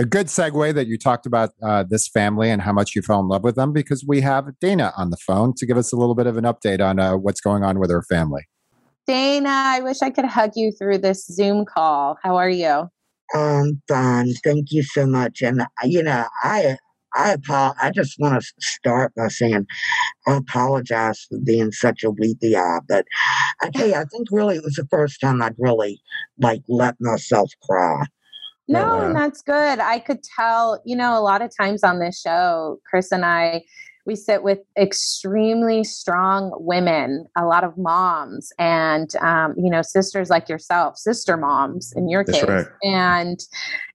a 0.00 0.04
good 0.06 0.28
segue 0.28 0.72
that 0.74 0.86
you 0.86 0.96
talked 0.96 1.26
about 1.26 1.50
uh, 1.62 1.84
this 1.86 2.08
family 2.08 2.50
and 2.50 2.62
how 2.62 2.72
much 2.72 2.96
you 2.96 3.02
fell 3.02 3.20
in 3.20 3.28
love 3.28 3.44
with 3.44 3.54
them 3.54 3.70
because 3.70 4.02
we 4.02 4.22
have 4.22 4.46
Dana 4.58 4.94
on 4.96 5.10
the 5.10 5.18
phone 5.18 5.52
to 5.58 5.66
give 5.66 5.76
us 5.76 5.92
a 5.92 5.96
little 5.96 6.14
bit 6.14 6.26
of 6.26 6.38
an 6.38 6.44
update 6.44 6.80
on 6.80 6.98
uh, 6.98 7.18
what's 7.18 7.42
going 7.42 7.64
on 7.64 7.78
with 7.78 7.90
her 7.90 8.02
family. 8.02 8.48
Dana, 9.06 9.50
I 9.50 9.80
wish 9.80 10.00
I 10.00 10.08
could 10.08 10.24
hug 10.24 10.52
you 10.56 10.72
through 10.72 10.98
this 10.98 11.26
Zoom 11.26 11.66
call. 11.66 12.16
How 12.22 12.36
are 12.36 12.48
you? 12.48 12.88
Um, 13.34 13.82
fine. 13.88 14.32
Thank 14.42 14.68
you 14.70 14.82
so 14.82 15.06
much. 15.06 15.42
And 15.42 15.60
uh, 15.60 15.66
you 15.84 16.02
know, 16.02 16.24
I 16.42 16.78
I 17.14 17.34
apo- 17.34 17.74
I 17.80 17.90
just 17.94 18.16
want 18.18 18.40
to 18.40 18.48
start 18.60 19.12
by 19.14 19.28
saying 19.28 19.66
I 20.26 20.36
apologize 20.36 21.26
for 21.28 21.38
being 21.44 21.72
such 21.72 22.04
a 22.04 22.10
weepy 22.10 22.56
eye, 22.56 22.78
but 22.88 23.04
I 23.60 23.68
tell 23.68 23.86
you, 23.86 23.94
I 23.94 24.04
think 24.04 24.28
really 24.30 24.56
it 24.56 24.64
was 24.64 24.76
the 24.76 24.88
first 24.90 25.20
time 25.20 25.42
I'd 25.42 25.56
really 25.58 26.00
like 26.38 26.62
let 26.68 26.94
myself 27.00 27.50
cry. 27.68 28.04
No, 28.72 29.00
and 29.02 29.16
that's 29.16 29.42
good. 29.42 29.78
I 29.80 29.98
could 29.98 30.22
tell, 30.22 30.80
you 30.84 30.96
know, 30.96 31.18
a 31.18 31.20
lot 31.20 31.42
of 31.42 31.50
times 31.56 31.82
on 31.82 31.98
this 31.98 32.20
show, 32.20 32.80
Chris 32.88 33.10
and 33.12 33.24
I, 33.24 33.64
we 34.06 34.16
sit 34.16 34.42
with 34.42 34.60
extremely 34.78 35.84
strong 35.84 36.52
women, 36.58 37.26
a 37.36 37.44
lot 37.44 37.64
of 37.64 37.76
moms, 37.76 38.52
and 38.58 39.14
um, 39.16 39.54
you 39.58 39.70
know, 39.70 39.82
sisters 39.82 40.30
like 40.30 40.48
yourself, 40.48 40.96
sister 40.96 41.36
moms 41.36 41.92
in 41.94 42.08
your 42.08 42.24
That's 42.24 42.40
case, 42.40 42.48
right. 42.48 42.66
and 42.82 43.38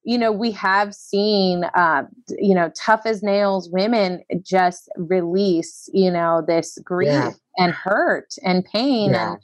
you 0.04 0.18
know, 0.20 0.32
we 0.32 0.52
have 0.52 0.94
seen, 0.94 1.64
uh, 1.74 2.04
you 2.38 2.54
know, 2.54 2.72
tough 2.76 3.02
as 3.06 3.24
nails 3.24 3.70
women 3.72 4.22
just 4.44 4.88
release, 4.98 5.90
you 5.92 6.12
know, 6.12 6.44
this 6.48 6.78
grief 6.84 7.08
Yeah. 7.10 7.32
and 7.58 7.74
hurt 7.74 8.36
and 8.44 8.64
pain 8.66 9.12
Yeah. 9.12 9.32
and 9.32 9.40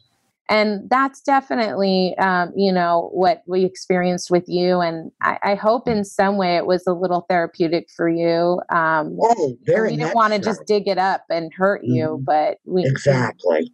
and 0.51 0.89
that's 0.89 1.21
definitely 1.21 2.15
um, 2.17 2.51
you 2.55 2.71
know 2.71 3.09
what 3.13 3.41
we 3.47 3.63
experienced 3.63 4.29
with 4.29 4.43
you 4.47 4.81
and 4.81 5.11
I, 5.21 5.39
I, 5.43 5.55
hope 5.55 5.87
in 5.87 6.03
some 6.03 6.37
way 6.37 6.57
it 6.57 6.65
was 6.65 6.85
a 6.85 6.93
little 6.93 7.25
therapeutic 7.29 7.87
for 7.95 8.09
you 8.09 8.61
um, 8.69 9.17
oh, 9.19 9.57
very 9.63 9.91
we 9.91 9.97
didn't 9.97 10.13
want 10.13 10.33
to 10.33 10.39
just 10.39 10.65
dig 10.67 10.87
it 10.87 10.97
up 10.97 11.23
and 11.29 11.51
hurt 11.53 11.83
you 11.83 12.05
mm-hmm. 12.05 12.23
but 12.23 12.57
we 12.65 12.85
exactly 12.85 13.71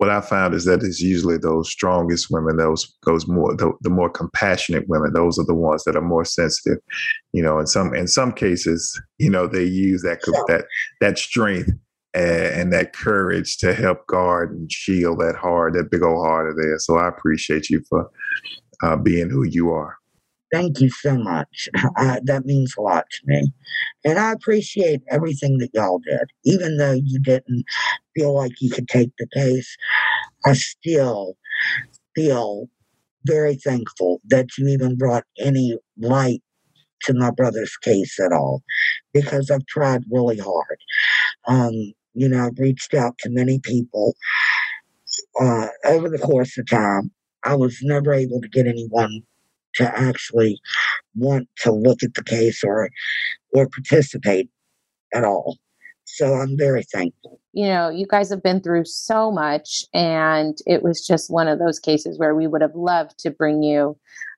what 0.00 0.08
I 0.08 0.22
found 0.22 0.54
is 0.54 0.64
that 0.64 0.82
it's 0.82 1.02
usually 1.02 1.36
those 1.36 1.68
strongest 1.68 2.28
women, 2.30 2.56
those 2.56 2.90
those 3.04 3.28
more 3.28 3.54
the, 3.54 3.70
the 3.82 3.90
more 3.90 4.08
compassionate 4.08 4.88
women. 4.88 5.12
Those 5.12 5.38
are 5.38 5.44
the 5.44 5.54
ones 5.54 5.84
that 5.84 5.94
are 5.94 6.00
more 6.00 6.24
sensitive. 6.24 6.78
You 7.34 7.42
know, 7.42 7.58
in 7.58 7.66
some 7.66 7.94
in 7.94 8.06
some 8.06 8.32
cases, 8.32 8.98
you 9.18 9.28
know, 9.28 9.46
they 9.46 9.64
use 9.64 10.00
that 10.00 10.20
that 10.48 10.64
that 11.02 11.18
strength 11.18 11.68
and, 12.14 12.72
that 12.72 12.92
courage 12.92 13.56
to 13.58 13.74
help 13.74 14.06
guard 14.06 14.52
and 14.52 14.70
shield 14.70 15.20
that 15.20 15.36
heart, 15.36 15.74
that 15.74 15.90
big 15.90 16.02
old 16.02 16.26
heart 16.26 16.50
of 16.50 16.56
theirs. 16.56 16.86
So 16.86 16.96
I 16.96 17.08
appreciate 17.08 17.68
you 17.70 17.82
for 17.88 18.10
uh, 18.82 18.96
being 18.96 19.30
who 19.30 19.44
you 19.44 19.70
are. 19.70 19.96
Thank 20.52 20.80
you 20.80 20.90
so 20.90 21.16
much. 21.16 21.68
That 22.24 22.42
means 22.44 22.74
a 22.76 22.82
lot 22.82 23.06
to 23.10 23.20
me. 23.26 23.52
And 24.04 24.18
I 24.18 24.32
appreciate 24.32 25.00
everything 25.10 25.58
that 25.58 25.70
y'all 25.74 26.00
did. 26.00 26.30
Even 26.44 26.76
though 26.76 26.92
you 26.92 27.20
didn't 27.20 27.64
feel 28.16 28.34
like 28.34 28.52
you 28.60 28.70
could 28.70 28.88
take 28.88 29.10
the 29.18 29.26
case, 29.32 29.76
I 30.44 30.54
still 30.54 31.36
feel 32.14 32.68
very 33.26 33.54
thankful 33.54 34.20
that 34.28 34.46
you 34.58 34.68
even 34.68 34.96
brought 34.96 35.24
any 35.38 35.76
light 35.98 36.42
to 37.02 37.14
my 37.14 37.30
brother's 37.30 37.76
case 37.78 38.18
at 38.20 38.32
all 38.32 38.62
because 39.12 39.50
I've 39.50 39.66
tried 39.66 40.04
really 40.10 40.38
hard. 40.38 40.78
Um, 41.46 41.92
you 42.14 42.28
know, 42.28 42.50
reached 42.58 42.94
out 42.94 43.16
to 43.18 43.30
many 43.30 43.60
people 43.60 44.14
uh, 45.40 45.68
over 45.84 46.08
the 46.08 46.18
course 46.18 46.56
of 46.58 46.68
time. 46.68 47.10
I 47.44 47.54
was 47.54 47.78
never 47.82 48.12
able 48.12 48.40
to 48.40 48.48
get 48.48 48.66
anyone 48.66 49.22
to 49.76 49.98
actually 49.98 50.60
want 51.14 51.48
to 51.58 51.72
look 51.72 52.02
at 52.02 52.14
the 52.14 52.24
case 52.24 52.62
or 52.64 52.90
or 53.54 53.68
participate 53.68 54.48
at 55.14 55.24
all. 55.24 55.56
So 56.04 56.34
I'm 56.34 56.56
very 56.56 56.82
thankful. 56.82 57.40
You 57.52 57.66
know, 57.66 57.88
you 57.88 58.06
guys 58.06 58.30
have 58.30 58.42
been 58.42 58.60
through 58.60 58.84
so 58.84 59.30
much, 59.30 59.84
and 59.94 60.58
it 60.66 60.82
was 60.82 61.06
just 61.06 61.30
one 61.30 61.48
of 61.48 61.58
those 61.58 61.78
cases 61.78 62.18
where 62.18 62.34
we 62.34 62.46
would 62.46 62.62
have 62.62 62.74
loved 62.74 63.18
to 63.20 63.30
bring 63.30 63.62
you 63.62 63.96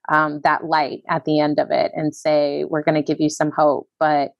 um, 0.09 0.41
that 0.43 0.65
light 0.65 1.01
at 1.09 1.25
the 1.25 1.39
end 1.39 1.59
of 1.59 1.71
it 1.71 1.91
and 1.95 2.15
say, 2.15 2.65
we're 2.65 2.83
going 2.83 2.95
to 2.95 3.01
give 3.01 3.19
you 3.19 3.29
some 3.29 3.51
hope. 3.51 3.87
But 3.99 4.33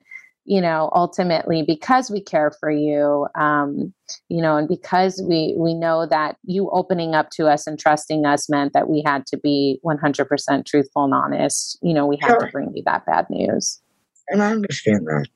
you 0.46 0.60
know 0.62 0.90
ultimately 0.94 1.64
because 1.66 2.12
we 2.12 2.20
care 2.22 2.52
for 2.60 2.70
you 2.70 3.28
um, 3.36 3.94
you 4.30 4.42
know 4.42 4.58
and 4.58 4.68
because 4.68 5.24
we 5.28 5.56
we 5.58 5.74
know 5.74 6.06
that 6.06 6.36
you 6.44 6.70
opening 6.72 7.16
up 7.16 7.30
to 7.30 7.48
us 7.48 7.66
and 7.68 7.80
trusting 7.80 8.26
us 8.26 8.50
meant 8.50 8.74
that 8.74 8.90
we 8.90 9.02
had 9.06 9.26
to 9.26 9.38
be 9.38 9.80
100% 9.86 10.66
truthful 10.66 11.06
and 11.06 11.14
honest 11.14 11.78
you 11.82 11.94
know 11.94 12.06
we 12.06 12.18
had 12.22 12.32
Sure. 12.32 12.40
to 12.40 12.48
bring 12.52 12.72
you 12.76 12.84
that 12.86 13.06
bad 13.06 13.26
news 13.30 13.82
And 14.30 14.42
I 14.44 14.52
understand 14.52 15.06
that. 15.08 15.28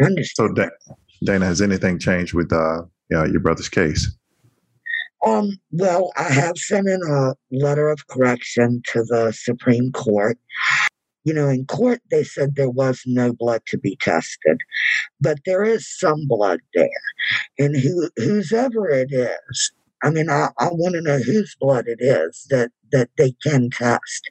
I 0.00 0.04
understand. 0.06 0.48
So, 0.56 0.62
Da- 0.62 0.94
Dana, 1.24 1.46
has 1.46 1.62
anything 1.62 1.98
changed 1.98 2.34
with 2.34 2.52
uh, 2.52 2.82
you 3.10 3.16
know, 3.16 3.24
your 3.24 3.40
brother's 3.40 3.68
case? 3.68 4.10
Um, 5.26 5.52
well, 5.70 6.10
I 6.16 6.24
have 6.24 6.58
sent 6.58 6.86
in 6.86 7.00
a 7.02 7.34
letter 7.50 7.88
of 7.88 8.06
correction 8.08 8.82
to 8.92 9.02
the 9.04 9.32
Supreme 9.32 9.90
Court. 9.92 10.36
You 11.24 11.34
know, 11.34 11.48
in 11.48 11.66
court, 11.66 12.00
they 12.10 12.22
said 12.24 12.54
there 12.54 12.70
was 12.70 13.02
no 13.06 13.32
blood 13.32 13.62
to 13.68 13.78
be 13.78 13.96
tested, 14.00 14.60
but 15.20 15.38
there 15.46 15.64
is 15.64 15.88
some 15.98 16.26
blood 16.28 16.60
there. 16.74 16.88
And 17.58 17.76
who, 17.76 18.10
whoever 18.16 18.88
it 18.90 19.10
is, 19.12 19.72
I 20.02 20.10
mean, 20.10 20.28
I, 20.28 20.48
I 20.58 20.68
want 20.72 20.94
to 20.94 21.00
know 21.00 21.18
whose 21.18 21.56
blood 21.60 21.86
it 21.86 22.00
is 22.00 22.46
that, 22.50 22.70
that 22.92 23.08
they 23.16 23.32
can 23.42 23.70
test 23.70 24.28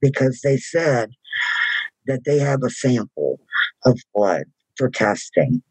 because 0.00 0.40
they 0.42 0.56
said 0.56 1.10
that 2.06 2.24
they 2.24 2.38
have 2.38 2.62
a 2.64 2.70
sample 2.70 3.40
of 3.84 4.00
blood 4.14 4.44
for 4.76 4.90
testing. 4.90 5.62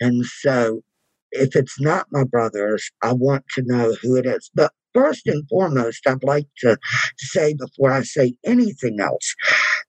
And 0.00 0.24
so 0.26 0.82
if 1.30 1.54
it's 1.54 1.80
not 1.80 2.06
my 2.10 2.24
brother's, 2.24 2.90
I 3.02 3.12
want 3.12 3.44
to 3.54 3.62
know 3.62 3.94
who 4.02 4.16
it 4.16 4.26
is. 4.26 4.50
But 4.54 4.72
first 4.94 5.26
and 5.26 5.48
foremost, 5.48 6.06
I'd 6.06 6.24
like 6.24 6.48
to 6.58 6.78
say 7.18 7.54
before 7.54 7.92
I 7.92 8.02
say 8.02 8.34
anything 8.44 8.98
else 9.00 9.34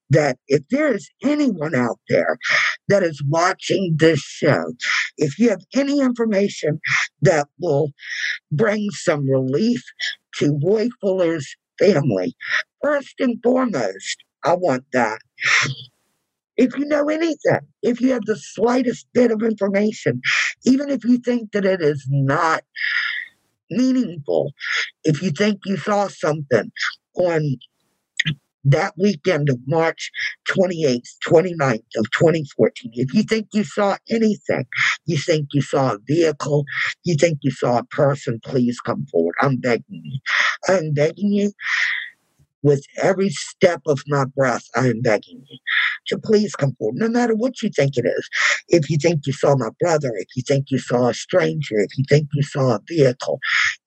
that 0.10 0.38
if 0.48 0.64
there 0.70 0.94
is 0.94 1.10
anyone 1.24 1.76
out 1.76 2.00
there 2.10 2.38
that 2.88 3.04
is 3.04 3.22
watching 3.28 3.96
this 4.00 4.20
show, 4.20 4.74
if 5.18 5.38
you 5.40 5.50
have 5.50 5.64
any 5.76 6.00
information 6.00 6.80
that 7.22 7.48
will 7.60 7.92
bring 8.52 8.90
some 8.92 9.30
relief 9.30 9.84
to 10.36 10.60
Roy 10.64 10.90
Fuller's 11.02 11.56
family, 11.80 12.36
first 12.84 13.16
and 13.20 13.38
foremost, 13.44 14.24
I 14.44 14.56
want 14.56 14.86
that. 14.94 15.20
If 16.56 16.76
you 16.78 16.86
know 16.86 17.10
anything, 17.10 17.60
if 17.84 18.02
you 18.02 18.14
have 18.14 18.26
the 18.26 18.36
slightest 18.38 19.08
bit 19.14 19.32
of 19.32 19.44
information, 19.44 20.22
even 20.66 20.90
if 20.90 21.04
you 21.06 21.20
think 21.20 21.52
that 21.52 21.66
it 21.66 21.82
is 21.82 22.08
not 22.10 22.64
meaningful, 23.70 24.54
if 25.04 25.22
you 25.22 25.32
think 25.32 25.60
you 25.66 25.78
saw 25.78 26.08
something 26.08 26.72
on 27.16 27.58
that 28.72 28.94
weekend 28.98 29.50
of 29.50 29.60
March 29.68 30.12
28th, 30.50 31.10
29th 31.26 31.84
of 31.98 32.12
2014, 32.12 32.92
if 32.96 33.14
you 33.14 33.24
think 33.24 33.48
you 33.54 33.64
saw 33.64 33.98
anything, 34.10 34.66
you 35.06 35.18
think 35.18 35.48
you 35.54 35.62
saw 35.62 35.94
a 35.94 36.00
vehicle, 36.08 36.66
you 37.04 37.16
think 37.16 37.40
you 37.42 37.52
saw 37.52 37.80
a 37.80 37.86
person, 37.86 38.40
please 38.44 38.80
come 38.80 39.06
forward. 39.12 39.36
I'm 39.42 39.58
begging 39.58 40.02
you. 40.04 40.20
I'm 40.68 40.94
begging 40.94 41.32
you 41.32 41.52
with 42.64 42.84
every 43.02 43.30
step 43.30 43.82
of 43.88 44.02
my 44.08 44.26
breath, 44.36 44.64
I 44.76 44.88
am 44.88 45.02
begging 45.02 45.44
you 45.50 45.58
to 46.08 46.18
please 46.18 46.56
come 46.56 46.76
forward, 46.78 46.98
no 46.98 47.08
matter 47.08 47.36
what 47.36 47.62
you 47.62 47.70
think 47.70 47.98
it 47.98 48.06
is. 48.06 48.30
If 48.68 48.90
you 48.90 48.98
think 48.98 49.22
you 49.26 49.34
saw 49.34 49.56
my 49.56 49.70
brother, 49.80 50.12
if 50.16 50.28
you 50.36 50.44
think 50.46 50.72
you 50.72 50.80
saw 50.80 51.10
a 51.10 51.14
stranger, 51.14 51.80
if 51.80 51.98
you 51.98 52.04
think 52.10 52.28
you 52.34 52.44
saw 52.44 52.76
a 52.76 52.80
vehicle, 52.88 53.40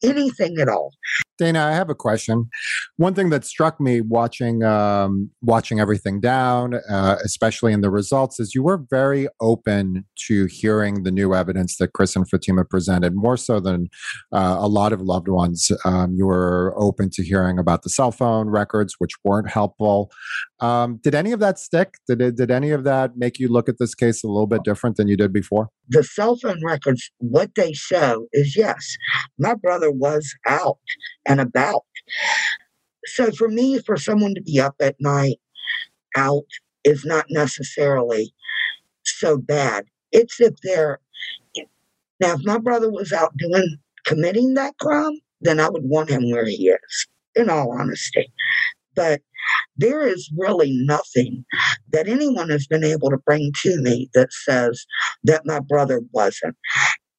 anything 0.02 0.58
at 0.60 0.68
all. 0.68 0.92
Dana, 1.40 1.64
I 1.64 1.72
have 1.72 1.88
a 1.88 1.94
question. 1.94 2.50
One 2.98 3.14
thing 3.14 3.30
that 3.30 3.46
struck 3.46 3.80
me 3.80 4.02
watching 4.02 4.62
um, 4.62 5.30
watching 5.40 5.80
everything 5.80 6.20
down, 6.20 6.74
uh, 6.90 7.16
especially 7.24 7.72
in 7.72 7.80
the 7.80 7.88
results, 7.88 8.38
is 8.38 8.54
you 8.54 8.62
were 8.62 8.84
very 8.90 9.26
open 9.40 10.04
to 10.26 10.44
hearing 10.44 11.02
the 11.02 11.10
new 11.10 11.34
evidence 11.34 11.78
that 11.78 11.94
Chris 11.94 12.14
and 12.14 12.28
Fatima 12.28 12.66
presented, 12.66 13.14
more 13.14 13.38
so 13.38 13.58
than 13.58 13.88
uh, 14.32 14.58
a 14.60 14.68
lot 14.68 14.92
of 14.92 15.00
loved 15.00 15.28
ones. 15.28 15.72
Um, 15.86 16.14
you 16.14 16.26
were 16.26 16.74
open 16.76 17.08
to 17.14 17.24
hearing 17.24 17.58
about 17.58 17.84
the 17.84 17.88
cell 17.88 18.12
phone 18.12 18.50
records, 18.50 18.96
which 18.98 19.12
weren't 19.24 19.48
helpful. 19.48 20.10
Um, 20.60 20.98
did 21.02 21.14
any 21.14 21.32
of 21.32 21.40
that 21.40 21.58
stick? 21.58 21.94
Did 22.06 22.20
it, 22.20 22.36
did 22.36 22.50
any 22.50 22.70
of 22.70 22.84
that 22.84 23.16
make 23.16 23.38
you 23.38 23.48
look 23.48 23.68
at 23.68 23.78
this 23.78 23.94
case 23.94 24.22
a 24.22 24.26
little 24.26 24.46
bit 24.46 24.62
different 24.62 24.96
than 24.96 25.08
you 25.08 25.16
did 25.16 25.32
before? 25.32 25.68
The 25.88 26.04
cell 26.04 26.36
phone 26.36 26.62
records, 26.64 27.10
what 27.18 27.54
they 27.54 27.72
show 27.72 28.26
is 28.32 28.56
yes, 28.56 28.96
my 29.38 29.54
brother 29.54 29.90
was 29.90 30.34
out 30.46 30.78
and 31.26 31.40
about. 31.40 31.84
So 33.06 33.30
for 33.32 33.48
me, 33.48 33.78
for 33.78 33.96
someone 33.96 34.34
to 34.34 34.42
be 34.42 34.60
up 34.60 34.74
at 34.80 34.96
night, 35.00 35.38
out, 36.16 36.44
is 36.84 37.04
not 37.04 37.26
necessarily 37.30 38.32
so 39.04 39.36
bad. 39.36 39.84
It's 40.12 40.40
if 40.40 40.54
they're 40.62 40.98
now, 42.20 42.34
if 42.34 42.44
my 42.44 42.58
brother 42.58 42.90
was 42.90 43.12
out 43.12 43.34
doing 43.38 43.76
committing 44.04 44.54
that 44.54 44.76
crime, 44.78 45.18
then 45.40 45.58
I 45.58 45.70
would 45.70 45.84
want 45.84 46.10
him 46.10 46.30
where 46.30 46.44
he 46.44 46.68
is, 46.68 47.06
in 47.34 47.48
all 47.48 47.72
honesty. 47.72 48.30
But 48.94 49.22
there 49.76 50.06
is 50.06 50.30
really 50.36 50.72
nothing 50.84 51.44
that 51.92 52.08
anyone 52.08 52.50
has 52.50 52.66
been 52.66 52.84
able 52.84 53.10
to 53.10 53.18
bring 53.18 53.52
to 53.62 53.80
me 53.80 54.10
that 54.14 54.32
says 54.32 54.84
that 55.24 55.42
my 55.46 55.60
brother 55.60 56.00
wasn't. 56.12 56.56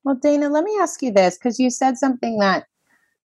Well, 0.03 0.15
Dana, 0.15 0.49
let 0.49 0.63
me 0.63 0.77
ask 0.79 1.01
you 1.01 1.11
this 1.11 1.37
because 1.37 1.59
you 1.59 1.69
said 1.69 1.97
something 1.97 2.39
that 2.39 2.65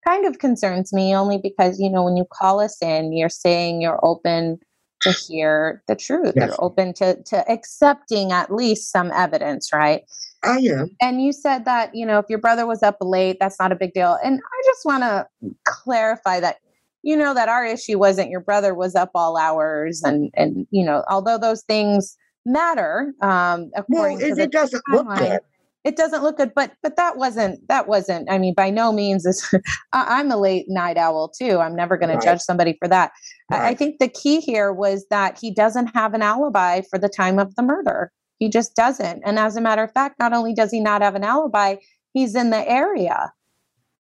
kind 0.08 0.26
of 0.26 0.40
concerns 0.40 0.94
me 0.94 1.16
only 1.16 1.38
because, 1.38 1.80
you 1.80 1.90
know, 1.90 2.04
when 2.04 2.18
you 2.18 2.26
call 2.32 2.60
us 2.60 2.78
in, 2.82 3.14
you're 3.14 3.30
saying 3.30 3.82
you're 3.82 4.04
open 4.04 4.60
to 5.02 5.12
hear 5.12 5.84
the 5.88 5.96
truth. 5.96 6.34
Yes. 6.36 6.48
You're 6.48 6.64
open 6.64 6.94
to, 6.96 7.22
to 7.24 7.52
accepting 7.52 8.32
at 8.32 8.54
least 8.54 8.92
some 8.92 9.12
evidence, 9.12 9.72
right? 9.74 10.04
I 10.44 10.58
am. 10.58 10.96
And 11.02 11.22
you 11.24 11.34
said 11.34 11.66
that, 11.66 11.94
you 11.94 12.06
know, 12.06 12.20
if 12.20 12.26
your 12.30 12.40
brother 12.40 12.66
was 12.66 12.82
up 12.84 12.98
late, 13.02 13.38
that's 13.40 13.60
not 13.60 13.72
a 13.72 13.76
big 13.76 13.94
deal. 13.94 14.18
And 14.24 14.40
I 14.40 14.62
just 14.66 14.86
want 14.86 15.04
to 15.04 15.28
clarify 15.66 16.40
that 16.40 16.58
you 17.04 17.16
know 17.18 17.34
that 17.34 17.50
our 17.50 17.66
issue 17.66 17.98
wasn't 17.98 18.30
your 18.30 18.40
brother 18.42 18.74
was 18.74 18.96
up 18.96 19.12
all 19.16 19.38
hours 19.38 20.02
and 20.04 20.30
and 20.36 20.68
you 20.72 20.86
know 20.86 21.04
although 21.10 21.38
those 21.38 21.64
things 21.64 22.18
matter 22.46 23.14
um 23.22 23.70
according 23.76 24.18
well, 24.20 24.36
to 24.36 24.42
it 24.44 24.52
doesn't 24.52 24.84
look 24.90 25.08
good. 25.18 25.40
it 25.84 25.96
doesn't 25.96 26.24
look 26.24 26.38
good 26.38 26.52
but 26.56 26.74
but 26.84 26.96
that 26.96 27.18
wasn't 27.18 27.60
that 27.68 27.88
wasn't 27.88 28.30
i 28.32 28.38
mean 28.38 28.54
by 28.56 28.70
no 28.70 28.92
means 28.92 29.26
is 29.26 29.48
I- 29.94 30.20
i'm 30.20 30.32
a 30.32 30.38
late 30.38 30.66
night 30.68 30.98
owl 30.98 31.30
too 31.30 31.60
i'm 31.60 31.76
never 31.76 31.98
going 31.98 32.10
Right. 32.10 32.20
to 32.22 32.26
judge 32.28 32.42
somebody 32.42 32.76
for 32.80 32.88
that 32.88 33.12
I, 33.52 33.70
I 33.70 33.76
think 33.76 34.00
the 34.00 34.08
key 34.08 34.40
here 34.40 34.72
was 34.74 35.06
that 35.10 35.38
he 35.40 35.52
doesn't 35.54 35.88
have 35.96 36.14
an 36.14 36.22
alibi 36.22 36.82
for 36.90 36.98
the 36.98 37.10
time 37.10 37.38
of 37.40 37.56
the 37.56 37.64
murder 37.64 38.12
he 38.40 38.50
just 38.50 38.76
doesn't 38.76 39.22
and 39.26 39.38
as 39.38 39.56
a 39.56 39.62
matter 39.62 39.84
of 39.84 39.92
fact 39.92 40.16
not 40.20 40.34
only 40.34 40.54
does 40.54 40.72
he 40.72 40.80
not 40.80 41.02
have 41.04 41.16
an 41.16 41.24
alibi 41.24 41.76
he's 42.14 42.36
in 42.36 42.50
the 42.50 42.68
area 42.70 43.32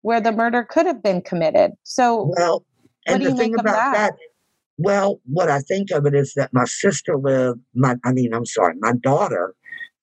where 0.01 0.19
the 0.21 0.31
murder 0.31 0.63
could 0.63 0.85
have 0.85 1.01
been 1.01 1.21
committed 1.21 1.71
so 1.83 2.31
Well, 2.37 2.63
and 3.05 3.25
the 3.25 3.35
thing 3.35 3.53
about 3.53 3.93
that? 3.93 3.93
that, 3.93 4.13
well, 4.77 5.21
what 5.25 5.49
I 5.49 5.59
think 5.59 5.91
of 5.91 6.05
it 6.05 6.13
is 6.13 6.33
that 6.35 6.53
my 6.53 6.65
sister 6.65 7.17
lived, 7.17 7.59
my, 7.73 7.95
I 8.03 8.11
mean, 8.11 8.33
I'm 8.33 8.45
sorry, 8.45 8.75
my 8.79 8.93
daughter, 8.93 9.55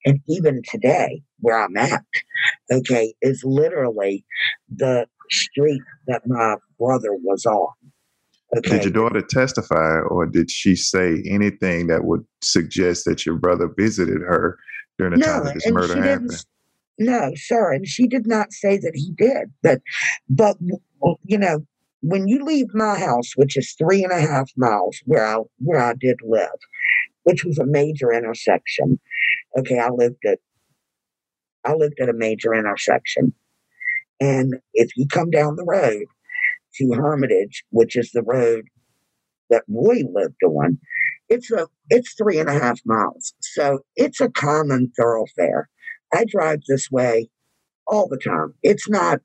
and 0.04 0.20
even 0.28 0.62
today, 0.68 1.22
where 1.40 1.62
I'm 1.62 1.76
at, 1.76 2.04
okay, 2.70 3.14
is 3.22 3.42
literally 3.44 4.24
the 4.74 5.06
street 5.30 5.82
that 6.06 6.22
my 6.26 6.56
brother 6.78 7.14
was 7.14 7.46
on. 7.46 7.72
Okay. 8.56 8.70
Did 8.70 8.84
your 8.84 8.92
daughter 8.92 9.22
testify, 9.22 10.00
or 10.10 10.26
did 10.26 10.50
she 10.50 10.76
say 10.76 11.22
anything 11.26 11.86
that 11.86 12.04
would 12.04 12.24
suggest 12.42 13.04
that 13.06 13.24
your 13.24 13.36
brother 13.36 13.72
visited 13.78 14.20
her 14.20 14.58
during 14.98 15.18
the 15.18 15.24
time 15.24 15.44
that 15.44 15.54
this 15.54 15.68
murder 15.70 16.02
happened? 16.02 16.44
No, 16.98 17.32
sir, 17.34 17.72
and 17.72 17.86
she 17.86 18.06
did 18.06 18.26
not 18.26 18.52
say 18.52 18.76
that 18.76 18.92
he 18.94 19.12
did. 19.16 19.50
But, 19.62 19.80
but 20.28 20.58
you 21.24 21.38
know, 21.38 21.64
when 22.02 22.26
you 22.28 22.44
leave 22.44 22.66
my 22.74 22.98
house, 22.98 23.32
which 23.36 23.56
is 23.56 23.74
three 23.78 24.02
and 24.04 24.12
a 24.12 24.20
half 24.20 24.50
miles 24.56 24.98
where 25.06 25.24
I 25.24 25.38
where 25.58 25.80
I 25.80 25.94
did 25.98 26.18
live, 26.22 26.48
which 27.22 27.44
was 27.44 27.58
a 27.58 27.66
major 27.66 28.12
intersection. 28.12 29.00
Okay, 29.56 29.78
I 29.78 29.88
lived 29.88 30.24
at 30.26 30.38
I 31.64 31.74
lived 31.74 32.00
at 32.00 32.08
a 32.08 32.14
major 32.14 32.54
intersection, 32.54 33.32
and 34.20 34.54
if 34.74 34.96
you 34.96 35.06
come 35.06 35.30
down 35.30 35.56
the 35.56 35.64
road 35.64 36.04
to 36.76 36.92
Hermitage, 36.92 37.64
which 37.70 37.96
is 37.96 38.10
the 38.12 38.22
road 38.22 38.64
that 39.50 39.64
Roy 39.68 40.02
lived 40.12 40.42
on, 40.44 40.78
it's 41.28 41.50
a 41.52 41.68
it's 41.88 42.14
three 42.14 42.38
and 42.38 42.48
a 42.48 42.58
half 42.58 42.80
miles. 42.84 43.34
So 43.40 43.80
it's 43.94 44.20
a 44.20 44.30
common 44.30 44.92
thoroughfare. 44.98 45.68
I 46.12 46.24
drive 46.28 46.60
this 46.68 46.90
way 46.90 47.28
all 47.86 48.08
the 48.08 48.18
time. 48.18 48.54
It's 48.62 48.88
not 48.88 49.20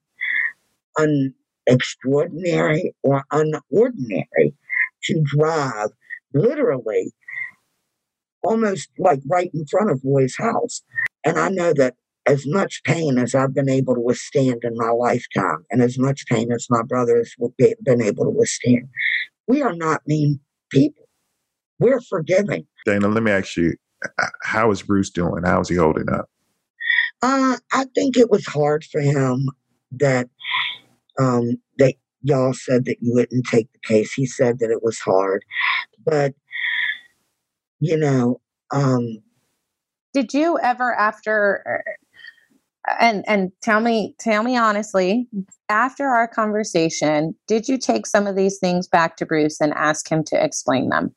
un 0.99 1.33
extraordinary 1.67 2.95
or 3.03 3.23
unordinary 3.31 4.53
to 5.03 5.23
drive 5.25 5.89
literally 6.33 7.13
almost 8.43 8.89
like 8.97 9.19
right 9.29 9.49
in 9.53 9.65
front 9.67 9.91
of 9.91 10.01
Roy's 10.03 10.35
house. 10.37 10.81
And 11.25 11.37
I 11.37 11.49
know 11.49 11.73
that 11.73 11.95
as 12.25 12.45
much 12.47 12.81
pain 12.83 13.17
as 13.17 13.33
I've 13.35 13.53
been 13.53 13.69
able 13.69 13.95
to 13.95 14.01
withstand 14.01 14.59
in 14.63 14.75
my 14.75 14.89
lifetime, 14.89 15.65
and 15.71 15.81
as 15.81 15.97
much 15.97 16.25
pain 16.27 16.51
as 16.51 16.67
my 16.69 16.81
brothers 16.83 17.33
have 17.41 17.55
be- 17.57 17.75
been 17.83 18.01
able 18.01 18.25
to 18.25 18.31
withstand, 18.31 18.89
we 19.47 19.61
are 19.61 19.75
not 19.75 20.01
mean 20.07 20.39
people. 20.69 21.07
We're 21.79 22.01
forgiving. 22.01 22.67
Dana, 22.85 23.07
let 23.07 23.23
me 23.23 23.31
ask 23.31 23.55
you, 23.55 23.75
how 24.43 24.71
is 24.71 24.81
Bruce 24.81 25.09
doing? 25.09 25.43
How 25.43 25.61
is 25.61 25.69
he 25.69 25.75
holding 25.75 26.09
up? 26.09 26.29
Uh, 27.21 27.57
I 27.73 27.85
think 27.95 28.17
it 28.17 28.29
was 28.29 28.45
hard 28.45 28.83
for 28.83 29.01
him 29.01 29.49
that 29.91 30.29
um, 31.19 31.55
that 31.77 31.95
y'all 32.21 32.53
said 32.53 32.85
that 32.85 32.97
you 33.01 33.13
wouldn't 33.13 33.45
take 33.47 33.71
the 33.73 33.79
case. 33.79 34.13
He 34.13 34.25
said 34.25 34.59
that 34.59 34.71
it 34.71 34.83
was 34.83 34.99
hard, 34.99 35.43
but 36.05 36.33
you 37.79 37.97
know, 37.97 38.41
um, 38.71 39.19
did 40.13 40.33
you 40.33 40.57
ever 40.59 40.93
after 40.93 41.83
and 42.99 43.23
and 43.27 43.51
tell 43.61 43.81
me 43.81 44.15
tell 44.17 44.43
me 44.43 44.57
honestly 44.57 45.27
after 45.67 46.05
our 46.05 46.27
conversation 46.27 47.35
did 47.45 47.67
you 47.67 47.77
take 47.77 48.07
some 48.07 48.25
of 48.25 48.37
these 48.37 48.59
things 48.59 48.87
back 48.87 49.17
to 49.17 49.25
bruce 49.25 49.59
and 49.59 49.73
ask 49.73 50.09
him 50.09 50.23
to 50.23 50.41
explain 50.41 50.87
them 50.87 51.13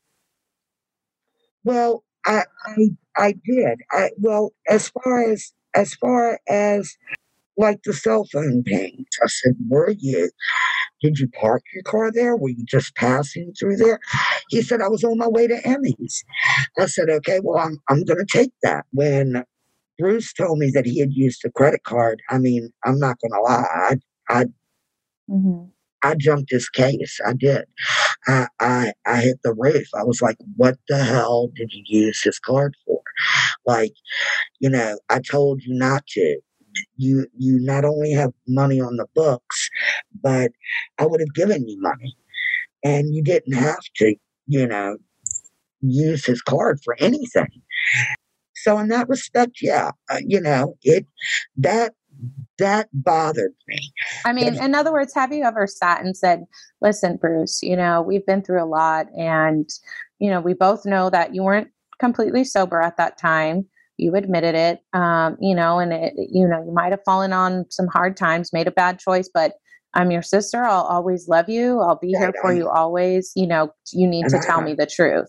Well, 1.65 2.05
I 2.27 2.45
I 2.67 2.77
I 3.17 3.33
did. 3.45 3.81
I 3.91 4.11
well, 4.19 4.53
as 4.69 4.89
far 4.89 5.31
as 5.31 5.53
as 5.75 5.95
far 5.95 6.41
as 6.49 6.97
like 7.57 7.81
the 7.85 7.93
cell 7.93 8.27
phone 8.33 8.63
pings, 8.65 9.07
I 9.23 9.27
said, 9.27 9.55
"Were 9.69 9.91
you? 9.99 10.31
Did 11.03 11.19
you 11.19 11.29
park 11.29 11.63
your 11.75 11.83
car 11.83 12.13
there? 12.13 12.37
Were 12.37 12.51
you 12.51 12.65
just 12.65 12.95
passing 12.97 13.53
through 13.59 13.77
there?" 13.77 14.01
He 14.51 14.63
said, 14.63 14.81
"I 14.83 14.89
was 14.89 15.05
on 15.05 15.19
my 15.19 15.29
way 15.29 15.47
to 15.47 15.67
Emmy's." 15.67 16.25
I 16.79 16.87
said, 16.87 17.11
"Okay, 17.11 17.41
well, 17.43 17.59
I'm 17.59 17.79
I'm 17.89 18.05
going 18.05 18.25
to 18.25 18.39
take 18.39 18.53
that." 18.63 18.87
When 18.93 19.45
Bruce 19.99 20.33
told 20.33 20.59
me 20.59 20.71
that 20.75 20.87
he 20.87 20.99
had 21.01 21.13
used 21.13 21.45
a 21.45 21.51
credit 21.51 21.85
card, 21.85 22.23
I 22.31 22.39
mean, 22.39 22.71
I'm 22.85 22.99
not 22.99 23.19
going 23.21 23.33
to 23.33 23.41
lie, 23.41 23.67
I 23.73 23.97
I 24.29 24.45
mm-hmm. 25.29 25.67
I 26.03 26.15
jumped 26.15 26.51
this 26.51 26.69
case. 26.69 27.21
I 27.27 27.35
did. 27.35 27.65
I, 28.27 28.47
I 28.61 28.93
I 29.07 29.21
hit 29.21 29.41
the 29.45 29.55
roof. 29.55 29.89
I 29.95 30.05
was 30.05 30.23
like, 30.23 30.37
"What 30.57 30.79
the 30.89 31.03
hell 31.05 31.49
did 31.55 31.73
you 31.73 31.83
use 31.87 32.23
this 32.25 32.39
card 32.39 32.75
for?" 32.87 33.01
Like, 33.67 33.93
you 34.61 34.71
know, 34.71 34.99
I 35.11 35.21
told 35.21 35.63
you 35.63 35.75
not 35.75 36.07
to. 36.09 36.41
You 36.97 37.27
you 37.37 37.59
not 37.61 37.85
only 37.85 38.13
have 38.13 38.33
money 38.47 38.81
on 38.81 38.97
the 38.97 39.07
books, 39.15 39.71
but 40.23 40.51
I 40.99 41.07
would 41.07 41.21
have 41.21 41.35
given 41.35 41.69
you 41.69 41.81
money, 41.81 42.17
and 42.85 43.15
you 43.15 43.23
didn't 43.23 43.55
have 43.55 43.83
to. 43.97 44.15
You 44.47 44.67
know, 44.67 44.97
use 45.81 46.25
his 46.25 46.43
card 46.43 46.81
for 46.85 46.97
anything. 46.99 47.63
So 48.57 48.79
in 48.79 48.89
that 48.89 49.09
respect, 49.09 49.59
yeah, 49.63 49.93
uh, 50.11 50.19
you 50.27 50.41
know, 50.41 50.77
it 50.83 51.07
that 51.57 51.95
that 52.59 52.89
bothered 52.93 53.55
me. 53.67 53.79
I 54.27 54.33
mean, 54.33 54.57
in 54.57 54.75
other 54.75 54.93
words, 54.93 55.15
have 55.15 55.33
you 55.33 55.45
ever 55.45 55.67
sat 55.67 56.05
and 56.05 56.15
said, 56.17 56.45
listen, 56.83 57.17
Bruce, 57.17 57.63
you 57.63 57.77
know, 57.77 58.03
we've 58.03 58.27
been 58.27 58.43
through 58.43 58.63
a 58.63 58.67
lot 58.67 59.07
and, 59.17 59.69
you 60.19 60.29
know, 60.29 60.41
we 60.41 60.53
both 60.53 60.85
know 60.85 61.09
that 61.09 61.35
you 61.35 61.43
weren't 61.43 61.69
completely 61.99 62.45
sober 62.45 62.83
at 62.83 62.99
that 62.99 63.17
time. 63.17 63.67
You 64.01 64.15
admitted 64.17 64.55
it, 64.55 64.81
um, 64.93 65.37
you 65.41 65.55
know, 65.55 65.79
and 65.79 65.93
it, 65.93 66.15
you 66.17 66.49
know, 66.49 66.63
you 66.65 66.73
might 66.73 66.93
have 66.93 67.05
fallen 67.05 67.33
on 67.33 67.67
some 67.71 67.87
hard 67.89 68.17
times, 68.17 68.53
made 68.53 68.67
a 68.69 68.73
bad 68.73 68.99
choice, 68.99 69.31
but 69.33 69.55
I'm 69.95 70.11
your 70.11 70.23
sister. 70.23 70.65
I'll 70.65 70.83
always 70.85 71.29
love 71.29 71.49
you. 71.49 71.81
I'll 71.81 71.99
be 71.99 72.09
here 72.13 72.33
for 72.41 72.55
you 72.55 72.69
always. 72.69 73.33
You 73.37 73.47
know, 73.47 73.73
you 73.93 74.07
need 74.07 74.29
to 74.29 74.39
I 74.39 74.47
tell 74.47 74.61
have. 74.61 74.67
me 74.69 74.75
the 74.75 74.87
truth. 74.87 75.29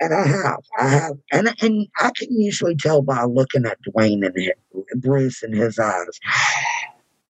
And 0.00 0.12
I 0.12 0.26
have, 0.26 0.60
I 0.78 0.88
have, 0.88 1.12
and 1.32 1.54
and 1.60 1.86
I 2.00 2.10
can 2.16 2.28
usually 2.30 2.74
tell 2.74 3.02
by 3.02 3.24
looking 3.24 3.66
at 3.66 3.78
Dwayne 3.88 4.26
and 4.26 4.34
hi- 4.36 4.82
Bruce 4.96 5.42
in 5.44 5.52
his 5.52 5.78
eyes 5.78 6.18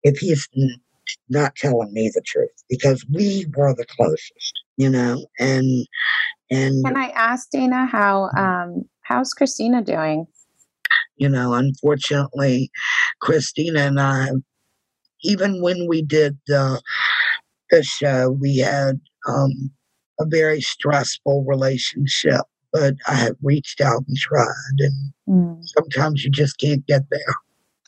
if 0.03 0.17
he's 0.17 0.47
not 1.29 1.55
telling 1.55 1.93
me 1.93 2.11
the 2.13 2.21
truth 2.25 2.63
because 2.69 3.05
we 3.13 3.45
were 3.55 3.75
the 3.75 3.85
closest, 3.85 4.63
you 4.77 4.89
know, 4.89 5.25
and 5.39 5.87
and 6.49 6.85
Can 6.85 6.97
I 6.97 7.09
ask 7.09 7.49
Dana 7.51 7.85
how, 7.85 8.29
um, 8.37 8.85
how's 9.01 9.33
Christina 9.33 9.81
doing? 9.81 10.27
You 11.17 11.29
know, 11.29 11.53
unfortunately, 11.53 12.69
Christina 13.21 13.81
and 13.81 13.99
I, 13.99 14.29
even 15.23 15.61
when 15.61 15.87
we 15.87 16.01
did 16.01 16.37
the 16.47 16.81
the 17.71 17.83
show, 17.83 18.29
we 18.29 18.57
had 18.57 18.99
um, 19.27 19.71
a 20.19 20.25
very 20.27 20.61
stressful 20.61 21.45
relationship. 21.47 22.41
But 22.71 22.95
I 23.07 23.15
have 23.15 23.35
reached 23.41 23.81
out 23.81 24.03
and 24.07 24.17
tried, 24.17 24.79
and 24.79 25.13
Mm. 25.27 25.59
sometimes 25.63 26.23
you 26.23 26.29
just 26.29 26.59
can't 26.59 26.85
get 26.85 27.01
there. 27.09 27.35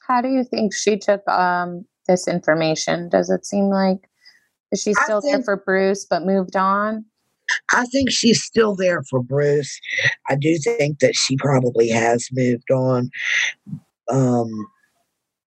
How 0.08 0.22
do 0.22 0.30
you 0.30 0.44
think 0.44 0.74
she 0.74 0.98
took 0.98 1.28
um, 1.28 1.86
this 2.08 2.28
information? 2.28 3.10
Does 3.10 3.30
it 3.30 3.46
seem 3.46 3.66
like 3.66 4.10
is 4.72 4.82
she 4.82 4.94
still 4.94 5.22
there 5.22 5.42
for 5.44 5.58
Bruce 5.58 6.06
but 6.06 6.26
moved 6.26 6.56
on? 6.56 7.06
I 7.74 7.86
think 7.86 8.11
she's 8.11 8.43
still 8.43 8.76
there 8.76 9.03
for 9.03 9.22
Bruce. 9.22 9.80
I 10.30 10.36
do 10.36 10.57
think 10.57 10.99
that 10.99 11.15
she 11.15 11.36
probably 11.38 11.89
has 11.89 12.28
moved 12.32 12.72
on 12.72 13.09
um, 14.09 14.68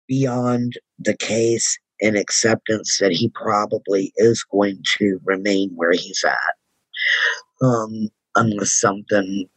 beyond 0.08 0.74
the 0.98 1.16
case 1.16 1.78
and 2.00 2.16
acceptance 2.16 2.98
that 3.00 3.12
he 3.12 3.30
probably 3.30 4.12
is 4.16 4.44
going 4.50 4.82
to 4.98 5.18
remain 5.24 5.70
where 5.74 5.92
he's 5.92 6.24
at, 6.24 7.66
um, 7.66 8.08
unless 8.34 8.72
something 8.72 9.48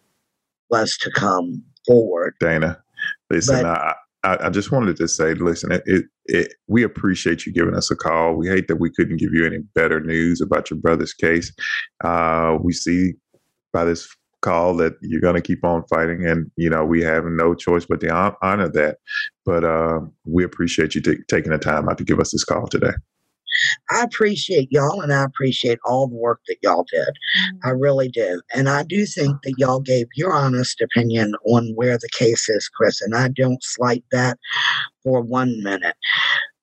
was 0.70 0.97
to 0.97 1.12
come 1.12 1.64
forward. 1.86 2.36
Dana, 2.39 2.82
listen, 3.30 3.64
But- 3.64 3.66
I, 3.66 3.93
I, 4.24 4.38
I 4.42 4.50
just 4.50 4.72
wanted 4.72 4.98
to 4.98 5.08
say, 5.08 5.34
listen, 5.34 5.72
it, 5.72 5.84
it, 5.86 6.06
it, 6.26 6.54
we 6.68 6.84
appreciate 6.84 7.46
you 7.46 7.54
giving 7.54 7.76
us 7.76 7.90
a 7.90 7.96
call. 7.96 8.36
We 8.36 8.48
hate 8.48 8.68
that 8.68 8.78
we 8.78 8.92
couldn't 8.92 9.18
give 9.18 9.34
you 9.34 9.46
any 9.46 9.60
better 9.76 10.00
news 10.00 10.42
about 10.42 10.70
your 10.70 10.80
brother's 10.80 11.14
case. 11.14 11.54
Uh, 12.04 12.58
we 12.62 12.74
see 12.74 13.14
by 13.72 13.86
this 13.86 14.08
call 14.42 14.76
that 14.78 14.94
you're 15.02 15.22
going 15.22 15.36
to 15.36 15.42
keep 15.42 15.64
on 15.64 15.84
fighting, 15.90 16.26
and 16.26 16.50
you 16.56 16.70
know 16.70 16.86
we 16.86 17.02
have 17.02 17.26
no 17.26 17.54
choice 17.54 17.86
but 17.86 18.00
to 18.02 18.36
honor 18.42 18.70
that. 18.70 18.98
But 19.46 19.64
uh, 19.64 20.00
we 20.26 20.44
appreciate 20.44 20.96
you 20.96 21.02
ta- 21.02 21.22
taking 21.28 21.52
the 21.52 21.58
time 21.58 21.90
out 21.90 21.98
to 21.98 22.04
give 22.04 22.20
us 22.20 22.32
this 22.32 22.44
call 22.44 22.68
today. 22.68 22.94
I 23.89 24.04
appreciate 24.04 24.70
y'all 24.72 25.02
and 25.02 25.14
I 25.14 25.24
appreciate 25.24 25.80
all 25.86 26.08
the 26.08 26.16
work 26.16 26.41
that 26.47 26.58
y'all 26.62 26.86
did. 26.91 27.10
I 27.64 27.70
really 27.70 28.10
do. 28.10 28.41
And 28.54 28.70
I 28.70 28.84
do 28.84 29.06
think 29.06 29.38
that 29.43 29.56
y'all 29.58 29.80
gave 29.80 30.08
your 30.16 30.34
honest 30.34 30.82
opinion 30.82 31.34
on 31.45 31.74
where 31.76 31.97
the 31.97 32.10
case 32.12 32.50
is, 32.50 32.70
Chris, 32.70 33.02
and 33.02 33.16
I 33.16 33.30
don't 33.30 33.64
slight 33.64 34.04
that 34.12 34.38
for 35.04 35.22
one 35.22 35.62
minute. 35.64 35.95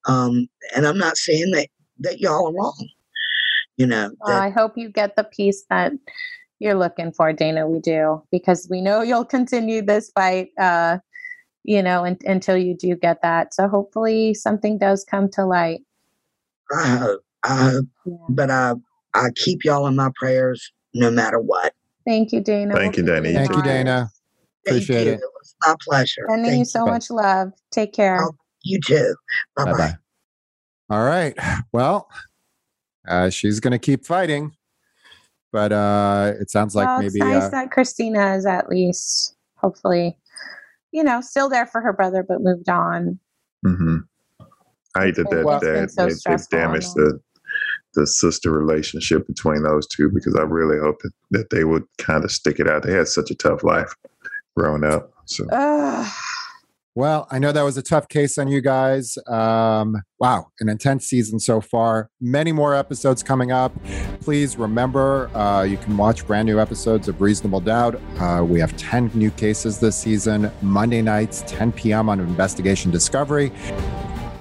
Um, 0.07 0.49
and 0.74 0.87
I'm 0.87 0.99
not 0.99 1.16
saying 1.16 1.51
that, 1.53 1.68
that 2.01 2.20
y'all 2.20 2.49
are 2.49 2.55
wrong. 2.55 2.89
You 3.76 3.87
know, 3.87 4.11
Well, 4.20 4.37
I 4.37 4.51
hope 4.51 4.78
you 4.78 4.89
get 4.89 5.16
the 5.16 5.24
peace 5.24 5.64
that 5.68 5.93
you're 6.59 6.74
looking 6.74 7.12
for, 7.12 7.32
Dana. 7.32 7.68
We 7.68 7.80
do 7.80 8.22
because 8.30 8.66
we 8.70 8.80
know 8.80 9.03
you'll 9.03 9.26
continue 9.26 9.82
this 9.82 10.11
fight. 10.14 10.49
Uh, 10.59 10.99
you 11.66 11.82
know, 11.82 12.05
un- 12.05 12.18
until 12.24 12.57
you 12.57 12.76
do 12.76 12.95
get 12.95 13.20
that. 13.22 13.53
So 13.53 13.68
hopefully 13.68 14.34
something 14.34 14.78
does 14.78 15.05
come 15.05 15.28
to 15.32 15.45
light. 15.45 15.80
I 16.75 16.97
hope, 16.97 17.21
I 17.45 17.71
hope, 17.71 17.87
but 18.29 18.51
I, 18.51 18.75
I 19.14 19.31
keep 19.37 19.64
y'all 19.64 19.87
in 19.87 19.97
my 19.97 20.11
prayers 20.17 20.73
no 20.95 21.11
matter 21.11 21.39
what. 21.41 21.75
Thank 22.07 22.33
you, 22.33 22.41
Dana. 22.41 22.75
Thank 22.75 22.97
you, 22.97 23.05
Dana. 23.05 23.33
Thank 23.33 23.57
you, 23.57 23.62
Dana. 23.62 24.11
Appreciate 24.67 24.97
Thank 24.97 25.07
you. 25.07 25.12
it. 25.12 25.21
It 25.21 25.31
was 25.39 25.55
my 25.64 25.75
pleasure. 25.81 26.27
Sending 26.29 26.51
Thank 26.51 26.59
you 26.61 26.64
so 26.64 26.87
much 26.87 27.11
love. 27.11 27.53
Take 27.71 27.93
care. 27.93 28.29
You 28.62 28.81
too. 28.81 29.14
Bye 29.57 29.64
Bye 29.67 29.73
bye. 29.73 29.95
All 30.91 31.05
right. 31.05 31.37
Well, 31.73 32.09
uh, 33.09 33.31
she's 33.31 33.61
going 33.61 33.73
to 33.73 33.79
keep 33.79 34.05
fighting, 34.05 34.53
but 35.53 35.73
uh, 35.73 36.33
it 36.41 36.51
sounds 36.51 36.75
like 36.75 36.87
well, 36.87 37.01
maybe. 37.01 37.07
it's 37.07 37.17
nice 37.17 37.45
uh, 37.45 37.51
that 37.51 37.71
Christina 37.71 38.35
is 38.35 38.47
at 38.47 38.69
least, 38.69 39.37
hopefully, 39.57 40.19
you 40.93 41.05
know, 41.05 41.21
still 41.21 41.49
there 41.49 41.67
for 41.67 41.81
her 41.81 41.93
brother, 41.93 42.25
but 42.27 42.41
moved 42.41 42.69
on. 42.69 43.19
hmm 43.64 43.99
I 44.97 45.07
hate 45.07 45.14
that 45.16 45.30
been- 45.30 45.44
that, 45.44 45.82
it's 45.84 45.94
that 45.97 46.12
so 46.12 46.32
it- 46.32 46.40
it, 46.40 46.51
damaged 46.51 46.94
the 46.94 47.20
the 47.94 48.07
sister 48.07 48.51
relationship 48.51 49.26
between 49.26 49.62
those 49.62 49.86
two 49.86 50.11
because 50.11 50.36
I 50.36 50.42
really 50.42 50.78
hope 50.78 51.01
that, 51.03 51.12
that 51.30 51.49
they 51.51 51.64
would 51.64 51.84
kind 51.97 52.24
of 52.24 52.30
stick 52.30 52.61
it 52.61 52.68
out. 52.68 52.82
They 52.82 52.92
had 52.92 53.09
such 53.09 53.30
a 53.30 53.34
tough 53.34 53.64
life 53.64 53.94
growing 54.55 54.84
up. 54.84 55.12
So 55.24 55.47
Well, 56.94 57.26
I 57.30 57.38
know 57.38 57.53
that 57.53 57.62
was 57.62 57.76
a 57.76 57.82
tough 57.82 58.09
case 58.09 58.38
on 58.38 58.49
you 58.49 58.62
guys. 58.62 59.18
Um, 59.26 59.97
wow, 60.18 60.47
an 60.61 60.70
intense 60.70 61.07
season 61.07 61.38
so 61.38 61.61
far. 61.61 62.09
Many 62.22 62.53
more 62.53 62.74
episodes 62.74 63.22
coming 63.22 63.53
up. 63.53 63.72
Please 64.20 64.57
remember, 64.57 65.28
uh, 65.36 65.62
you 65.62 65.76
can 65.76 65.97
watch 65.99 66.26
brand 66.26 66.47
new 66.47 66.59
episodes 66.59 67.07
of 67.09 67.20
Reasonable 67.20 67.61
Doubt. 67.61 68.01
Uh, 68.18 68.44
we 68.49 68.61
have 68.61 68.74
10 68.78 69.11
new 69.14 69.30
cases 69.30 69.78
this 69.78 69.94
season, 69.97 70.51
Monday 70.62 71.03
nights, 71.03 71.44
10 71.47 71.72
p.m. 71.72 72.09
on 72.09 72.18
Investigation 72.18 72.90
Discovery. 72.90 73.53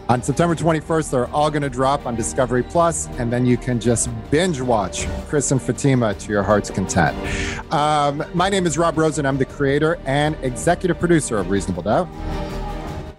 On 0.08 0.22
September 0.22 0.54
21st, 0.54 1.10
they're 1.10 1.28
all 1.32 1.50
going 1.50 1.64
to 1.64 1.70
drop 1.70 2.06
on 2.06 2.16
Discovery 2.16 2.62
Plus, 2.62 3.08
and 3.18 3.34
then 3.34 3.44
you 3.44 3.58
can 3.58 3.80
just 3.80 4.08
binge 4.30 4.62
watch 4.62 5.08
Chris 5.28 5.52
and 5.52 5.60
Fatima 5.60 6.14
to 6.14 6.32
your 6.32 6.44
heart's 6.44 6.70
content. 6.70 7.18
Um, 7.74 8.24
my 8.36 8.48
name 8.48 8.68
is 8.68 8.78
Rob 8.78 9.00
Rosen. 9.00 9.26
I'm 9.26 9.40
the 9.40 9.46
creator 9.46 9.98
and 10.06 10.38
executive 10.44 11.00
producer 11.00 11.40
of 11.40 11.50
Reasonable 11.50 11.82
Doubt. 11.82 12.08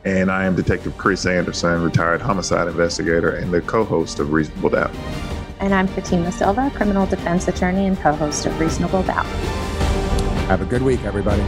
And 0.04 0.30
I 0.30 0.44
am 0.44 0.54
Detective 0.54 0.96
Chris 0.96 1.26
Anderson, 1.26 1.82
retired 1.82 2.20
homicide 2.20 2.68
investigator 2.68 3.30
and 3.30 3.52
the 3.52 3.62
co-host 3.62 4.20
of 4.20 4.32
Reasonable 4.32 4.70
Doubt. 4.70 4.94
And 5.58 5.74
I'm 5.74 5.88
Fatima 5.88 6.30
Silva, 6.30 6.70
criminal 6.72 7.04
defense 7.06 7.48
attorney 7.48 7.86
and 7.86 7.98
co 7.98 8.12
host 8.12 8.46
of 8.46 8.60
Reasonable 8.60 9.02
Doubt. 9.02 9.26
Have 10.46 10.62
a 10.62 10.66
good 10.66 10.82
week, 10.82 11.02
everybody. 11.02 11.42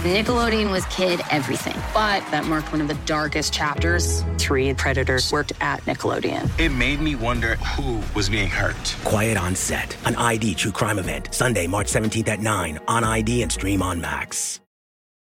Nickelodeon 0.00 0.70
was 0.70 0.86
kid 0.86 1.20
everything, 1.30 1.74
but 1.92 2.24
that 2.30 2.46
marked 2.46 2.72
one 2.72 2.80
of 2.80 2.88
the 2.88 2.94
darkest 3.04 3.52
chapters. 3.52 4.24
Three 4.38 4.72
predators 4.72 5.30
worked 5.30 5.52
at 5.60 5.82
Nickelodeon. 5.82 6.48
It 6.58 6.70
made 6.70 7.00
me 7.00 7.16
wonder 7.16 7.56
who 7.56 8.00
was 8.14 8.30
being 8.30 8.48
hurt. 8.48 8.96
Quiet 9.04 9.36
on 9.36 9.54
Set, 9.54 9.94
an 10.06 10.16
ID 10.16 10.54
true 10.54 10.72
crime 10.72 10.98
event, 10.98 11.34
Sunday, 11.34 11.66
March 11.66 11.88
17th 11.88 12.28
at 12.28 12.40
9 12.40 12.78
on 12.88 13.04
ID 13.04 13.42
and 13.42 13.52
stream 13.52 13.82
on 13.82 14.00
Max. 14.00 14.60